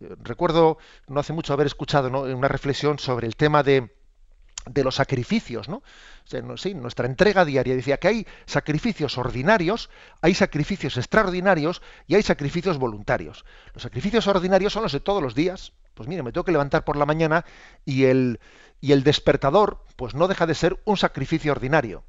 Recuerdo 0.00 0.78
no 1.08 1.20
hace 1.20 1.32
mucho 1.32 1.52
haber 1.52 1.66
escuchado 1.66 2.08
una 2.08 2.48
reflexión 2.48 2.98
sobre 2.98 3.26
el 3.26 3.36
tema 3.36 3.62
de, 3.62 3.90
los 4.74 4.94
sacrificios, 4.94 5.68
¿no? 5.68 5.82
sí, 6.56 6.74
nuestra 6.74 7.06
entrega 7.06 7.44
diaria 7.44 7.74
decía 7.74 7.96
que 7.96 8.08
hay 8.08 8.26
sacrificios 8.46 9.18
ordinarios, 9.18 9.90
hay 10.20 10.34
sacrificios 10.34 10.96
extraordinarios 10.98 11.82
y 12.06 12.14
hay 12.14 12.22
sacrificios 12.22 12.78
voluntarios. 12.78 13.44
Los 13.74 13.82
sacrificios 13.82 14.26
ordinarios 14.26 14.72
son 14.72 14.82
los 14.82 14.92
de 14.92 15.00
todos 15.00 15.22
los 15.22 15.34
días. 15.34 15.72
Pues 15.94 16.08
mire, 16.08 16.22
me 16.22 16.32
tengo 16.32 16.44
que 16.44 16.52
levantar 16.52 16.84
por 16.84 16.96
la 16.96 17.06
mañana 17.06 17.44
y 17.84 18.04
el, 18.04 18.38
y 18.80 18.92
el 18.92 19.02
despertador, 19.02 19.84
pues 19.96 20.14
no 20.14 20.28
deja 20.28 20.46
de 20.46 20.54
ser 20.54 20.80
un 20.84 20.96
sacrificio 20.96 21.50
ordinario. 21.50 22.04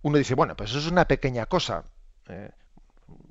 Uno 0.00 0.16
dice, 0.18 0.34
bueno, 0.34 0.56
pues 0.56 0.70
eso 0.70 0.78
es 0.78 0.86
una 0.86 1.06
pequeña 1.06 1.46
cosa. 1.46 1.84
Eh, 2.28 2.50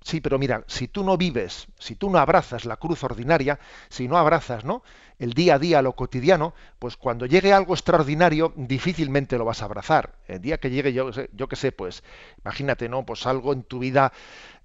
Sí, 0.05 0.21
pero 0.21 0.37
mira, 0.37 0.63
si 0.67 0.87
tú 0.87 1.03
no 1.03 1.17
vives, 1.17 1.65
si 1.79 1.95
tú 1.95 2.11
no 2.11 2.19
abrazas 2.19 2.65
la 2.65 2.77
cruz 2.77 3.03
ordinaria, 3.03 3.59
si 3.89 4.07
no 4.07 4.19
abrazas, 4.19 4.63
¿no? 4.63 4.83
el 5.17 5.33
día 5.33 5.55
a 5.55 5.59
día, 5.59 5.81
lo 5.81 5.95
cotidiano, 5.95 6.53
pues 6.77 6.95
cuando 6.95 7.25
llegue 7.25 7.53
algo 7.53 7.73
extraordinario, 7.73 8.53
difícilmente 8.55 9.35
lo 9.39 9.45
vas 9.45 9.63
a 9.63 9.65
abrazar. 9.65 10.13
El 10.27 10.41
día 10.41 10.59
que 10.59 10.69
llegue, 10.69 10.93
yo, 10.93 11.09
yo 11.09 11.47
qué 11.47 11.55
sé, 11.55 11.71
pues, 11.71 12.03
imagínate, 12.43 12.87
¿no? 12.87 13.03
Pues 13.03 13.25
algo 13.25 13.51
en 13.51 13.63
tu 13.63 13.79
vida 13.79 14.13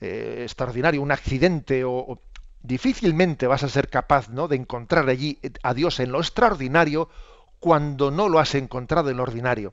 eh, 0.02 0.40
extraordinario, 0.42 1.00
un 1.00 1.10
accidente, 1.10 1.84
o, 1.84 2.20
difícilmente 2.62 3.46
vas 3.46 3.62
a 3.62 3.70
ser 3.70 3.88
capaz, 3.88 4.28
¿no? 4.28 4.46
De 4.46 4.56
encontrar 4.56 5.08
allí 5.08 5.38
a 5.62 5.72
Dios 5.72 6.00
en 6.00 6.12
lo 6.12 6.18
extraordinario 6.18 7.08
cuando 7.60 8.10
no 8.10 8.28
lo 8.28 8.40
has 8.40 8.54
encontrado 8.54 9.08
en 9.08 9.16
lo 9.16 9.22
ordinario. 9.22 9.72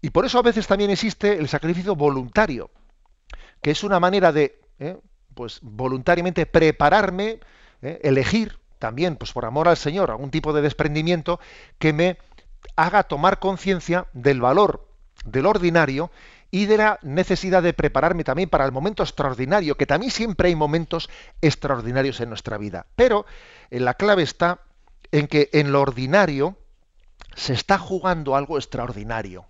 Y 0.00 0.10
por 0.10 0.24
eso 0.24 0.40
a 0.40 0.42
veces 0.42 0.66
también 0.66 0.90
existe 0.90 1.38
el 1.38 1.46
sacrificio 1.46 1.94
voluntario 1.94 2.70
que 3.62 3.70
es 3.70 3.84
una 3.84 4.00
manera 4.00 4.32
de, 4.32 4.60
eh, 4.78 4.98
pues 5.34 5.60
voluntariamente 5.62 6.44
prepararme, 6.44 7.40
eh, 7.80 8.00
elegir 8.02 8.58
también, 8.78 9.16
pues 9.16 9.32
por 9.32 9.44
amor 9.44 9.68
al 9.68 9.76
Señor, 9.76 10.10
algún 10.10 10.30
tipo 10.30 10.52
de 10.52 10.60
desprendimiento 10.60 11.40
que 11.78 11.92
me 11.92 12.18
haga 12.76 13.04
tomar 13.04 13.38
conciencia 13.38 14.06
del 14.12 14.40
valor 14.40 14.88
del 15.24 15.46
ordinario 15.46 16.10
y 16.50 16.66
de 16.66 16.76
la 16.76 16.98
necesidad 17.02 17.62
de 17.62 17.72
prepararme 17.72 18.24
también 18.24 18.48
para 18.48 18.66
el 18.66 18.72
momento 18.72 19.02
extraordinario, 19.02 19.76
que 19.76 19.86
también 19.86 20.10
siempre 20.10 20.48
hay 20.48 20.54
momentos 20.54 21.08
extraordinarios 21.40 22.20
en 22.20 22.28
nuestra 22.28 22.58
vida. 22.58 22.86
Pero 22.94 23.24
eh, 23.70 23.80
la 23.80 23.94
clave 23.94 24.22
está 24.22 24.60
en 25.12 25.28
que 25.28 25.48
en 25.52 25.72
lo 25.72 25.80
ordinario 25.80 26.56
se 27.34 27.54
está 27.54 27.78
jugando 27.78 28.36
algo 28.36 28.58
extraordinario. 28.58 29.46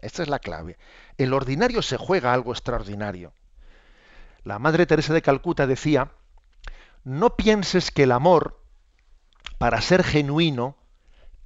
Esta 0.00 0.22
es 0.22 0.28
la 0.28 0.38
clave. 0.38 0.78
En 1.18 1.30
lo 1.30 1.36
ordinario 1.36 1.82
se 1.82 1.96
juega 1.96 2.32
algo 2.32 2.52
extraordinario. 2.52 3.32
La 4.44 4.58
Madre 4.58 4.86
Teresa 4.86 5.14
de 5.14 5.22
Calcuta 5.22 5.66
decía, 5.66 6.12
no 7.04 7.36
pienses 7.36 7.90
que 7.90 8.04
el 8.04 8.12
amor, 8.12 8.60
para 9.58 9.80
ser 9.80 10.04
genuino, 10.04 10.76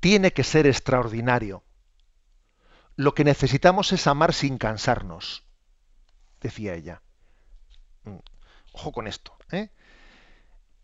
tiene 0.00 0.32
que 0.32 0.44
ser 0.44 0.66
extraordinario. 0.66 1.62
Lo 2.96 3.14
que 3.14 3.24
necesitamos 3.24 3.92
es 3.92 4.06
amar 4.06 4.32
sin 4.32 4.56
cansarnos, 4.56 5.44
decía 6.40 6.74
ella. 6.74 7.02
Mm, 8.04 8.16
ojo 8.72 8.92
con 8.92 9.06
esto. 9.06 9.36
¿eh? 9.50 9.68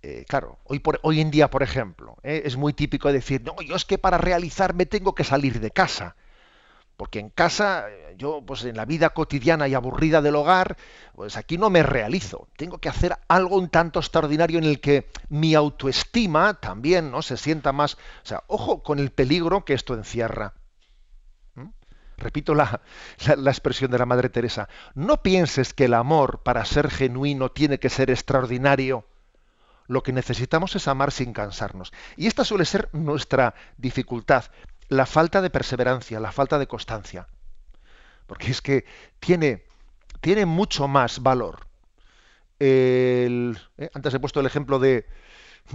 Eh, 0.02 0.24
claro, 0.28 0.58
hoy, 0.64 1.20
en 1.20 1.30
día, 1.30 1.48
por 1.48 1.62
ejemplo, 1.62 2.16
¿eh? 2.22 2.42
es 2.44 2.56
muy 2.56 2.72
típico 2.72 3.12
decir, 3.12 3.42
no, 3.44 3.54
yo 3.62 3.76
es 3.76 3.84
que 3.84 3.98
para 3.98 4.18
realizarme 4.18 4.84
tengo 4.84 5.14
que 5.14 5.24
salir 5.24 5.60
de 5.60 5.70
casa. 5.70 6.16
Porque 7.02 7.18
en 7.18 7.30
casa, 7.30 7.86
yo, 8.16 8.42
pues 8.46 8.62
en 8.64 8.76
la 8.76 8.84
vida 8.84 9.10
cotidiana 9.10 9.66
y 9.66 9.74
aburrida 9.74 10.22
del 10.22 10.36
hogar, 10.36 10.76
pues 11.16 11.36
aquí 11.36 11.58
no 11.58 11.68
me 11.68 11.82
realizo. 11.82 12.46
Tengo 12.56 12.78
que 12.78 12.88
hacer 12.88 13.18
algo 13.26 13.56
un 13.56 13.70
tanto 13.70 13.98
extraordinario 13.98 14.58
en 14.58 14.64
el 14.66 14.80
que 14.80 15.10
mi 15.28 15.56
autoestima 15.56 16.54
también 16.54 17.10
no 17.10 17.20
se 17.20 17.36
sienta 17.36 17.72
más. 17.72 17.94
O 17.94 18.26
sea, 18.26 18.44
ojo 18.46 18.84
con 18.84 19.00
el 19.00 19.10
peligro 19.10 19.64
que 19.64 19.74
esto 19.74 19.94
encierra. 19.94 20.54
¿Mm? 21.56 21.70
Repito 22.18 22.54
la, 22.54 22.80
la, 23.36 23.50
expresión 23.50 23.90
de 23.90 23.98
la 23.98 24.06
Madre 24.06 24.28
Teresa. 24.28 24.68
No 24.94 25.24
pienses 25.24 25.74
que 25.74 25.86
el 25.86 25.94
amor, 25.94 26.44
para 26.44 26.64
ser 26.64 26.88
genuino, 26.88 27.50
tiene 27.50 27.80
que 27.80 27.90
ser 27.90 28.10
extraordinario. 28.10 29.08
Lo 29.88 30.04
que 30.04 30.12
necesitamos 30.12 30.76
es 30.76 30.86
amar 30.86 31.10
sin 31.10 31.32
cansarnos. 31.32 31.92
Y 32.16 32.28
esta 32.28 32.44
suele 32.44 32.64
ser 32.64 32.90
nuestra 32.92 33.56
dificultad 33.76 34.44
la 34.92 35.06
falta 35.06 35.40
de 35.40 35.50
perseverancia, 35.50 36.20
la 36.20 36.32
falta 36.32 36.58
de 36.58 36.66
constancia. 36.66 37.26
Porque 38.26 38.50
es 38.50 38.60
que 38.60 38.84
tiene, 39.20 39.64
tiene 40.20 40.46
mucho 40.46 40.86
más 40.86 41.22
valor. 41.22 41.66
El, 42.58 43.58
eh, 43.78 43.90
antes 43.94 44.14
he 44.14 44.20
puesto 44.20 44.40
el 44.40 44.46
ejemplo 44.46 44.78
de, 44.78 45.06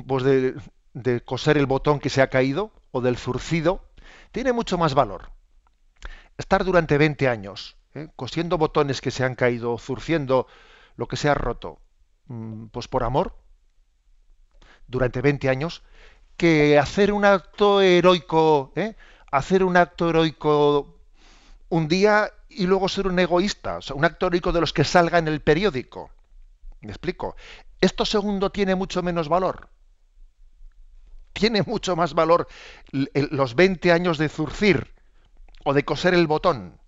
pues 0.05 0.23
de, 0.23 0.55
de, 0.93 1.21
coser 1.21 1.57
el 1.57 1.65
botón 1.65 1.99
que 1.99 2.09
se 2.09 2.21
ha 2.21 2.29
caído 2.29 2.71
o 2.91 3.01
del 3.01 3.17
zurcido. 3.17 3.89
Tiene 4.31 4.53
mucho 4.53 4.77
más 4.77 4.93
valor. 4.93 5.31
Estar 6.37 6.63
durante 6.63 6.97
20 6.97 7.27
años 7.27 7.75
eh, 7.95 8.09
cosiendo 8.15 8.59
botones 8.59 9.01
que 9.01 9.09
se 9.09 9.23
han 9.23 9.33
caído, 9.33 9.79
zurciendo 9.79 10.45
lo 10.95 11.07
que 11.07 11.17
se 11.17 11.29
ha 11.29 11.33
roto, 11.33 11.79
mm, 12.27 12.67
pues 12.67 12.87
por 12.87 13.03
amor, 13.03 13.35
durante 14.87 15.21
20 15.21 15.49
años, 15.49 15.81
que 16.37 16.77
hacer 16.77 17.11
un 17.11 17.25
acto 17.25 17.81
heroico, 17.81 18.71
¿eh? 18.75 18.95
hacer 19.31 19.63
un 19.63 19.75
acto 19.75 20.09
heroico 20.09 20.95
un 21.69 21.87
día 21.87 22.31
y 22.49 22.65
luego 22.67 22.87
ser 22.87 23.07
un 23.07 23.19
egoísta, 23.19 23.77
o 23.77 23.81
sea, 23.81 23.95
un 23.95 24.05
acto 24.05 24.27
heroico 24.27 24.51
de 24.51 24.61
los 24.61 24.71
que 24.71 24.83
salga 24.83 25.17
en 25.17 25.27
el 25.27 25.41
periódico. 25.41 26.11
¿Me 26.81 26.89
explico? 26.89 27.35
Esto 27.81 28.05
segundo 28.05 28.51
tiene 28.51 28.75
mucho 28.75 29.03
menos 29.03 29.27
valor. 29.29 29.69
Tiene 31.33 31.61
mucho 31.63 31.95
más 31.95 32.13
valor 32.13 32.47
los 32.91 33.55
20 33.55 33.91
años 33.91 34.17
de 34.17 34.29
zurcir 34.29 34.93
o 35.65 35.73
de 35.73 35.85
coser 35.85 36.13
el 36.13 36.27
botón. 36.27 36.79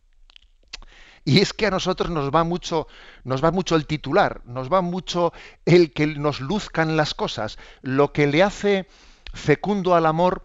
Y 1.25 1.41
es 1.41 1.53
que 1.53 1.67
a 1.67 1.71
nosotros 1.71 2.09
nos 2.09 2.33
va 2.33 2.43
mucho, 2.43 2.87
nos 3.23 3.43
va 3.43 3.51
mucho 3.51 3.75
el 3.75 3.85
titular, 3.85 4.41
nos 4.45 4.71
va 4.71 4.81
mucho 4.81 5.33
el 5.65 5.91
que 5.93 6.07
nos 6.07 6.39
luzcan 6.39 6.97
las 6.97 7.13
cosas. 7.13 7.59
Lo 7.81 8.13
que 8.13 8.25
le 8.25 8.41
hace 8.41 8.87
fecundo 9.33 9.95
al 9.95 10.05
amor 10.05 10.43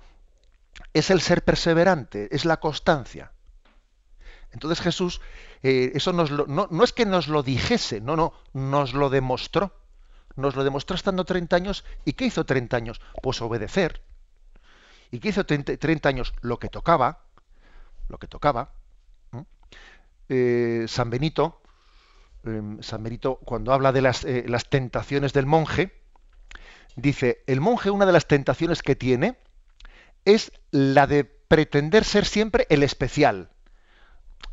es 0.93 1.11
el 1.11 1.21
ser 1.21 1.45
perseverante, 1.45 2.29
es 2.35 2.45
la 2.45 2.59
constancia. 2.59 3.33
Entonces 4.53 4.81
Jesús, 4.81 5.21
eh, 5.63 5.93
eso 5.95 6.13
no, 6.13 6.25
no, 6.27 6.85
es 6.85 6.93
que 6.93 7.07
nos 7.07 7.27
lo 7.29 7.43
dijese, 7.43 8.01
no, 8.01 8.17
no, 8.17 8.33
nos 8.53 8.95
lo 8.95 9.11
demostró. 9.11 9.73
Nos 10.37 10.57
lo 10.57 10.65
demostró 10.65 10.97
estando 10.97 11.25
30 11.25 11.57
años. 11.57 11.85
¿Y 12.05 12.15
qué 12.15 12.27
hizo 12.27 12.45
30 12.45 12.77
años? 12.77 13.01
Pues 13.23 13.41
obedecer. 13.41 14.03
¿Y 15.11 15.21
qué 15.21 15.29
hizo 15.29 15.45
30, 15.47 16.09
años? 16.09 16.35
Lo 16.41 16.59
que 16.59 16.69
tocaba. 16.69 17.21
Lo 18.09 18.19
que 18.19 18.27
tocaba. 18.27 18.73
Eh, 20.29 20.87
San 20.89 21.11
Benito, 21.11 21.61
em, 22.45 22.83
San 22.83 23.03
Benito, 23.03 23.37
cuando 23.45 23.73
habla 23.73 23.93
de 23.93 24.03
las, 24.03 24.25
eh, 24.25 24.45
las 24.49 24.69
tentaciones 24.69 25.33
del 25.33 25.47
monje, 25.47 26.04
dice, 26.97 27.43
el 27.47 27.61
monje 27.61 27.91
una 27.91 28.07
de 28.07 28.13
las 28.13 28.27
tentaciones 28.27 28.83
que 28.83 28.97
tiene 28.97 29.37
es 30.25 30.53
la 30.71 31.07
de 31.07 31.25
pretender 31.25 32.05
ser 32.05 32.25
siempre 32.25 32.67
el 32.71 32.83
especial. 32.83 33.51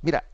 Mira, 0.02 0.26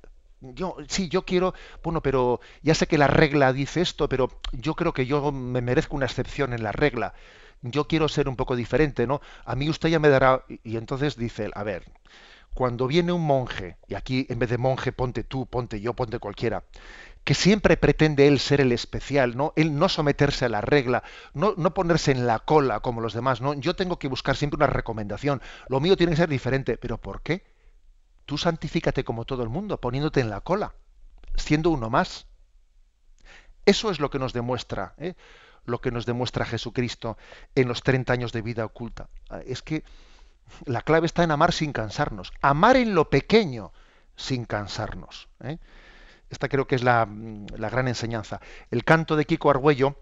yo 0.41 0.77
sí, 0.87 1.09
yo 1.09 1.23
quiero, 1.25 1.53
bueno, 1.83 2.01
pero 2.01 2.39
ya 2.61 2.75
sé 2.75 2.87
que 2.87 2.97
la 2.97 3.07
regla 3.07 3.53
dice 3.53 3.81
esto, 3.81 4.07
pero 4.07 4.39
yo 4.51 4.75
creo 4.75 4.93
que 4.93 5.05
yo 5.05 5.31
me 5.31 5.61
merezco 5.61 5.95
una 5.95 6.05
excepción 6.05 6.53
en 6.53 6.63
la 6.63 6.71
regla. 6.71 7.13
Yo 7.61 7.87
quiero 7.87 8.07
ser 8.07 8.29
un 8.29 8.35
poco 8.35 8.55
diferente, 8.55 9.07
¿no? 9.07 9.19
A 9.45 9.55
mí 9.55 9.69
usted 9.69 9.89
ya 9.89 9.99
me 9.99 10.09
dará 10.09 10.45
y 10.47 10.77
entonces 10.77 11.17
dice, 11.17 11.49
a 11.53 11.63
ver, 11.63 11.83
cuando 12.53 12.87
viene 12.87 13.11
un 13.11 13.25
monje, 13.25 13.77
y 13.87 13.95
aquí 13.95 14.25
en 14.29 14.39
vez 14.39 14.49
de 14.49 14.57
monje 14.57 14.91
ponte 14.91 15.23
tú, 15.23 15.47
ponte 15.47 15.81
yo, 15.81 15.93
ponte 15.93 16.19
cualquiera, 16.19 16.63
que 17.27 17.33
siempre 17.33 17.75
pretende 17.75 18.25
él 18.25 18.39
ser 18.39 18.61
el 18.61 18.71
especial, 18.71 19.35
¿no? 19.35 19.51
Él 19.57 19.77
no 19.77 19.89
someterse 19.89 20.45
a 20.45 20.49
la 20.49 20.61
regla, 20.61 21.03
no, 21.33 21.55
no 21.57 21.73
ponerse 21.73 22.11
en 22.11 22.25
la 22.25 22.39
cola 22.39 22.79
como 22.79 23.01
los 23.01 23.13
demás, 23.13 23.41
¿no? 23.41 23.53
Yo 23.53 23.75
tengo 23.75 23.99
que 23.99 24.07
buscar 24.07 24.37
siempre 24.37 24.55
una 24.55 24.67
recomendación. 24.67 25.41
Lo 25.67 25.81
mío 25.81 25.97
tiene 25.97 26.13
que 26.13 26.19
ser 26.19 26.29
diferente. 26.29 26.77
¿Pero 26.77 27.01
por 27.01 27.21
qué? 27.21 27.43
Tú 28.25 28.37
santifícate 28.37 29.03
como 29.03 29.25
todo 29.25 29.43
el 29.43 29.49
mundo, 29.49 29.77
poniéndote 29.81 30.21
en 30.21 30.29
la 30.29 30.39
cola, 30.39 30.75
siendo 31.35 31.69
uno 31.69 31.89
más. 31.89 32.27
Eso 33.65 33.91
es 33.91 33.99
lo 33.99 34.09
que 34.09 34.19
nos 34.19 34.31
demuestra, 34.31 34.93
¿eh? 34.97 35.15
lo 35.65 35.81
que 35.81 35.91
nos 35.91 36.05
demuestra 36.05 36.45
Jesucristo 36.45 37.17
en 37.55 37.67
los 37.67 37.83
30 37.83 38.13
años 38.13 38.31
de 38.31 38.41
vida 38.41 38.63
oculta. 38.63 39.09
Ah, 39.29 39.41
es 39.45 39.61
que 39.61 39.83
la 40.63 40.81
clave 40.81 41.07
está 41.07 41.25
en 41.25 41.31
amar 41.31 41.51
sin 41.51 41.73
cansarnos, 41.73 42.31
amar 42.39 42.77
en 42.77 42.95
lo 42.95 43.09
pequeño 43.09 43.73
sin 44.15 44.45
cansarnos. 44.45 45.27
¿eh? 45.43 45.57
Esta 46.29 46.49
creo 46.49 46.67
que 46.67 46.75
es 46.75 46.83
la, 46.83 47.07
la, 47.57 47.69
gran 47.69 47.87
enseñanza. 47.87 48.41
El 48.69 48.83
canto 48.83 49.15
de 49.15 49.25
Kiko 49.25 49.49
Argüello, 49.49 49.95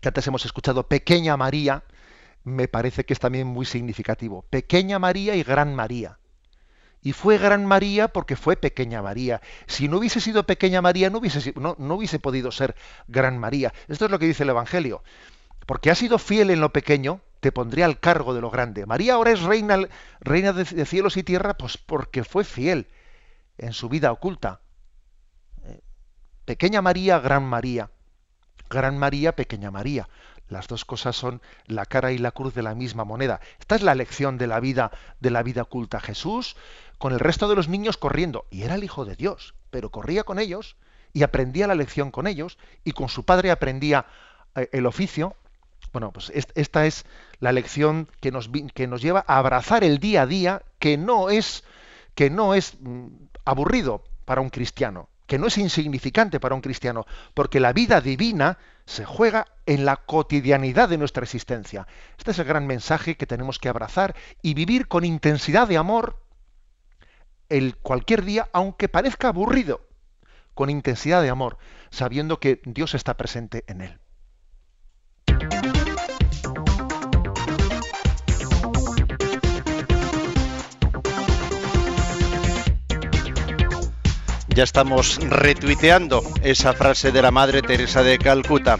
que 0.00 0.08
antes 0.08 0.26
hemos 0.26 0.44
escuchado, 0.46 0.88
Pequeña 0.88 1.36
María, 1.36 1.84
me 2.44 2.68
parece 2.68 3.04
que 3.04 3.12
es 3.12 3.20
también 3.20 3.46
muy 3.46 3.66
significativo. 3.66 4.42
Pequeña 4.50 4.98
María 4.98 5.34
y 5.36 5.42
Gran 5.42 5.74
María. 5.74 6.18
Y 7.02 7.12
fue 7.12 7.38
Gran 7.38 7.64
María 7.64 8.08
porque 8.08 8.36
fue 8.36 8.56
Pequeña 8.56 9.02
María. 9.02 9.40
Si 9.66 9.88
no 9.88 9.98
hubiese 9.98 10.20
sido 10.20 10.44
Pequeña 10.44 10.82
María, 10.82 11.08
no 11.10 11.18
hubiese, 11.18 12.18
podido 12.18 12.52
ser 12.52 12.74
Gran 13.08 13.38
María. 13.38 13.72
Esto 13.88 14.04
es 14.04 14.10
lo 14.10 14.18
que 14.18 14.26
dice 14.26 14.42
el 14.42 14.50
Evangelio. 14.50 15.02
Porque 15.66 15.90
ha 15.90 15.94
sido 15.94 16.18
fiel 16.18 16.50
en 16.50 16.60
lo 16.60 16.72
pequeño, 16.72 17.20
te 17.40 17.52
pondré 17.52 17.84
al 17.84 18.00
cargo 18.00 18.34
de 18.34 18.40
lo 18.40 18.50
grande. 18.50 18.86
María 18.86 19.14
ahora 19.14 19.30
es 19.30 19.40
reina, 19.40 19.78
reina 20.20 20.52
de, 20.52 20.64
de 20.64 20.84
cielos 20.84 21.16
y 21.16 21.22
tierra, 21.22 21.54
pues 21.54 21.78
porque 21.78 22.24
fue 22.24 22.44
fiel 22.44 22.88
en 23.56 23.72
su 23.72 23.88
vida 23.88 24.12
oculta. 24.12 24.60
Pequeña 26.50 26.82
María, 26.82 27.20
Gran 27.20 27.44
María. 27.44 27.90
Gran 28.68 28.98
María, 28.98 29.36
Pequeña 29.36 29.70
María. 29.70 30.08
Las 30.48 30.66
dos 30.66 30.84
cosas 30.84 31.14
son 31.14 31.40
la 31.66 31.86
cara 31.86 32.10
y 32.10 32.18
la 32.18 32.32
cruz 32.32 32.54
de 32.54 32.62
la 32.64 32.74
misma 32.74 33.04
moneda. 33.04 33.38
Esta 33.60 33.76
es 33.76 33.82
la 33.82 33.94
lección 33.94 34.36
de 34.36 34.48
la 34.48 34.58
vida 34.58 34.90
de 35.20 35.30
la 35.30 35.44
vida 35.44 35.62
oculta. 35.62 36.00
Jesús 36.00 36.56
con 36.98 37.12
el 37.12 37.20
resto 37.20 37.48
de 37.48 37.54
los 37.54 37.68
niños 37.68 37.96
corriendo 37.96 38.46
y 38.50 38.62
era 38.62 38.74
el 38.74 38.82
hijo 38.82 39.04
de 39.04 39.14
Dios, 39.14 39.54
pero 39.70 39.90
corría 39.92 40.24
con 40.24 40.40
ellos 40.40 40.74
y 41.12 41.22
aprendía 41.22 41.68
la 41.68 41.76
lección 41.76 42.10
con 42.10 42.26
ellos 42.26 42.58
y 42.82 42.90
con 42.94 43.08
su 43.08 43.24
padre 43.24 43.52
aprendía 43.52 44.06
eh, 44.56 44.68
el 44.72 44.86
oficio. 44.86 45.36
Bueno, 45.92 46.10
pues 46.10 46.32
esta 46.34 46.84
es 46.84 47.04
la 47.38 47.52
lección 47.52 48.08
que 48.20 48.32
nos, 48.32 48.50
que 48.74 48.88
nos 48.88 49.02
lleva 49.02 49.24
a 49.28 49.38
abrazar 49.38 49.84
el 49.84 50.00
día 50.00 50.22
a 50.22 50.26
día 50.26 50.62
que 50.80 50.96
no 50.96 51.30
es 51.30 51.62
que 52.16 52.28
no 52.28 52.54
es 52.54 52.74
mm, 52.80 53.06
aburrido 53.44 54.02
para 54.24 54.40
un 54.40 54.50
cristiano, 54.50 55.08
que 55.30 55.38
no 55.38 55.46
es 55.46 55.58
insignificante 55.58 56.40
para 56.40 56.56
un 56.56 56.60
cristiano, 56.60 57.06
porque 57.34 57.60
la 57.60 57.72
vida 57.72 58.00
divina 58.00 58.58
se 58.84 59.04
juega 59.04 59.46
en 59.64 59.84
la 59.84 59.94
cotidianidad 59.94 60.88
de 60.88 60.98
nuestra 60.98 61.22
existencia. 61.22 61.86
Este 62.18 62.32
es 62.32 62.40
el 62.40 62.46
gran 62.46 62.66
mensaje 62.66 63.16
que 63.16 63.28
tenemos 63.28 63.60
que 63.60 63.68
abrazar 63.68 64.16
y 64.42 64.54
vivir 64.54 64.88
con 64.88 65.04
intensidad 65.04 65.68
de 65.68 65.76
amor 65.76 66.20
el 67.48 67.76
cualquier 67.76 68.24
día, 68.24 68.48
aunque 68.52 68.88
parezca 68.88 69.28
aburrido, 69.28 69.86
con 70.54 70.68
intensidad 70.68 71.22
de 71.22 71.30
amor, 71.30 71.58
sabiendo 71.90 72.40
que 72.40 72.60
Dios 72.64 72.94
está 72.94 73.16
presente 73.16 73.62
en 73.68 73.82
él. 73.82 73.99
Ya 84.54 84.64
estamos 84.64 85.18
retuiteando 85.22 86.22
esa 86.42 86.72
frase 86.72 87.12
de 87.12 87.22
la 87.22 87.30
Madre 87.30 87.62
Teresa 87.62 88.02
de 88.02 88.18
Calcuta. 88.18 88.78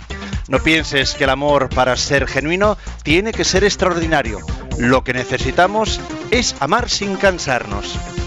No 0.49 0.59
pienses 0.63 1.15
que 1.15 1.25
el 1.25 1.31
amor 1.31 1.69
para 1.69 1.97
ser 1.97 2.27
genuino 2.27 2.77
tiene 3.03 3.33
que 3.33 3.45
ser 3.45 3.63
extraordinario. 3.65 4.41
Lo 4.79 5.05
que 5.05 5.13
necesitamos 5.13 6.01
es 6.31 6.57
amar 6.61 6.91
sin 6.91 7.17
cansarnos. 7.17 8.20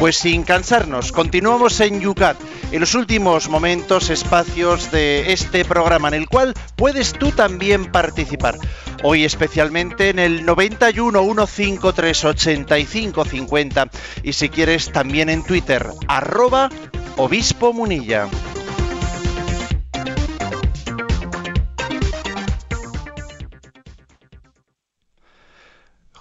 Pues 0.00 0.16
sin 0.16 0.44
cansarnos, 0.44 1.12
continuamos 1.12 1.78
en 1.80 2.00
Yucat, 2.00 2.38
en 2.72 2.80
los 2.80 2.94
últimos 2.94 3.50
momentos, 3.50 4.08
espacios 4.08 4.90
de 4.90 5.34
este 5.34 5.62
programa 5.66 6.08
en 6.08 6.14
el 6.14 6.26
cual 6.26 6.54
puedes 6.74 7.12
tú 7.12 7.32
también 7.32 7.92
participar. 7.92 8.56
Hoy 9.02 9.26
especialmente 9.26 10.08
en 10.08 10.18
el 10.18 10.46
91 10.46 11.46
153 11.46 12.24
85 12.24 13.24
50 13.26 13.90
y 14.22 14.32
si 14.32 14.48
quieres 14.48 14.90
también 14.90 15.28
en 15.28 15.44
Twitter, 15.44 15.86
arroba 16.08 16.70
obispo 17.18 17.74
munilla. 17.74 18.26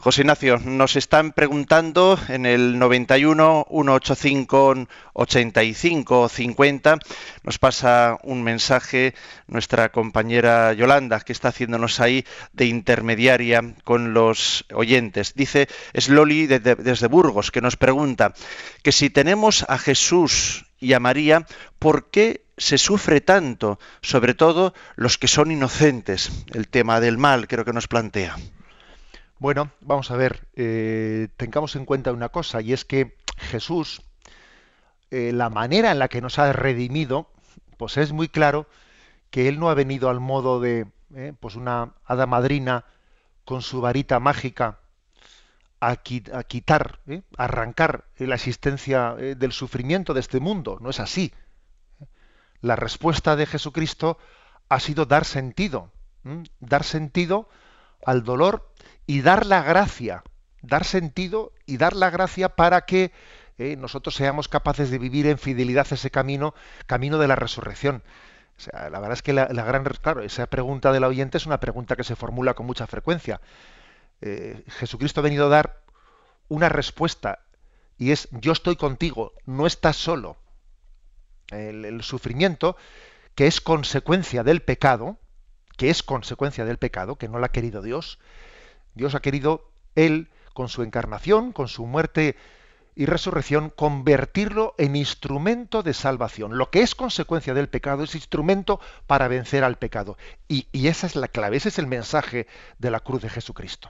José 0.02 0.22
Ignacio, 0.22 0.60
nos 0.60 0.96
están 0.96 1.34
preguntando 1.34 2.18
en 2.30 2.46
el 2.46 2.80
91 2.80 3.66
185 3.70 4.88
85 5.12 6.30
50. 6.30 7.00
Nos 7.44 7.60
pasa 7.60 8.18
un 8.24 8.42
mensaje 8.42 9.14
nuestra 9.48 9.90
compañera 9.90 10.72
Yolanda, 10.72 11.20
que 11.20 11.34
está 11.34 11.50
haciéndonos 11.50 12.00
ahí 12.00 12.24
de 12.54 12.68
intermediaria 12.68 13.76
con 13.84 14.14
los 14.14 14.64
oyentes. 14.74 15.34
Dice, 15.36 15.68
es 15.92 16.08
Loli 16.08 16.48
desde 16.48 17.08
Burgos, 17.08 17.52
que 17.52 17.60
nos 17.60 17.76
pregunta 17.76 18.34
que 18.84 18.94
si 18.94 19.10
tenemos 19.10 19.66
a 19.68 19.78
Jesús 19.78 20.66
y 20.80 20.94
a 20.94 21.02
María, 21.02 21.46
¿por 21.78 22.10
qué 22.10 22.46
se 22.58 22.78
sufre 22.78 23.20
tanto? 23.20 23.80
Sobre 24.02 24.34
todo 24.34 24.74
los 24.96 25.18
que 25.18 25.28
son 25.28 25.52
inocentes. 25.52 26.32
El 26.54 26.70
tema 26.70 27.02
del 27.02 27.18
mal 27.18 27.50
creo 27.50 27.66
que 27.66 27.74
nos 27.74 27.90
plantea. 27.90 28.38
Bueno, 29.40 29.72
vamos 29.80 30.12
a 30.12 30.18
ver, 30.18 30.50
eh, 30.56 31.30
tengamos 31.38 31.78
en 31.78 31.86
cuenta 31.86 32.12
una 32.12 32.28
cosa, 32.28 32.60
y 32.60 32.74
es 32.74 32.84
que 32.84 33.16
Jesús, 33.38 34.02
eh, 35.12 35.32
la 35.32 35.50
manera 35.50 35.92
en 35.92 36.00
la 36.00 36.10
que 36.10 36.20
nos 36.20 36.40
ha 36.40 36.52
redimido, 36.52 37.32
pues 37.78 37.96
es 37.96 38.12
muy 38.12 38.28
claro 38.28 38.68
que 39.30 39.48
Él 39.48 39.58
no 39.58 39.70
ha 39.70 39.76
venido 39.76 40.10
al 40.10 40.20
modo 40.20 40.60
de 40.60 40.88
eh, 41.16 41.32
pues 41.40 41.56
una 41.56 41.94
hada 42.04 42.26
madrina 42.26 42.84
con 43.46 43.62
su 43.62 43.80
varita 43.80 44.20
mágica 44.20 44.80
a, 45.80 45.96
quitar, 45.96 47.00
arrancar 47.38 48.10
la 48.18 48.36
existencia 48.36 49.14
del 49.14 49.54
sufrimiento 49.54 50.14
de 50.14 50.20
este 50.20 50.42
mundo. 50.42 50.78
No 50.82 50.90
es 50.90 51.00
así. 51.00 51.34
La 52.60 52.76
respuesta 52.76 53.38
de 53.38 53.46
Jesucristo 53.46 54.18
ha 54.68 54.82
sido 54.82 55.06
dar 55.06 55.24
sentido, 55.24 55.94
dar 56.60 56.84
sentido 56.84 57.48
al 58.06 58.24
dolor 58.24 58.69
y 59.10 59.22
dar 59.22 59.48
la 59.48 59.64
gracia, 59.64 60.24
dar 60.62 60.84
sentido 60.84 61.52
y 61.66 61.78
dar 61.78 61.96
la 61.96 62.12
gracia 62.12 62.50
para 62.50 62.82
que 62.82 63.12
eh, 63.58 63.76
nosotros 63.76 64.14
seamos 64.14 64.48
capaces 64.48 64.92
de 64.92 65.00
vivir 65.00 65.26
en 65.26 65.40
fidelidad 65.40 65.88
ese 65.90 66.12
camino, 66.12 66.54
camino 66.86 67.18
de 67.18 67.28
la 67.28 67.36
resurrección. 67.36 68.04
O 68.56 68.62
sea, 68.62 68.92
la 68.92 69.00
verdad 69.00 69.14
es 69.14 69.24
que 69.24 69.34
la, 69.34 69.48
gran, 69.48 69.84
claro, 69.84 70.22
esa 70.22 70.46
pregunta 70.46 70.92
del 70.92 71.06
oyente 71.06 71.40
es 71.40 71.48
una 71.48 71.60
pregunta 71.60 71.96
que 71.96 72.04
se 72.04 72.16
formula 72.16 72.54
con 72.54 72.68
mucha 72.68 72.86
frecuencia. 72.86 73.42
Eh, 74.22 74.64
Jesucristo 74.68 75.22
ha 75.22 75.24
venido 75.24 75.48
a 75.48 75.50
dar 75.50 75.82
una 76.48 76.70
respuesta 76.70 77.40
y 77.98 78.12
es 78.12 78.28
yo 78.30 78.52
estoy 78.52 78.76
contigo, 78.76 79.34
no 79.48 79.66
estás 79.66 79.96
solo. 79.96 80.38
el 81.50 82.04
sufrimiento, 82.04 82.78
que 83.34 83.48
es 83.48 83.60
consecuencia 83.60 84.44
del 84.44 84.62
pecado, 84.62 85.18
que 85.78 85.90
es 85.90 86.04
consecuencia 86.04 86.64
del 86.64 86.78
pecado, 86.78 87.16
que 87.16 87.28
no 87.28 87.40
lo 87.40 87.46
ha 87.48 87.52
querido 87.52 87.82
Dios, 87.82 88.20
Dios 89.00 89.16
ha 89.16 89.22
querido, 89.22 89.72
Él, 89.96 90.28
con 90.54 90.68
su 90.68 90.84
encarnación, 90.84 91.54
con 91.54 91.70
su 91.70 91.86
muerte 91.86 92.36
y 92.96 93.06
resurrección, 93.06 93.72
convertirlo 93.74 94.76
en 94.78 94.98
instrumento 94.98 95.84
de 95.84 95.94
salvación. 95.94 96.58
Lo 96.58 96.70
que 96.70 96.82
es 96.82 96.96
consecuencia 96.96 97.54
del 97.54 97.70
pecado 97.70 98.04
es 98.04 98.14
instrumento 98.14 98.82
para 99.08 99.30
vencer 99.30 99.64
al 99.64 99.78
pecado. 99.78 100.18
Y, 100.50 100.68
esa 100.86 101.08
es 101.08 101.16
la 101.16 101.30
clave, 101.30 101.56
ese 101.56 101.70
es 101.70 101.80
el 101.80 101.88
mensaje 101.88 102.46
de 102.78 102.92
la 102.92 103.00
cruz 103.00 103.22
de 103.22 103.30
Jesucristo. 103.30 103.90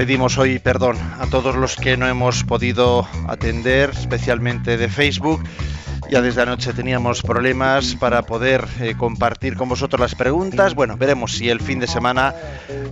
Pedimos 0.00 0.38
hoy 0.38 0.58
perdón 0.58 0.96
a 1.20 1.26
todos 1.26 1.56
los 1.56 1.76
que 1.76 1.98
no 1.98 2.08
hemos 2.08 2.42
podido 2.42 3.06
atender, 3.28 3.90
especialmente 3.90 4.78
de 4.78 4.88
Facebook 4.88 5.42
ya 6.10 6.20
desde 6.20 6.42
anoche 6.42 6.72
teníamos 6.72 7.22
problemas 7.22 7.94
para 7.94 8.22
poder 8.22 8.66
eh, 8.80 8.94
compartir 8.96 9.56
con 9.56 9.68
vosotros 9.68 10.00
las 10.00 10.16
preguntas. 10.16 10.74
Bueno, 10.74 10.96
veremos 10.96 11.36
si 11.36 11.48
el 11.48 11.60
fin 11.60 11.78
de 11.78 11.86
semana 11.86 12.34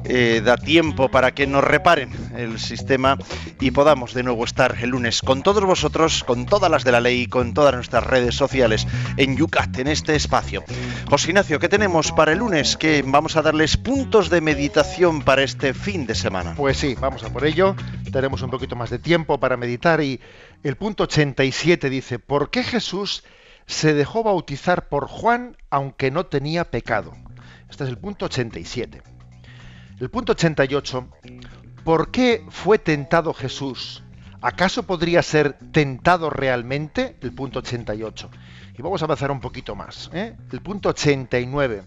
eh, 0.04 0.40
da 0.44 0.56
tiempo 0.56 1.08
para 1.08 1.32
que 1.32 1.46
nos 1.48 1.64
reparen 1.64 2.10
el 2.36 2.60
sistema 2.60 3.18
y 3.60 3.72
podamos 3.72 4.14
de 4.14 4.22
nuevo 4.22 4.44
estar 4.44 4.76
el 4.80 4.90
lunes 4.90 5.20
con 5.22 5.42
todos 5.42 5.64
vosotros, 5.64 6.22
con 6.22 6.46
todas 6.46 6.70
las 6.70 6.84
de 6.84 6.92
la 6.92 7.00
ley, 7.00 7.26
con 7.26 7.54
todas 7.54 7.74
nuestras 7.74 8.06
redes 8.06 8.36
sociales 8.36 8.86
en 9.16 9.36
Yucat, 9.36 9.76
en 9.78 9.88
este 9.88 10.14
espacio. 10.14 10.62
José 11.10 11.30
Ignacio, 11.30 11.58
¿qué 11.58 11.68
tenemos 11.68 12.12
para 12.12 12.32
el 12.32 12.38
lunes? 12.38 12.76
Que 12.76 13.02
vamos 13.04 13.36
a 13.36 13.42
darles 13.42 13.76
puntos 13.76 14.30
de 14.30 14.40
meditación 14.40 15.22
para 15.22 15.42
este 15.42 15.74
fin 15.74 16.06
de 16.06 16.14
semana. 16.14 16.54
Pues 16.56 16.78
sí, 16.78 16.94
vamos 17.00 17.24
a 17.24 17.30
por 17.30 17.44
ello. 17.44 17.74
Tenemos 18.12 18.42
un 18.42 18.50
poquito 18.50 18.76
más 18.76 18.90
de 18.90 19.00
tiempo 19.00 19.40
para 19.40 19.56
meditar 19.56 20.00
y 20.00 20.20
el 20.62 20.76
punto 20.76 21.04
87 21.04 21.90
dice, 21.90 22.18
¿por 22.18 22.50
qué 22.50 22.62
Jesús 22.62 23.22
se 23.68 23.92
dejó 23.92 24.22
bautizar 24.22 24.88
por 24.88 25.06
Juan 25.06 25.56
aunque 25.70 26.10
no 26.10 26.26
tenía 26.26 26.70
pecado. 26.70 27.12
Este 27.68 27.84
es 27.84 27.90
el 27.90 27.98
punto 27.98 28.24
87. 28.24 29.02
El 30.00 30.10
punto 30.10 30.32
88. 30.32 31.08
¿Por 31.84 32.10
qué 32.10 32.44
fue 32.48 32.78
tentado 32.78 33.34
Jesús? 33.34 34.02
¿Acaso 34.40 34.84
podría 34.84 35.22
ser 35.22 35.58
tentado 35.70 36.30
realmente? 36.30 37.16
El 37.20 37.34
punto 37.34 37.58
88. 37.58 38.30
Y 38.78 38.82
vamos 38.82 39.02
a 39.02 39.04
avanzar 39.04 39.30
un 39.30 39.40
poquito 39.40 39.74
más. 39.74 40.10
¿eh? 40.14 40.34
El 40.50 40.62
punto 40.62 40.88
89. 40.88 41.82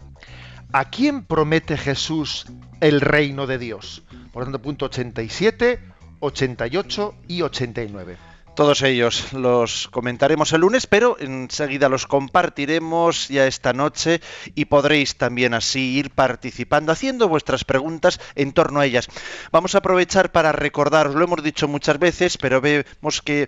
¿A 0.74 0.86
quién 0.86 1.26
promete 1.26 1.78
Jesús 1.78 2.46
el 2.80 3.02
reino 3.02 3.48
de 3.48 3.58
Dios? 3.58 4.04
Por 4.32 4.42
lo 4.42 4.46
tanto, 4.46 4.62
punto 4.62 4.86
87, 4.86 5.80
88 6.20 7.16
y 7.28 7.42
89. 7.42 8.31
Todos 8.56 8.82
ellos 8.82 9.32
los 9.32 9.88
comentaremos 9.88 10.52
el 10.52 10.62
lunes, 10.62 10.86
pero 10.86 11.16
enseguida 11.20 11.88
los 11.88 12.06
compartiremos 12.06 13.30
ya 13.30 13.48
esta 13.48 13.72
noche 13.72 14.20
y 14.56 14.66
podréis 14.66 15.16
también 15.16 15.54
así 15.54 15.98
ir 15.98 16.12
participando, 16.12 16.92
haciendo 16.92 17.30
vuestras 17.30 17.64
preguntas 17.64 18.20
en 18.36 18.52
torno 18.52 18.82
a 18.82 18.86
ellas. 18.86 19.08
Vamos 19.52 19.74
a 19.74 19.78
aprovechar 19.78 20.34
para 20.34 20.52
recordaros, 20.52 21.16
lo 21.16 21.24
hemos 21.24 21.42
dicho 21.44 21.70
muchas 21.70 21.98
veces, 21.98 22.38
pero 22.38 22.60
vemos 22.60 23.22
que 23.22 23.48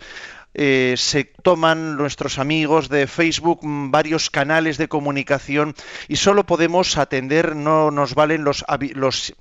eh, 0.53 0.93
se 0.97 1.25
toman 1.25 1.97
nuestros 1.97 2.37
amigos 2.37 2.87
de 2.87 3.07
Facebook 3.07 3.61
varios 3.63 4.29
canales 4.29 4.77
de 4.77 4.87
comunicación 4.87 5.73
y 6.07 6.17
solo 6.17 6.45
podemos 6.45 6.97
atender, 6.97 7.55
no 7.55 7.91
nos 7.91 8.13
valen 8.13 8.43
los, 8.43 8.63
los 8.93 9.35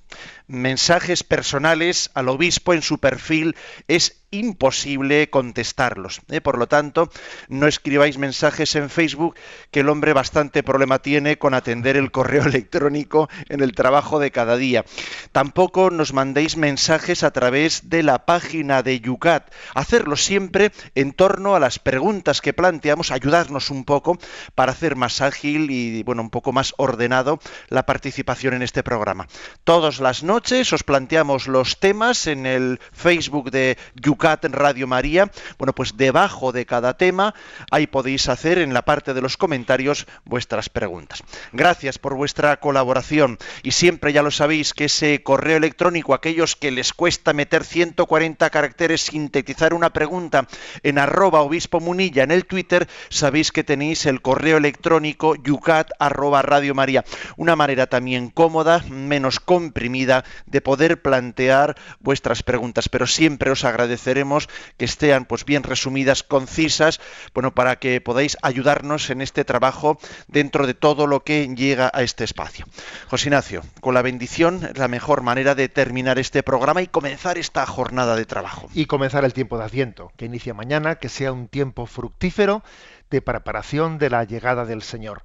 mensajes 0.47 1.23
personales 1.23 2.11
al 2.15 2.31
obispo 2.31 2.73
en 2.73 2.83
su 2.83 2.99
perfil, 2.99 3.57
es 3.89 4.22
imposible 4.33 5.29
contestarlos. 5.31 6.23
¿eh? 6.31 6.41
Por 6.41 6.59
lo 6.59 6.67
tanto, 6.67 7.11
no 7.49 7.69
escribáis 7.69 8.19
mensajes 8.19 8.75
en 8.75 8.91
Facebook, 8.91 9.37
que 9.71 9.81
el 9.81 9.91
hombre 9.91 10.15
bastante 10.15 10.63
problema 10.63 11.01
tiene 11.01 11.39
con 11.39 11.55
atender 11.55 11.97
el 11.97 12.11
correo 12.11 12.43
electrónico 12.47 13.29
en 13.49 13.61
el 13.61 13.73
trabajo 13.73 14.19
de 14.19 14.33
cada 14.33 14.57
día. 14.57 14.85
Tampoco 15.31 15.91
nos 15.91 16.13
mandéis 16.13 16.57
mensajes 16.57 17.23
a 17.23 17.31
través 17.31 17.91
de 17.91 18.03
la 18.03 18.25
página 18.25 18.83
de 18.83 19.01
Yucat. 19.01 19.53
Hacerlo 19.75 20.17
siempre 20.17 20.73
en 20.95 21.13
torno 21.13 21.55
a 21.55 21.61
las 21.61 21.79
preguntas 21.79 22.41
que 22.41 22.55
planteamos, 22.55 23.11
ayudarnos 23.11 23.71
un 23.71 23.85
poco 23.85 24.19
para 24.55 24.73
hacer 24.73 24.97
más 24.97 25.21
ágil 25.21 25.71
y 25.71 26.03
bueno, 26.05 26.23
un 26.23 26.31
poco 26.31 26.53
más 26.53 26.73
ordenado 26.79 27.39
la 27.69 27.85
participación 27.85 28.55
en 28.55 28.63
este 28.63 28.83
programa. 28.83 29.29
Todas 29.65 30.01
las 30.01 30.23
noches 30.23 30.73
os 30.73 30.85
planteamos 30.85 31.49
los 31.49 31.79
temas 31.79 32.27
en 32.27 32.47
el 32.47 32.81
Facebook 32.93 33.51
de 33.51 33.77
Yucat 33.95 34.22
Radio 34.23 34.87
María. 34.87 35.29
Bueno, 35.59 35.75
pues 35.75 35.97
debajo 35.97 36.53
de 36.53 36.65
cada 36.65 36.97
tema 36.97 37.35
ahí 37.73 37.89
podéis 37.89 38.29
hacer 38.29 38.59
en 38.59 38.73
la 38.73 38.83
parte 38.83 39.15
de 39.15 39.21
los 39.21 39.37
comentarios 39.37 40.07
vuestras 40.25 40.69
preguntas. 40.69 41.25
Gracias 41.53 41.99
por 41.99 42.15
vuestra 42.15 42.59
colaboración 42.59 43.39
y 43.65 43.73
siempre 43.73 44.13
ya 44.13 44.23
lo 44.23 44.31
sabéis 44.31 44.75
que 44.75 44.85
ese 44.85 45.25
correo 45.25 45.57
electrónico, 45.57 46.15
aquellos 46.15 46.55
que 46.55 46.71
les 46.71 46.93
cuesta 46.93 47.33
meter 47.33 47.65
140 47.65 48.49
caracteres, 48.51 49.01
sintetizar 49.01 49.75
una 49.75 49.93
pregunta 49.93 50.47
en 50.85 50.99
arroba 50.99 51.41
obispo 51.41 51.81
munilla 51.81 52.23
en 52.23 52.31
el 52.31 52.47
Twitter, 52.47 52.87
sabéis 53.09 53.51
que 53.51 53.65
tenéis 53.65 54.07
el 54.07 54.23
correo 54.23 54.59
electrónico 54.59 55.35
yucat 55.35 55.91
arroba 55.99 56.43
radio 56.43 56.77
maría. 56.77 57.05
Una 57.37 57.57
manera 57.57 57.89
también 57.89 58.31
cómoda, 58.31 58.85
menos 58.89 59.41
comprimida 59.41 60.25
de 60.47 60.61
poder 60.61 61.03
plantear 61.03 61.75
vuestras 61.99 62.45
preguntas, 62.45 62.89
pero 62.89 63.09
siempre 63.09 63.51
os 63.51 63.65
agradeceremos 64.13 64.49
que 64.77 64.85
estén 64.85 65.25
pues 65.25 65.45
bien 65.45 65.63
resumidas, 65.63 66.23
concisas, 66.23 67.01
bueno, 67.35 67.55
para 67.55 67.77
que 67.77 68.01
podáis 68.01 68.37
ayudarnos 68.43 69.11
en 69.11 69.23
este 69.23 69.45
trabajo 69.45 69.99
dentro 70.29 70.67
de 70.67 70.75
todo 70.75 71.07
lo 71.07 71.25
que 71.25 71.49
llega 71.55 71.91
a 71.93 72.03
este 72.03 72.25
espacio. 72.25 72.67
José 73.09 73.29
Ignacio, 73.29 73.63
con 73.81 73.95
la 73.95 74.03
bendición 74.03 74.69
la 74.75 74.89
mejor 74.89 75.23
manera 75.23 75.55
de 75.55 75.69
terminar 75.69 76.19
este 76.19 76.43
programa 76.43 76.83
y 76.83 76.89
comenzar 76.89 77.39
esta 77.39 77.65
jornada 77.67 78.15
de 78.17 78.27
trabajo. 78.27 78.69
Y 78.75 78.87
comenzar 78.87 79.25
el 79.25 79.33
tiempo 79.33 79.57
de 79.57 79.65
Adviento, 79.65 80.13
que 80.17 80.27
inicia 80.27 80.55
mañana, 80.55 80.97
que 80.97 81.09
sea 81.09 81.33
un 81.33 81.49
tiempo 81.49 81.87
fructífero 81.87 82.63
de 83.11 83.23
preparación 83.23 83.99
de 83.99 84.11
la 84.11 84.25
llegada 84.25 84.65
del 84.67 84.83
Señor. 84.83 85.25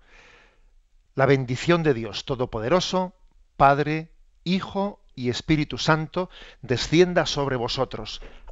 La 1.15 1.25
bendición 1.25 1.83
de 1.83 1.93
Dios 1.93 2.25
Todopoderoso, 2.25 3.15
Padre, 3.57 4.11
Hijo 4.43 5.01
y 5.15 5.29
Espíritu 5.29 5.79
Santo, 5.79 6.29
descienda 6.61 7.25
sobre 7.25 7.55
vosotros. 7.55 8.21